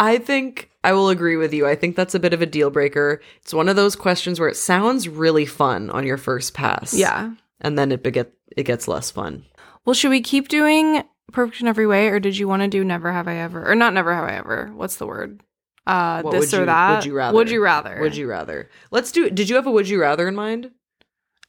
I 0.00 0.18
think 0.18 0.70
I 0.82 0.92
will 0.92 1.08
agree 1.10 1.36
with 1.36 1.52
you. 1.52 1.66
I 1.66 1.74
think 1.74 1.96
that's 1.96 2.14
a 2.14 2.20
bit 2.20 2.32
of 2.32 2.42
a 2.42 2.46
deal 2.46 2.70
breaker. 2.70 3.20
It's 3.42 3.54
one 3.54 3.68
of 3.68 3.76
those 3.76 3.94
questions 3.96 4.40
where 4.40 4.48
it 4.48 4.56
sounds 4.56 5.08
really 5.08 5.46
fun 5.46 5.90
on 5.90 6.06
your 6.06 6.16
first 6.16 6.54
pass. 6.54 6.94
yeah. 6.94 7.32
And 7.60 7.78
then 7.78 7.92
it 7.92 8.02
beget 8.02 8.32
it 8.56 8.64
gets 8.64 8.88
less 8.88 9.10
fun. 9.10 9.44
Well, 9.84 9.94
should 9.94 10.10
we 10.10 10.20
keep 10.20 10.48
doing 10.48 11.02
perfect 11.32 11.60
in 11.60 11.68
every 11.68 11.86
way, 11.86 12.08
or 12.08 12.20
did 12.20 12.36
you 12.36 12.48
want 12.48 12.62
to 12.62 12.68
do 12.68 12.84
never 12.84 13.12
have 13.12 13.28
I 13.28 13.36
ever, 13.36 13.70
or 13.70 13.74
not 13.74 13.94
never 13.94 14.14
have 14.14 14.24
I 14.24 14.34
ever? 14.36 14.70
What's 14.74 14.96
the 14.96 15.06
word? 15.06 15.42
Uh, 15.86 16.22
What 16.22 16.30
this 16.32 16.54
or 16.54 16.64
that. 16.64 16.96
would 16.96 17.04
you 17.04 17.14
rather? 17.14 17.34
Would 17.36 17.50
you 17.50 17.62
rather? 17.62 17.98
Would 18.00 18.16
you 18.16 18.26
rather? 18.28 18.70
Let's 18.90 19.12
do 19.12 19.26
it. 19.26 19.34
did 19.34 19.48
you 19.50 19.56
have 19.56 19.66
a 19.66 19.70
would 19.70 19.88
you 19.88 20.00
rather 20.00 20.26
in 20.26 20.34
mind? 20.34 20.70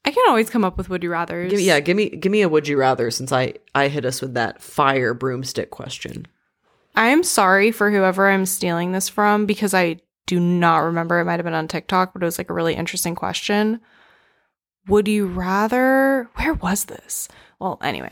I 0.03 0.11
can 0.11 0.23
always 0.27 0.49
come 0.49 0.63
up 0.63 0.77
with 0.77 0.89
would 0.89 1.01
you 1.03 1.09
rather. 1.09 1.45
Yeah, 1.45 1.79
give 1.79 1.97
me 1.97 2.09
give 2.09 2.31
me 2.31 2.41
a 2.41 2.49
would 2.49 2.67
you 2.67 2.77
rather 2.77 3.09
since 3.11 3.31
I 3.31 3.53
I 3.73 3.87
hit 3.87 4.05
us 4.05 4.21
with 4.21 4.33
that 4.35 4.61
fire 4.61 5.13
broomstick 5.13 5.71
question. 5.71 6.27
I 6.95 7.07
am 7.07 7.23
sorry 7.23 7.71
for 7.71 7.91
whoever 7.91 8.29
I'm 8.29 8.45
stealing 8.45 8.91
this 8.91 9.09
from 9.09 9.45
because 9.45 9.73
I 9.73 9.99
do 10.27 10.39
not 10.39 10.77
remember. 10.79 11.19
It 11.19 11.25
might 11.25 11.33
have 11.39 11.43
been 11.43 11.53
on 11.53 11.67
TikTok, 11.67 12.13
but 12.13 12.21
it 12.21 12.25
was 12.25 12.37
like 12.37 12.49
a 12.49 12.53
really 12.53 12.73
interesting 12.75 13.15
question. 13.15 13.81
Would 14.87 15.07
you 15.07 15.25
rather, 15.27 16.29
where 16.35 16.53
was 16.53 16.85
this? 16.85 17.27
Well, 17.59 17.79
anyway, 17.81 18.11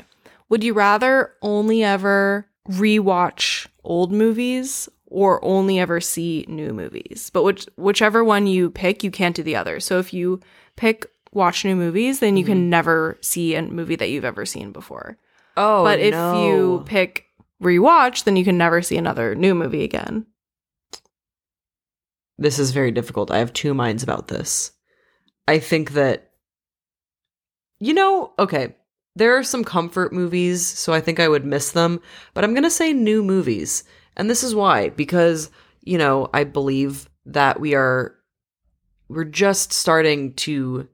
would 0.49 0.63
you 0.63 0.73
rather 0.73 1.33
only 1.41 1.83
ever 1.83 2.47
rewatch 2.69 3.67
old 3.83 4.11
movies 4.11 4.89
or 5.13 5.43
only 5.45 5.79
ever 5.79 6.01
see 6.01 6.45
new 6.47 6.73
movies? 6.73 7.29
But 7.31 7.43
which, 7.43 7.67
whichever 7.75 8.23
one 8.23 8.47
you 8.47 8.69
pick, 8.69 9.03
you 9.03 9.11
can't 9.11 9.35
do 9.35 9.43
the 9.43 9.55
other. 9.55 9.79
So 9.79 9.99
if 9.99 10.13
you 10.13 10.39
pick 10.75 11.05
watch 11.31 11.63
new 11.63 11.75
movies, 11.75 12.19
then 12.19 12.35
you 12.35 12.43
can 12.43 12.57
mm-hmm. 12.57 12.69
never 12.69 13.17
see 13.21 13.55
a 13.55 13.61
movie 13.61 13.95
that 13.95 14.09
you've 14.09 14.25
ever 14.25 14.45
seen 14.45 14.71
before. 14.71 15.17
Oh, 15.55 15.83
But 15.83 15.99
if 15.99 16.13
you 16.13 16.83
pick 16.85 17.27
rewatch, 17.61 18.23
then 18.23 18.35
you 18.35 18.43
can 18.43 18.57
never 18.57 18.81
see 18.81 18.97
another 18.97 19.35
new 19.35 19.55
movie 19.55 19.83
again. 19.83 20.25
this 22.39 22.57
is 22.59 22.71
very 22.71 22.91
difficult. 22.91 23.31
I 23.31 23.37
have 23.37 23.53
two 23.53 23.73
minds 23.73 24.03
about 24.03 24.27
this. 24.27 24.71
I 25.47 25.59
think 25.59 25.91
that 25.91 26.31
you 27.79 27.93
know, 27.93 28.31
okay, 28.39 28.75
there 29.15 29.37
are 29.37 29.43
some 29.43 29.63
comfort 29.63 30.13
movies, 30.13 30.65
so 30.65 30.93
I 30.93 31.01
think 31.01 31.19
I 31.19 31.27
would 31.27 31.45
miss 31.45 31.71
them, 31.71 32.01
but 32.33 32.43
I'm 32.43 32.53
going 32.53 32.63
to 32.63 32.71
say 32.71 32.93
new 32.93 33.21
movies. 33.21 33.83
And 34.15 34.29
this 34.29 34.43
is 34.43 34.55
why 34.55 34.89
because, 34.89 35.49
you 35.81 35.97
know, 35.97 36.29
I 36.33 36.43
believe 36.43 37.09
that 37.25 37.59
we 37.59 37.75
are 37.75 38.15
we're 39.09 39.23
just 39.23 39.73
starting 39.73 40.33
to 40.33 40.87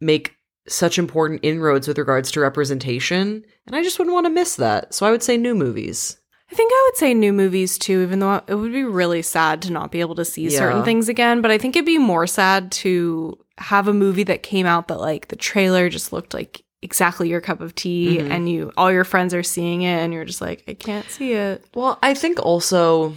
make 0.00 0.36
such 0.68 0.98
important 0.98 1.40
inroads 1.42 1.88
with 1.88 1.98
regards 1.98 2.30
to 2.32 2.40
representation, 2.40 3.44
and 3.66 3.76
I 3.76 3.82
just 3.82 3.98
wouldn't 3.98 4.14
want 4.14 4.26
to 4.26 4.30
miss 4.30 4.56
that. 4.56 4.94
So 4.94 5.06
I 5.06 5.10
would 5.10 5.22
say 5.22 5.36
new 5.36 5.54
movies. 5.54 6.16
I 6.50 6.54
think 6.54 6.72
I 6.72 6.88
would 6.88 6.96
say 6.98 7.14
new 7.14 7.32
movies 7.32 7.78
too, 7.78 8.02
even 8.02 8.18
though 8.18 8.42
it 8.46 8.54
would 8.54 8.72
be 8.72 8.82
really 8.82 9.22
sad 9.22 9.62
to 9.62 9.72
not 9.72 9.92
be 9.92 10.00
able 10.00 10.16
to 10.16 10.24
see 10.24 10.50
certain 10.50 10.82
things 10.82 11.08
again. 11.08 11.42
But 11.42 11.52
I 11.52 11.58
think 11.58 11.76
it'd 11.76 11.86
be 11.86 11.98
more 11.98 12.26
sad 12.26 12.72
to 12.72 13.38
have 13.58 13.86
a 13.86 13.94
movie 13.94 14.24
that 14.24 14.42
came 14.42 14.66
out 14.66 14.88
that 14.88 14.98
like 14.98 15.28
the 15.28 15.36
trailer 15.36 15.88
just 15.88 16.12
looked 16.12 16.34
like 16.34 16.64
exactly 16.82 17.28
your 17.28 17.40
cup 17.40 17.60
of 17.60 17.74
tea 17.74 18.18
Mhm. 18.18 18.30
and 18.30 18.48
you 18.48 18.72
all 18.76 18.90
your 18.90 19.04
friends 19.04 19.34
are 19.34 19.42
seeing 19.42 19.82
it 19.82 19.98
and 19.98 20.12
you're 20.14 20.24
just 20.24 20.40
like, 20.40 20.62
I 20.66 20.74
can't 20.74 21.08
see 21.10 21.32
it. 21.32 21.64
Well, 21.74 21.98
I 22.02 22.14
think 22.14 22.38
also 22.44 23.14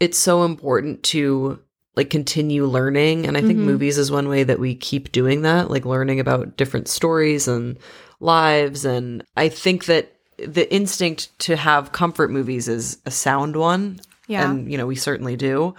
it's 0.00 0.18
so 0.18 0.42
important 0.44 1.02
to 1.04 1.58
like 1.94 2.10
continue 2.10 2.66
learning 2.66 3.26
and 3.26 3.36
I 3.36 3.40
think 3.40 3.58
Mhm. 3.58 3.64
movies 3.64 3.98
is 3.98 4.10
one 4.10 4.28
way 4.28 4.42
that 4.42 4.58
we 4.58 4.74
keep 4.74 5.12
doing 5.12 5.42
that, 5.42 5.70
like 5.70 5.86
learning 5.86 6.18
about 6.20 6.56
different 6.56 6.88
stories 6.88 7.46
and 7.48 7.78
lives 8.20 8.84
and 8.84 9.22
I 9.36 9.48
think 9.48 9.84
that 9.86 10.12
the 10.38 10.70
instinct 10.74 11.38
to 11.40 11.56
have 11.56 11.92
comfort 11.92 12.30
movies 12.30 12.68
is 12.68 12.98
a 13.06 13.10
sound 13.10 13.56
one 13.56 14.00
Yeah. 14.26 14.50
and 14.50 14.70
you 14.70 14.76
know, 14.76 14.86
we 14.86 14.96
certainly 14.96 15.36
do. 15.36 15.74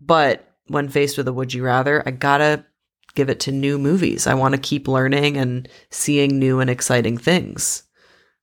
But 0.00 0.50
when 0.66 0.88
faced 0.88 1.16
with 1.16 1.28
a 1.28 1.32
would 1.32 1.54
you 1.54 1.62
rather, 1.64 2.02
I 2.04 2.10
got 2.10 2.38
to 2.38 2.64
give 3.14 3.28
it 3.28 3.40
to 3.40 3.52
new 3.52 3.78
movies. 3.78 4.26
I 4.26 4.34
want 4.34 4.54
to 4.54 4.60
keep 4.60 4.88
learning 4.88 5.36
and 5.36 5.68
seeing 5.90 6.38
new 6.38 6.60
and 6.60 6.70
exciting 6.70 7.18
things. 7.18 7.84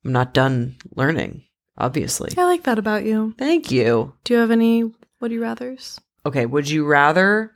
I'm 0.04 0.12
not 0.12 0.34
done 0.34 0.78
learning, 0.96 1.44
obviously. 1.78 2.32
I 2.38 2.44
like 2.46 2.64
that 2.64 2.80
about 2.80 3.04
you. 3.04 3.36
Thank 3.38 3.72
you. 3.72 4.14
Do 4.24 4.34
you 4.34 4.40
have 4.40 4.52
any 4.52 4.92
would 5.20 5.32
you 5.32 5.42
rather's? 5.42 6.00
Okay, 6.26 6.46
would 6.46 6.70
you 6.70 6.86
rather 6.86 7.52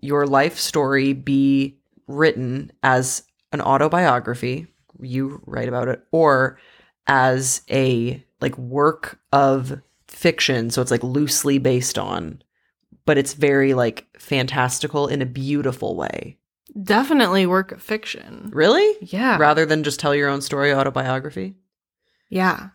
your 0.00 0.26
life 0.26 0.58
story 0.58 1.12
be 1.12 1.78
written 2.06 2.72
as 2.82 3.22
an 3.52 3.60
autobiography, 3.60 4.66
you 5.00 5.42
write 5.46 5.68
about 5.68 5.88
it, 5.88 6.02
or 6.12 6.58
as 7.06 7.62
a 7.70 8.24
like 8.40 8.56
work 8.58 9.18
of 9.32 9.80
fiction, 10.08 10.70
so 10.70 10.80
it's 10.82 10.90
like 10.90 11.02
loosely 11.02 11.58
based 11.58 11.98
on, 11.98 12.42
but 13.04 13.18
it's 13.18 13.34
very 13.34 13.74
like 13.74 14.06
fantastical 14.18 15.06
in 15.08 15.22
a 15.22 15.26
beautiful 15.26 15.96
way. 15.96 16.38
Definitely 16.82 17.46
work 17.46 17.72
of 17.72 17.82
fiction. 17.82 18.50
Really? 18.52 18.96
Yeah. 19.00 19.36
Rather 19.38 19.66
than 19.66 19.82
just 19.82 19.98
tell 20.00 20.14
your 20.14 20.28
own 20.28 20.40
story 20.40 20.72
autobiography? 20.72 21.56
yeah. 22.28 22.68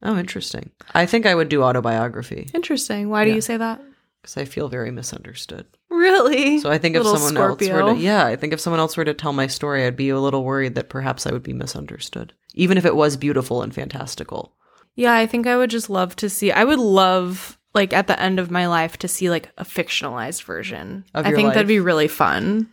Oh, 0.00 0.16
interesting. 0.16 0.70
I 0.94 1.06
think 1.06 1.26
I 1.26 1.34
would 1.34 1.48
do 1.48 1.64
autobiography 1.64 2.48
Interesting. 2.54 3.08
Why 3.08 3.24
do 3.24 3.30
Yeah. 3.30 3.36
you 3.36 3.40
say 3.42 3.56
that? 3.56 3.80
because 4.22 4.36
I 4.36 4.44
feel 4.44 4.68
very 4.68 4.90
misunderstood. 4.90 5.66
Really? 5.90 6.58
So 6.58 6.70
I 6.70 6.78
think 6.78 6.94
if 6.96 7.02
someone 7.04 7.36
else 7.36 7.60
were 7.68 7.94
to, 7.94 7.96
yeah, 7.96 8.26
I 8.26 8.36
think 8.36 8.52
if 8.52 8.60
someone 8.60 8.78
else 8.80 8.96
were 8.96 9.04
to 9.04 9.14
tell 9.14 9.32
my 9.32 9.46
story, 9.46 9.84
I'd 9.86 9.96
be 9.96 10.08
a 10.10 10.18
little 10.20 10.44
worried 10.44 10.74
that 10.74 10.88
perhaps 10.88 11.26
I 11.26 11.32
would 11.32 11.42
be 11.44 11.52
misunderstood, 11.52 12.32
even 12.54 12.76
if 12.78 12.84
it 12.84 12.94
was 12.96 13.16
beautiful 13.16 13.62
and 13.62 13.72
fantastical. 13.74 14.54
Yeah, 14.96 15.14
I 15.14 15.26
think 15.26 15.46
I 15.46 15.56
would 15.56 15.70
just 15.70 15.88
love 15.88 16.14
to 16.16 16.28
see. 16.28 16.50
I 16.52 16.64
would 16.64 16.78
love 16.80 17.58
like 17.74 17.92
at 17.92 18.06
the 18.08 18.20
end 18.20 18.38
of 18.40 18.50
my 18.50 18.66
life 18.66 18.96
to 18.98 19.08
see 19.08 19.30
like 19.30 19.50
a 19.56 19.64
fictionalized 19.64 20.42
version. 20.42 21.04
Of 21.14 21.24
I 21.26 21.32
think 21.32 21.54
that'd 21.54 21.66
be 21.68 21.80
really 21.80 22.08
fun. 22.08 22.68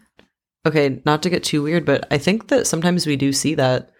Okay, 0.66 1.02
not 1.06 1.22
to 1.24 1.30
get 1.30 1.44
too 1.44 1.62
weird, 1.62 1.86
but 1.86 2.08
I 2.12 2.18
think 2.18 2.48
that 2.48 2.66
sometimes 2.68 3.06
we 3.06 3.16
do 3.16 3.32
see 3.32 3.56
that 3.56 3.92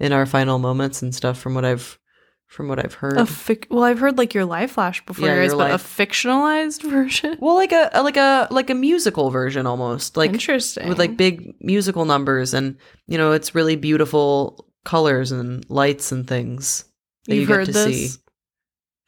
in 0.00 0.12
our 0.12 0.26
final 0.26 0.58
moments 0.58 1.02
and 1.02 1.14
stuff 1.14 1.38
from 1.38 1.54
what 1.54 1.64
I've 1.64 1.98
from 2.46 2.66
what 2.68 2.82
I've 2.82 2.94
heard. 2.94 3.18
Fic- 3.18 3.66
well, 3.70 3.84
I've 3.84 3.98
heard 3.98 4.16
like 4.16 4.32
your 4.32 4.46
life 4.46 4.72
flash 4.72 5.04
before 5.04 5.28
Yeah, 5.28 5.34
yours, 5.34 5.48
your 5.52 5.58
but 5.58 5.70
a 5.70 5.74
fictionalized 5.74 6.82
version. 6.90 7.36
well, 7.40 7.54
like 7.56 7.72
a, 7.72 7.90
a 7.92 8.02
like 8.02 8.16
a 8.16 8.48
like 8.50 8.70
a 8.70 8.74
musical 8.74 9.30
version 9.30 9.66
almost. 9.66 10.16
Like 10.16 10.32
Interesting. 10.32 10.88
with 10.88 10.98
like 10.98 11.16
big 11.16 11.54
musical 11.60 12.04
numbers 12.06 12.54
and 12.54 12.76
you 13.06 13.18
know, 13.18 13.32
it's 13.32 13.54
really 13.54 13.76
beautiful 13.76 14.66
colors 14.84 15.30
and 15.30 15.68
lights 15.68 16.10
and 16.10 16.26
things 16.26 16.84
that 17.26 17.34
You've 17.34 17.42
you 17.42 17.46
get 17.46 17.54
heard 17.56 17.66
to 17.66 17.72
this? 17.72 18.14
see. 18.14 18.18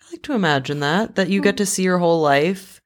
I 0.03 0.13
like 0.13 0.23
to 0.25 0.35
imagine 0.35 0.81
that 0.81 1.15
that 1.17 1.31
you 1.31 1.41
hmm. 1.41 1.45
get 1.45 1.57
to 1.59 1.67
see 1.67 1.83
your 1.83 1.99
whole 1.99 2.21
life, 2.21 2.80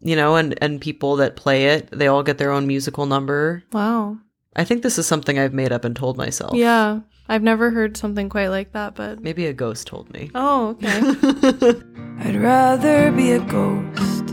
you 0.00 0.16
know, 0.16 0.36
and 0.36 0.54
and 0.62 0.80
people 0.80 1.16
that 1.16 1.36
play 1.36 1.66
it, 1.66 1.88
they 1.90 2.06
all 2.08 2.22
get 2.22 2.38
their 2.38 2.50
own 2.52 2.66
musical 2.66 3.06
number. 3.06 3.62
Wow. 3.72 4.18
I 4.56 4.64
think 4.64 4.82
this 4.82 4.98
is 4.98 5.06
something 5.06 5.38
I've 5.38 5.54
made 5.54 5.70
up 5.72 5.84
and 5.84 5.94
told 5.94 6.16
myself. 6.16 6.54
Yeah, 6.54 7.00
I've 7.28 7.42
never 7.42 7.70
heard 7.70 7.96
something 7.96 8.28
quite 8.28 8.48
like 8.48 8.72
that, 8.72 8.94
but 8.96 9.20
Maybe 9.22 9.46
a 9.46 9.52
ghost 9.52 9.86
told 9.86 10.10
me. 10.12 10.30
oh, 10.34 10.70
okay. 10.70 10.98
I'd 12.28 12.36
rather 12.36 13.12
be 13.12 13.30
a 13.32 13.38
ghost 13.40 14.26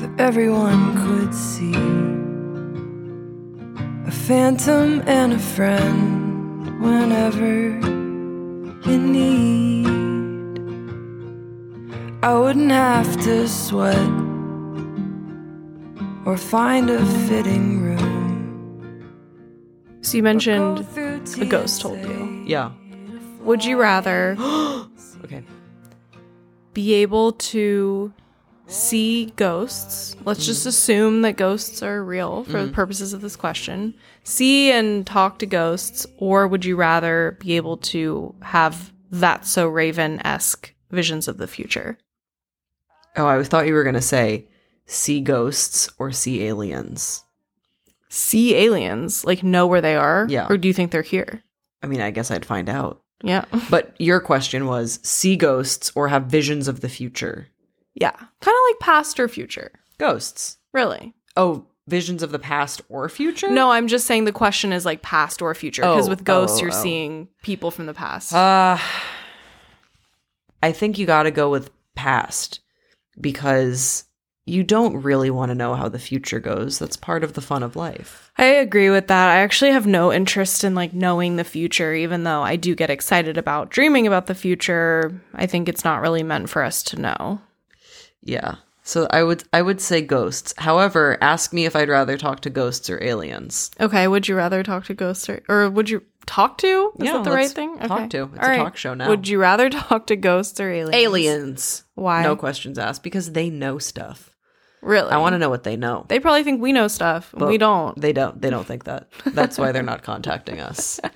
that 0.00 0.10
everyone 0.18 0.96
could 1.06 1.32
see. 1.34 1.74
A 4.06 4.10
phantom 4.10 5.02
and 5.06 5.34
a 5.34 5.38
friend 5.38 6.80
whenever 6.80 7.78
you 8.90 8.98
need. 8.98 9.87
I 12.28 12.38
wouldn't 12.38 12.70
have 12.70 13.10
to 13.22 13.48
sweat 13.48 13.96
or 16.26 16.36
find 16.36 16.90
a 16.90 17.02
fitting 17.26 17.80
room. 17.80 19.08
so 20.02 20.18
you 20.18 20.22
mentioned 20.22 20.86
a 21.40 21.46
ghost 21.46 21.80
told 21.80 21.98
you. 22.00 22.44
Yeah. 22.46 22.72
Would 23.40 23.64
you 23.64 23.80
rather 23.80 24.36
Okay. 25.24 25.42
be 26.74 26.92
able 26.96 27.32
to 27.32 28.12
see 28.66 29.32
ghosts? 29.36 30.14
Let's 30.26 30.44
just 30.44 30.66
assume 30.66 31.22
that 31.22 31.38
ghosts 31.38 31.82
are 31.82 32.04
real 32.04 32.44
for 32.44 32.52
the 32.52 32.58
mm-hmm. 32.58 32.74
purposes 32.74 33.14
of 33.14 33.22
this 33.22 33.36
question. 33.36 33.94
See 34.24 34.70
and 34.70 35.06
talk 35.06 35.38
to 35.38 35.46
ghosts, 35.46 36.06
or 36.18 36.46
would 36.46 36.66
you 36.66 36.76
rather 36.76 37.38
be 37.40 37.56
able 37.56 37.78
to 37.78 38.34
have 38.42 38.92
that 39.10 39.46
so 39.46 39.66
Raven 39.66 40.20
esque 40.26 40.74
visions 40.90 41.26
of 41.26 41.38
the 41.38 41.46
future? 41.46 41.96
Oh, 43.18 43.26
I 43.26 43.42
thought 43.42 43.66
you 43.66 43.74
were 43.74 43.82
going 43.82 43.94
to 43.94 44.00
say 44.00 44.46
see 44.86 45.20
ghosts 45.20 45.90
or 45.98 46.12
see 46.12 46.44
aliens. 46.44 47.24
See 48.08 48.54
aliens, 48.54 49.24
like 49.24 49.42
know 49.42 49.66
where 49.66 49.80
they 49.82 49.96
are? 49.96 50.26
Yeah. 50.30 50.46
Or 50.48 50.56
do 50.56 50.68
you 50.68 50.74
think 50.74 50.90
they're 50.90 51.02
here? 51.02 51.42
I 51.82 51.86
mean, 51.86 52.00
I 52.00 52.10
guess 52.10 52.30
I'd 52.30 52.46
find 52.46 52.68
out. 52.68 53.02
Yeah. 53.22 53.44
But 53.70 53.94
your 53.98 54.20
question 54.20 54.66
was 54.66 54.98
see 55.02 55.36
ghosts 55.36 55.92
or 55.94 56.08
have 56.08 56.24
visions 56.24 56.68
of 56.68 56.80
the 56.80 56.88
future. 56.88 57.48
Yeah. 57.94 58.12
Kind 58.12 58.26
of 58.54 58.62
like 58.70 58.78
past 58.80 59.18
or 59.20 59.28
future. 59.28 59.72
Ghosts. 59.98 60.56
Really? 60.72 61.12
Oh, 61.36 61.66
visions 61.88 62.22
of 62.22 62.30
the 62.30 62.38
past 62.38 62.80
or 62.88 63.08
future? 63.08 63.50
No, 63.50 63.70
I'm 63.72 63.88
just 63.88 64.06
saying 64.06 64.24
the 64.24 64.32
question 64.32 64.72
is 64.72 64.84
like 64.86 65.02
past 65.02 65.42
or 65.42 65.52
future. 65.54 65.82
Because 65.82 66.06
Oh, 66.06 66.10
with 66.10 66.24
ghosts, 66.24 66.58
oh, 66.58 66.62
you're 66.62 66.70
oh. 66.72 66.82
seeing 66.82 67.28
people 67.42 67.70
from 67.70 67.86
the 67.86 67.94
past. 67.94 68.32
Uh 68.32 68.78
I 70.62 70.72
think 70.72 70.98
you 70.98 71.06
got 71.06 71.22
to 71.24 71.30
go 71.30 71.50
with 71.50 71.70
past 71.94 72.60
because 73.20 74.04
you 74.48 74.62
don't 74.62 75.02
really 75.02 75.30
want 75.30 75.50
to 75.50 75.54
know 75.54 75.74
how 75.74 75.88
the 75.88 75.98
future 75.98 76.40
goes. 76.40 76.78
That's 76.78 76.96
part 76.96 77.22
of 77.22 77.34
the 77.34 77.40
fun 77.40 77.62
of 77.62 77.76
life. 77.76 78.32
I 78.38 78.46
agree 78.46 78.90
with 78.90 79.08
that. 79.08 79.28
I 79.30 79.40
actually 79.40 79.72
have 79.72 79.86
no 79.86 80.12
interest 80.12 80.64
in 80.64 80.74
like 80.74 80.94
knowing 80.94 81.36
the 81.36 81.44
future, 81.44 81.94
even 81.94 82.24
though 82.24 82.42
I 82.42 82.56
do 82.56 82.74
get 82.74 82.90
excited 82.90 83.36
about 83.36 83.70
dreaming 83.70 84.06
about 84.06 84.26
the 84.26 84.34
future. 84.34 85.20
I 85.34 85.46
think 85.46 85.68
it's 85.68 85.84
not 85.84 86.00
really 86.00 86.22
meant 86.22 86.48
for 86.48 86.62
us 86.62 86.82
to 86.84 87.00
know. 87.00 87.40
Yeah. 88.22 88.56
So 88.82 89.06
I 89.10 89.22
would 89.22 89.44
I 89.52 89.60
would 89.60 89.82
say 89.82 90.00
ghosts. 90.00 90.54
However, 90.56 91.18
ask 91.20 91.52
me 91.52 91.66
if 91.66 91.76
I'd 91.76 91.90
rather 91.90 92.16
talk 92.16 92.40
to 92.40 92.50
ghosts 92.50 92.88
or 92.88 93.02
aliens. 93.02 93.70
Okay, 93.78 94.08
would 94.08 94.26
you 94.26 94.34
rather 94.34 94.62
talk 94.62 94.86
to 94.86 94.94
ghosts 94.94 95.28
or, 95.28 95.42
or 95.46 95.68
would 95.68 95.90
you 95.90 96.02
talk 96.28 96.58
to? 96.58 96.92
Is 97.00 97.06
Yeah, 97.06 97.12
that 97.14 97.24
the 97.24 97.30
right 97.32 97.50
thing? 97.50 97.78
talk 97.78 98.10
to. 98.10 98.30
It's 98.34 98.46
a 98.46 98.56
talk 98.56 98.76
show 98.76 98.94
now. 98.94 99.08
Would 99.08 99.26
you 99.26 99.40
rather 99.40 99.68
talk 99.88 100.06
to 100.08 100.16
ghosts 100.16 100.60
or 100.60 100.70
aliens? 100.70 100.94
Aliens. 100.94 101.84
Why? 101.94 102.22
No 102.22 102.36
questions 102.36 102.78
asked 102.78 103.02
because 103.02 103.32
they 103.32 103.50
know 103.50 103.78
stuff. 103.78 104.30
Really? 104.80 105.10
I 105.10 105.16
want 105.16 105.32
to 105.32 105.38
know 105.40 105.50
what 105.50 105.64
they 105.64 105.76
know. 105.76 106.04
They 106.08 106.20
probably 106.20 106.44
think 106.44 106.60
we 106.62 106.70
know 106.72 106.86
stuff. 106.86 107.32
and 107.34 107.48
we 107.48 107.58
don't. 107.58 108.00
They 108.00 108.12
don't. 108.12 108.40
They 108.40 108.48
don't 108.48 108.64
think 108.64 108.84
that. 108.84 109.08
That's 109.26 109.58
why 109.58 109.72
they're 109.72 109.82
not 109.82 110.02
contacting 110.04 110.60
us. 110.60 111.00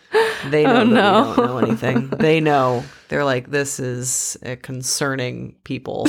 They 0.51 0.65
know 0.65 0.81
Oh, 0.81 0.85
that 0.85 0.87
no. 0.87 1.31
we 1.31 1.37
don't 1.37 1.47
know 1.47 1.59
anything. 1.59 2.09
They 2.09 2.41
know. 2.51 2.83
They're 3.09 3.25
like, 3.25 3.49
this 3.49 3.79
is 3.79 4.37
a 4.43 4.57
concerning 4.57 5.55
people. 5.63 6.09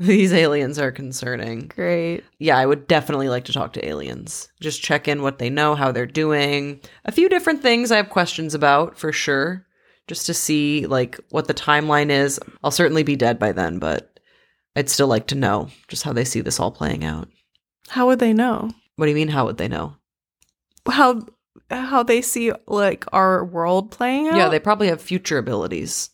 These 0.06 0.32
aliens 0.32 0.78
are 0.78 0.90
concerning. 0.90 1.66
Great. 1.66 2.24
Yeah, 2.38 2.56
I 2.56 2.64
would 2.64 2.88
definitely 2.88 3.28
like 3.28 3.44
to 3.44 3.52
talk 3.52 3.74
to 3.74 3.86
aliens. 3.86 4.48
Just 4.58 4.82
check 4.82 5.06
in 5.06 5.20
what 5.20 5.38
they 5.38 5.50
know, 5.50 5.74
how 5.74 5.92
they're 5.92 6.06
doing. 6.06 6.80
A 7.04 7.12
few 7.12 7.28
different 7.28 7.60
things 7.60 7.92
I 7.92 7.96
have 7.96 8.08
questions 8.08 8.54
about 8.54 8.96
for 8.96 9.12
sure. 9.12 9.66
Just 10.06 10.24
to 10.24 10.32
see 10.32 10.86
like 10.86 11.20
what 11.28 11.48
the 11.48 11.54
timeline 11.54 12.08
is. 12.08 12.40
I'll 12.64 12.70
certainly 12.70 13.02
be 13.02 13.14
dead 13.14 13.38
by 13.38 13.52
then, 13.52 13.78
but 13.78 14.18
I'd 14.74 14.88
still 14.88 15.06
like 15.06 15.26
to 15.28 15.34
know 15.34 15.68
just 15.86 16.02
how 16.02 16.14
they 16.14 16.24
see 16.24 16.40
this 16.40 16.58
all 16.58 16.70
playing 16.70 17.04
out. 17.04 17.28
How 17.88 18.06
would 18.06 18.20
they 18.20 18.32
know? 18.32 18.70
What 18.96 19.04
do 19.04 19.10
you 19.10 19.16
mean 19.16 19.28
how 19.28 19.44
would 19.44 19.58
they 19.58 19.68
know? 19.68 19.96
How 20.88 21.26
how 21.70 22.02
they 22.02 22.22
see 22.22 22.52
like 22.66 23.04
our 23.12 23.44
world 23.44 23.90
playing 23.90 24.28
out? 24.28 24.36
Yeah, 24.36 24.48
they 24.48 24.60
probably 24.60 24.88
have 24.88 25.02
future 25.02 25.36
abilities. 25.36 26.08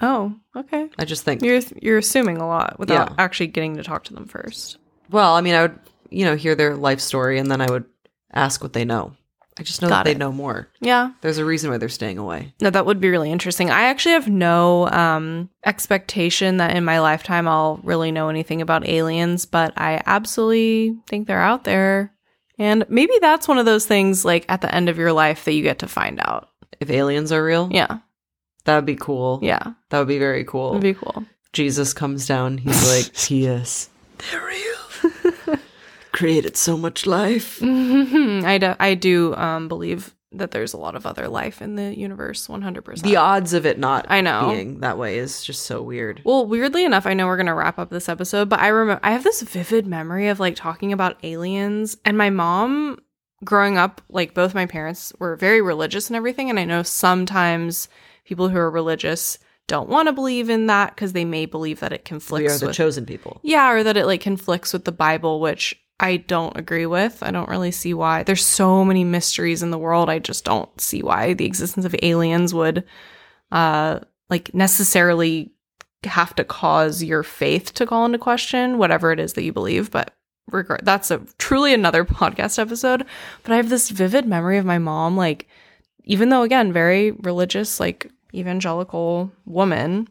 Oh, 0.00 0.34
okay. 0.56 0.88
I 0.98 1.04
just 1.04 1.24
think. 1.24 1.42
You're 1.42 1.60
you're 1.82 1.98
assuming 1.98 2.38
a 2.38 2.46
lot 2.46 2.78
without 2.78 3.10
Yeah. 3.10 3.14
actually 3.18 3.48
getting 3.48 3.76
to 3.76 3.82
talk 3.82 4.04
to 4.04 4.14
them 4.14 4.26
first. 4.26 4.78
Well, 5.10 5.34
I 5.34 5.40
mean, 5.40 5.54
I 5.54 5.62
would, 5.62 5.78
you 6.10 6.24
know, 6.24 6.36
hear 6.36 6.54
their 6.54 6.76
life 6.76 7.00
story 7.00 7.38
and 7.38 7.50
then 7.50 7.60
I 7.60 7.66
would 7.70 7.84
ask 8.32 8.62
what 8.62 8.72
they 8.74 8.84
know. 8.84 9.14
I 9.58 9.64
just 9.64 9.82
know 9.82 9.88
Got 9.88 10.04
that 10.04 10.10
it. 10.10 10.14
they 10.14 10.18
know 10.18 10.30
more. 10.30 10.68
Yeah. 10.80 11.10
There's 11.20 11.38
a 11.38 11.44
reason 11.44 11.70
why 11.72 11.78
they're 11.78 11.88
staying 11.88 12.16
away. 12.18 12.54
No, 12.60 12.70
that 12.70 12.86
would 12.86 13.00
be 13.00 13.08
really 13.10 13.32
interesting. 13.32 13.70
I 13.70 13.84
actually 13.84 14.12
have 14.12 14.28
no 14.28 14.88
um 14.90 15.50
expectation 15.66 16.58
that 16.58 16.76
in 16.76 16.84
my 16.84 17.00
lifetime 17.00 17.48
I'll 17.48 17.80
really 17.82 18.12
know 18.12 18.28
anything 18.28 18.62
about 18.62 18.86
aliens, 18.86 19.46
but 19.46 19.72
I 19.76 20.00
absolutely 20.06 20.96
think 21.08 21.26
they're 21.26 21.40
out 21.42 21.64
there. 21.64 22.12
And 22.56 22.84
maybe 22.88 23.14
that's 23.20 23.48
one 23.48 23.58
of 23.58 23.66
those 23.66 23.84
things 23.86 24.24
like 24.24 24.44
at 24.48 24.60
the 24.60 24.72
end 24.72 24.88
of 24.88 24.96
your 24.98 25.12
life 25.12 25.44
that 25.44 25.52
you 25.54 25.62
get 25.64 25.80
to 25.80 25.88
find 25.88 26.20
out. 26.24 26.48
If 26.78 26.90
aliens 26.90 27.32
are 27.32 27.42
real, 27.44 27.68
Yeah. 27.72 27.98
That 28.68 28.76
would 28.76 28.84
be 28.86 28.96
cool. 28.96 29.40
Yeah. 29.42 29.72
That 29.88 29.98
would 29.98 30.08
be 30.08 30.18
very 30.18 30.44
cool. 30.44 30.72
It'd 30.72 30.82
be 30.82 30.92
cool. 30.92 31.24
Jesus 31.54 31.94
comes 31.94 32.26
down. 32.26 32.58
He's 32.58 32.86
like, 32.86 33.14
P.S. 33.26 33.88
They're 34.30 34.44
real. 34.44 35.56
Created 36.12 36.54
so 36.56 36.76
much 36.76 37.06
life. 37.06 37.62
I 37.62 38.58
do, 38.58 38.74
I 38.78 38.94
do 38.94 39.34
um 39.36 39.68
believe 39.68 40.14
that 40.32 40.50
there's 40.50 40.74
a 40.74 40.76
lot 40.76 40.94
of 40.94 41.06
other 41.06 41.28
life 41.28 41.62
in 41.62 41.76
the 41.76 41.98
universe 41.98 42.46
100%. 42.46 43.00
The 43.00 43.16
odds 43.16 43.54
of 43.54 43.64
it 43.64 43.78
not 43.78 44.04
I 44.10 44.20
know. 44.20 44.50
being 44.50 44.80
that 44.80 44.98
way 44.98 45.16
is 45.16 45.42
just 45.42 45.62
so 45.62 45.80
weird. 45.80 46.20
Well, 46.24 46.44
weirdly 46.46 46.84
enough, 46.84 47.06
I 47.06 47.14
know 47.14 47.26
we're 47.26 47.38
gonna 47.38 47.54
wrap 47.54 47.78
up 47.78 47.88
this 47.88 48.10
episode, 48.10 48.50
but 48.50 48.60
I 48.60 48.68
remember 48.68 49.00
I 49.02 49.12
have 49.12 49.24
this 49.24 49.40
vivid 49.40 49.86
memory 49.86 50.28
of 50.28 50.38
like 50.38 50.56
talking 50.56 50.92
about 50.92 51.16
aliens, 51.24 51.96
and 52.04 52.18
my 52.18 52.28
mom, 52.28 52.98
growing 53.42 53.78
up, 53.78 54.02
like 54.10 54.34
both 54.34 54.54
my 54.54 54.66
parents 54.66 55.14
were 55.18 55.36
very 55.36 55.62
religious 55.62 56.08
and 56.08 56.16
everything, 56.18 56.50
and 56.50 56.60
I 56.60 56.64
know 56.66 56.82
sometimes 56.82 57.88
people 58.28 58.48
who 58.48 58.58
are 58.58 58.70
religious 58.70 59.38
don't 59.66 59.88
want 59.88 60.06
to 60.08 60.12
believe 60.12 60.48
in 60.48 60.66
that 60.66 60.94
because 60.94 61.12
they 61.12 61.24
may 61.24 61.46
believe 61.46 61.80
that 61.80 61.92
it 61.92 62.02
We 62.02 62.04
conflicts 62.04 62.56
are 62.56 62.58
the 62.58 62.66
with 62.66 62.76
chosen 62.76 63.04
people. 63.06 63.40
yeah, 63.42 63.70
or 63.70 63.82
that 63.82 63.96
it 63.96 64.06
like 64.06 64.20
conflicts 64.20 64.72
with 64.72 64.84
the 64.84 64.92
Bible, 64.92 65.40
which 65.40 65.74
I 66.00 66.18
don't 66.18 66.56
agree 66.56 66.86
with. 66.86 67.22
I 67.22 67.30
don't 67.30 67.48
really 67.48 67.70
see 67.72 67.92
why. 67.92 68.22
There's 68.22 68.44
so 68.44 68.84
many 68.84 69.02
mysteries 69.04 69.62
in 69.62 69.70
the 69.70 69.78
world. 69.78 70.08
I 70.08 70.20
just 70.20 70.44
don't 70.44 70.80
see 70.80 71.02
why 71.02 71.34
the 71.34 71.44
existence 71.44 71.84
of 71.84 71.94
aliens 72.02 72.54
would 72.54 72.84
uh 73.50 74.00
like 74.30 74.54
necessarily 74.54 75.50
have 76.04 76.34
to 76.36 76.44
cause 76.44 77.02
your 77.02 77.22
faith 77.22 77.74
to 77.74 77.86
call 77.86 78.04
into 78.04 78.18
question 78.18 78.78
whatever 78.78 79.10
it 79.10 79.18
is 79.18 79.32
that 79.32 79.42
you 79.42 79.52
believe, 79.52 79.90
but 79.90 80.14
regard 80.50 80.80
that's 80.84 81.10
a 81.10 81.20
truly 81.38 81.74
another 81.74 82.04
podcast 82.20 82.58
episode, 82.58 83.04
but 83.42 83.52
I 83.52 83.56
have 83.56 83.68
this 83.68 83.90
vivid 83.90 84.26
memory 84.26 84.56
of 84.58 84.64
my 84.64 84.78
mom 84.78 85.16
like 85.16 85.46
even 86.04 86.30
though 86.30 86.42
again 86.42 86.72
very 86.72 87.10
religious 87.10 87.80
like 87.80 88.10
evangelical 88.34 89.30
woman 89.46 90.08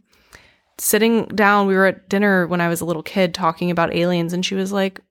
sitting 0.78 1.26
down 1.28 1.68
we 1.68 1.76
were 1.76 1.86
at 1.86 2.07
dinner 2.09 2.45
when 2.47 2.61
i 2.61 2.68
was 2.68 2.82
a 2.82 2.86
little 2.86 3.03
kid 3.03 3.34
talking 3.34 3.72
about 3.72 3.93
aliens 3.95 4.34
and 4.34 4.45
she 4.45 4.55
was 4.55 4.72
like 4.72 5.01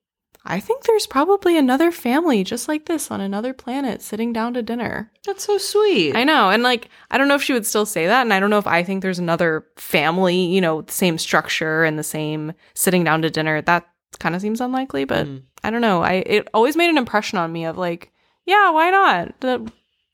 I 0.49 0.61
think 0.61 0.85
there's 0.85 1.09
probably 1.09 1.59
another 1.59 1.91
family 1.91 2.45
just 2.45 2.69
like 2.69 2.87
this 2.87 3.11
on 3.11 3.21
another 3.21 3.53
planet 3.53 4.01
sitting 4.01 4.33
down 4.33 4.55
to 4.55 4.63
dinner. 4.63 5.11
That's 5.25 5.45
so 5.45 5.59
sweet. 5.59 6.15
I 6.15 6.23
know. 6.23 6.51
And 6.51 6.63
like, 6.63 6.89
I 7.11 7.19
don't 7.19 7.27
know 7.27 7.35
if 7.35 7.43
she 7.43 7.53
would 7.53 7.67
still 7.67 7.85
say 7.85 8.07
that. 8.07 8.23
And 8.23 8.33
I 8.33 8.39
don't 8.39 8.51
know 8.51 8.59
if 8.59 8.67
I 8.67 8.85
think 8.85 9.03
there's 9.03 9.19
another 9.19 9.67
family, 9.77 10.37
you 10.37 10.61
know, 10.61 10.83
the 10.83 10.93
same 10.93 11.19
structure 11.19 11.83
and 11.83 11.99
the 11.99 12.05
same 12.05 12.53
sitting 12.75 13.03
down 13.03 13.23
to 13.23 13.31
dinner. 13.31 13.61
That 13.61 13.89
kind 14.21 14.37
of 14.37 14.41
seems 14.41 14.61
unlikely, 14.61 15.05
but 15.05 15.27
Mm. 15.27 15.43
I 15.65 15.71
don't 15.71 15.81
know. 15.81 16.05
I 16.05 16.13
it 16.25 16.49
always 16.55 16.77
made 16.77 16.91
an 16.91 16.99
impression 16.99 17.39
on 17.39 17.53
me 17.53 17.65
of 17.65 17.77
like, 17.77 18.13
yeah, 18.45 18.71
why 18.71 18.91
not? 18.91 19.41
That 19.41 19.63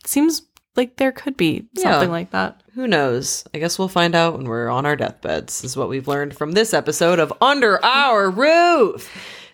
seems 0.06 0.40
like 0.76 0.96
there 0.96 1.12
could 1.12 1.36
be 1.36 1.66
something 1.76 2.08
Yeah. 2.08 2.12
like 2.12 2.30
that. 2.30 2.62
Who 2.74 2.86
knows? 2.86 3.44
I 3.54 3.58
guess 3.58 3.78
we'll 3.78 3.88
find 3.88 4.14
out 4.14 4.36
when 4.36 4.46
we're 4.46 4.68
on 4.70 4.86
our 4.86 4.96
deathbeds, 4.96 5.62
is 5.64 5.76
what 5.76 5.88
we've 5.90 6.08
learned 6.08 6.34
from 6.36 6.52
this 6.52 6.72
episode 6.72 7.18
of 7.18 7.32
Under 7.40 7.82
Our 7.84 8.30
Roof. 8.30 9.10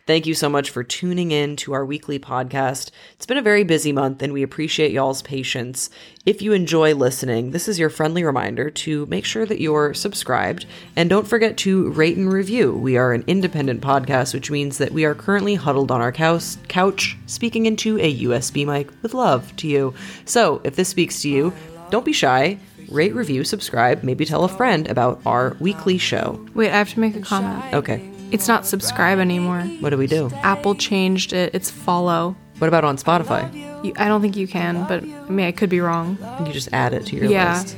Thank 0.08 0.24
you 0.24 0.32
so 0.32 0.48
much 0.48 0.70
for 0.70 0.82
tuning 0.82 1.32
in 1.32 1.54
to 1.56 1.74
our 1.74 1.84
weekly 1.84 2.18
podcast. 2.18 2.90
It's 3.12 3.26
been 3.26 3.36
a 3.36 3.42
very 3.42 3.62
busy 3.62 3.92
month 3.92 4.22
and 4.22 4.32
we 4.32 4.42
appreciate 4.42 4.90
y'all's 4.90 5.20
patience. 5.20 5.90
If 6.24 6.40
you 6.40 6.54
enjoy 6.54 6.94
listening, 6.94 7.50
this 7.50 7.68
is 7.68 7.78
your 7.78 7.90
friendly 7.90 8.24
reminder 8.24 8.70
to 8.70 9.04
make 9.04 9.26
sure 9.26 9.44
that 9.44 9.60
you're 9.60 9.92
subscribed 9.92 10.64
and 10.96 11.10
don't 11.10 11.28
forget 11.28 11.58
to 11.58 11.90
rate 11.90 12.16
and 12.16 12.32
review. 12.32 12.72
We 12.72 12.96
are 12.96 13.12
an 13.12 13.22
independent 13.26 13.82
podcast, 13.82 14.32
which 14.32 14.50
means 14.50 14.78
that 14.78 14.92
we 14.92 15.04
are 15.04 15.14
currently 15.14 15.56
huddled 15.56 15.90
on 15.90 16.00
our 16.00 16.10
couch, 16.10 16.56
couch 16.68 17.18
speaking 17.26 17.66
into 17.66 17.98
a 17.98 18.20
USB 18.20 18.64
mic 18.64 18.90
with 19.02 19.12
love 19.12 19.54
to 19.56 19.68
you. 19.68 19.92
So 20.24 20.62
if 20.64 20.74
this 20.74 20.88
speaks 20.88 21.20
to 21.20 21.28
you, 21.28 21.52
don't 21.90 22.06
be 22.06 22.14
shy. 22.14 22.58
Rate, 22.88 23.14
review, 23.14 23.44
subscribe, 23.44 24.02
maybe 24.02 24.24
tell 24.24 24.44
a 24.44 24.48
friend 24.48 24.88
about 24.88 25.20
our 25.26 25.54
weekly 25.60 25.98
show. 25.98 26.42
Wait, 26.54 26.70
I 26.70 26.78
have 26.78 26.94
to 26.94 27.00
make 27.00 27.14
a 27.14 27.20
comment. 27.20 27.74
Okay, 27.74 28.10
It's 28.30 28.46
not 28.48 28.66
subscribe 28.66 29.18
anymore. 29.18 29.60
what 29.80 29.90
do 29.90 29.96
we 29.96 30.06
do? 30.06 30.30
Apple 30.42 30.74
changed 30.74 31.32
it. 31.32 31.54
It's 31.54 31.70
follow. 31.70 32.36
What 32.58 32.68
about 32.68 32.84
on 32.84 32.96
Spotify? 32.96 33.52
You, 33.84 33.92
I 33.96 34.08
don't 34.08 34.20
think 34.20 34.36
you 34.36 34.48
can, 34.48 34.84
but 34.88 35.02
I 35.04 35.30
mean, 35.30 35.46
I 35.46 35.52
could 35.52 35.70
be 35.70 35.80
wrong. 35.80 36.18
You 36.44 36.52
just 36.52 36.68
add 36.72 36.92
it 36.92 37.06
to 37.06 37.16
your 37.16 37.26
Yeah. 37.26 37.60
list. 37.60 37.76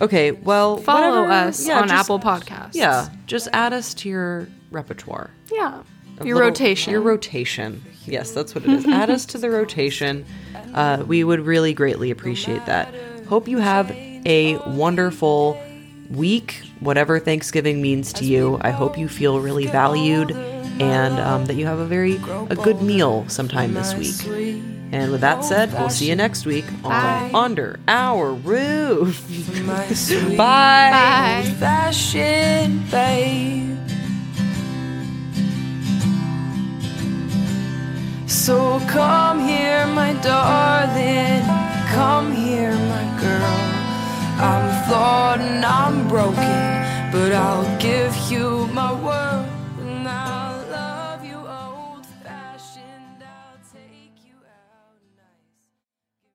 Okay, 0.00 0.30
well, 0.30 0.76
Follow 0.78 1.22
whatever- 1.22 1.48
us 1.48 1.66
yeah, 1.66 1.80
on 1.80 1.88
just- 1.88 1.94
Apple 2.04 2.20
Podcasts. 2.20 2.74
Yeah, 2.74 3.08
just 3.26 3.48
add 3.52 3.72
us 3.72 3.94
to 3.94 4.08
your 4.08 4.48
repertoire. 4.70 5.30
Yeah. 5.52 5.80
of 6.18 6.24
Your 6.26 6.36
little- 6.36 6.48
rotation. 6.50 6.92
Your 6.92 7.02
rotation. 7.02 7.82
Yes, 8.06 8.30
that's 8.30 8.54
what 8.54 8.64
it 8.64 8.70
is. 8.70 8.86
Add 8.86 9.10
us 9.10 9.26
to 9.26 9.38
the 9.38 9.50
rotation. 9.50 10.24
Uh, 10.72 11.02
we 11.06 11.22
would 11.24 11.40
really 11.40 11.74
greatly 11.74 12.10
appreciate 12.10 12.64
that. 12.64 12.88
Hope 13.28 13.48
you 13.48 13.58
have 13.58 13.90
a 14.24 14.56
wonderful 14.66 15.60
week, 16.10 16.62
whatever 16.80 17.18
Thanksgiving 17.18 17.80
means 17.80 18.12
to 18.14 18.24
you. 18.24 18.58
I 18.60 18.70
hope 18.70 18.98
you 18.98 19.08
feel 19.08 19.40
really 19.40 19.66
valued 19.66 20.32
and 20.80 21.18
um, 21.18 21.46
that 21.46 21.54
you 21.54 21.66
have 21.66 21.78
a 21.78 21.86
very 21.86 22.16
a 22.50 22.56
good 22.56 22.82
meal 22.82 23.26
sometime 23.28 23.74
this 23.74 23.94
week. 23.94 24.62
And 24.92 25.10
with 25.10 25.20
that 25.22 25.44
said, 25.44 25.72
we'll 25.72 25.90
see 25.90 26.08
you 26.08 26.14
next 26.14 26.46
week 26.46 26.64
on 26.84 27.34
Under 27.34 27.80
Our 27.88 28.32
Roof. 28.32 29.26
Bye. 30.36 30.90
Bye. 30.92 31.54
fashion 31.58 32.84
babe. 32.90 33.76
So 38.28 38.80
come 38.88 39.40
here, 39.40 39.86
my 39.88 40.12
darling. 40.22 41.42
Come 41.92 42.32
here, 42.32 42.72
my 42.72 43.20
girl. 43.20 43.65
I'm 44.38 44.84
flawed 44.86 45.40
and 45.40 45.64
I'm 45.64 46.08
broken, 46.08 46.56
but 47.10 47.32
I'll 47.32 47.78
give 47.80 48.14
you 48.30 48.66
my 48.66 48.92
word. 48.92 49.45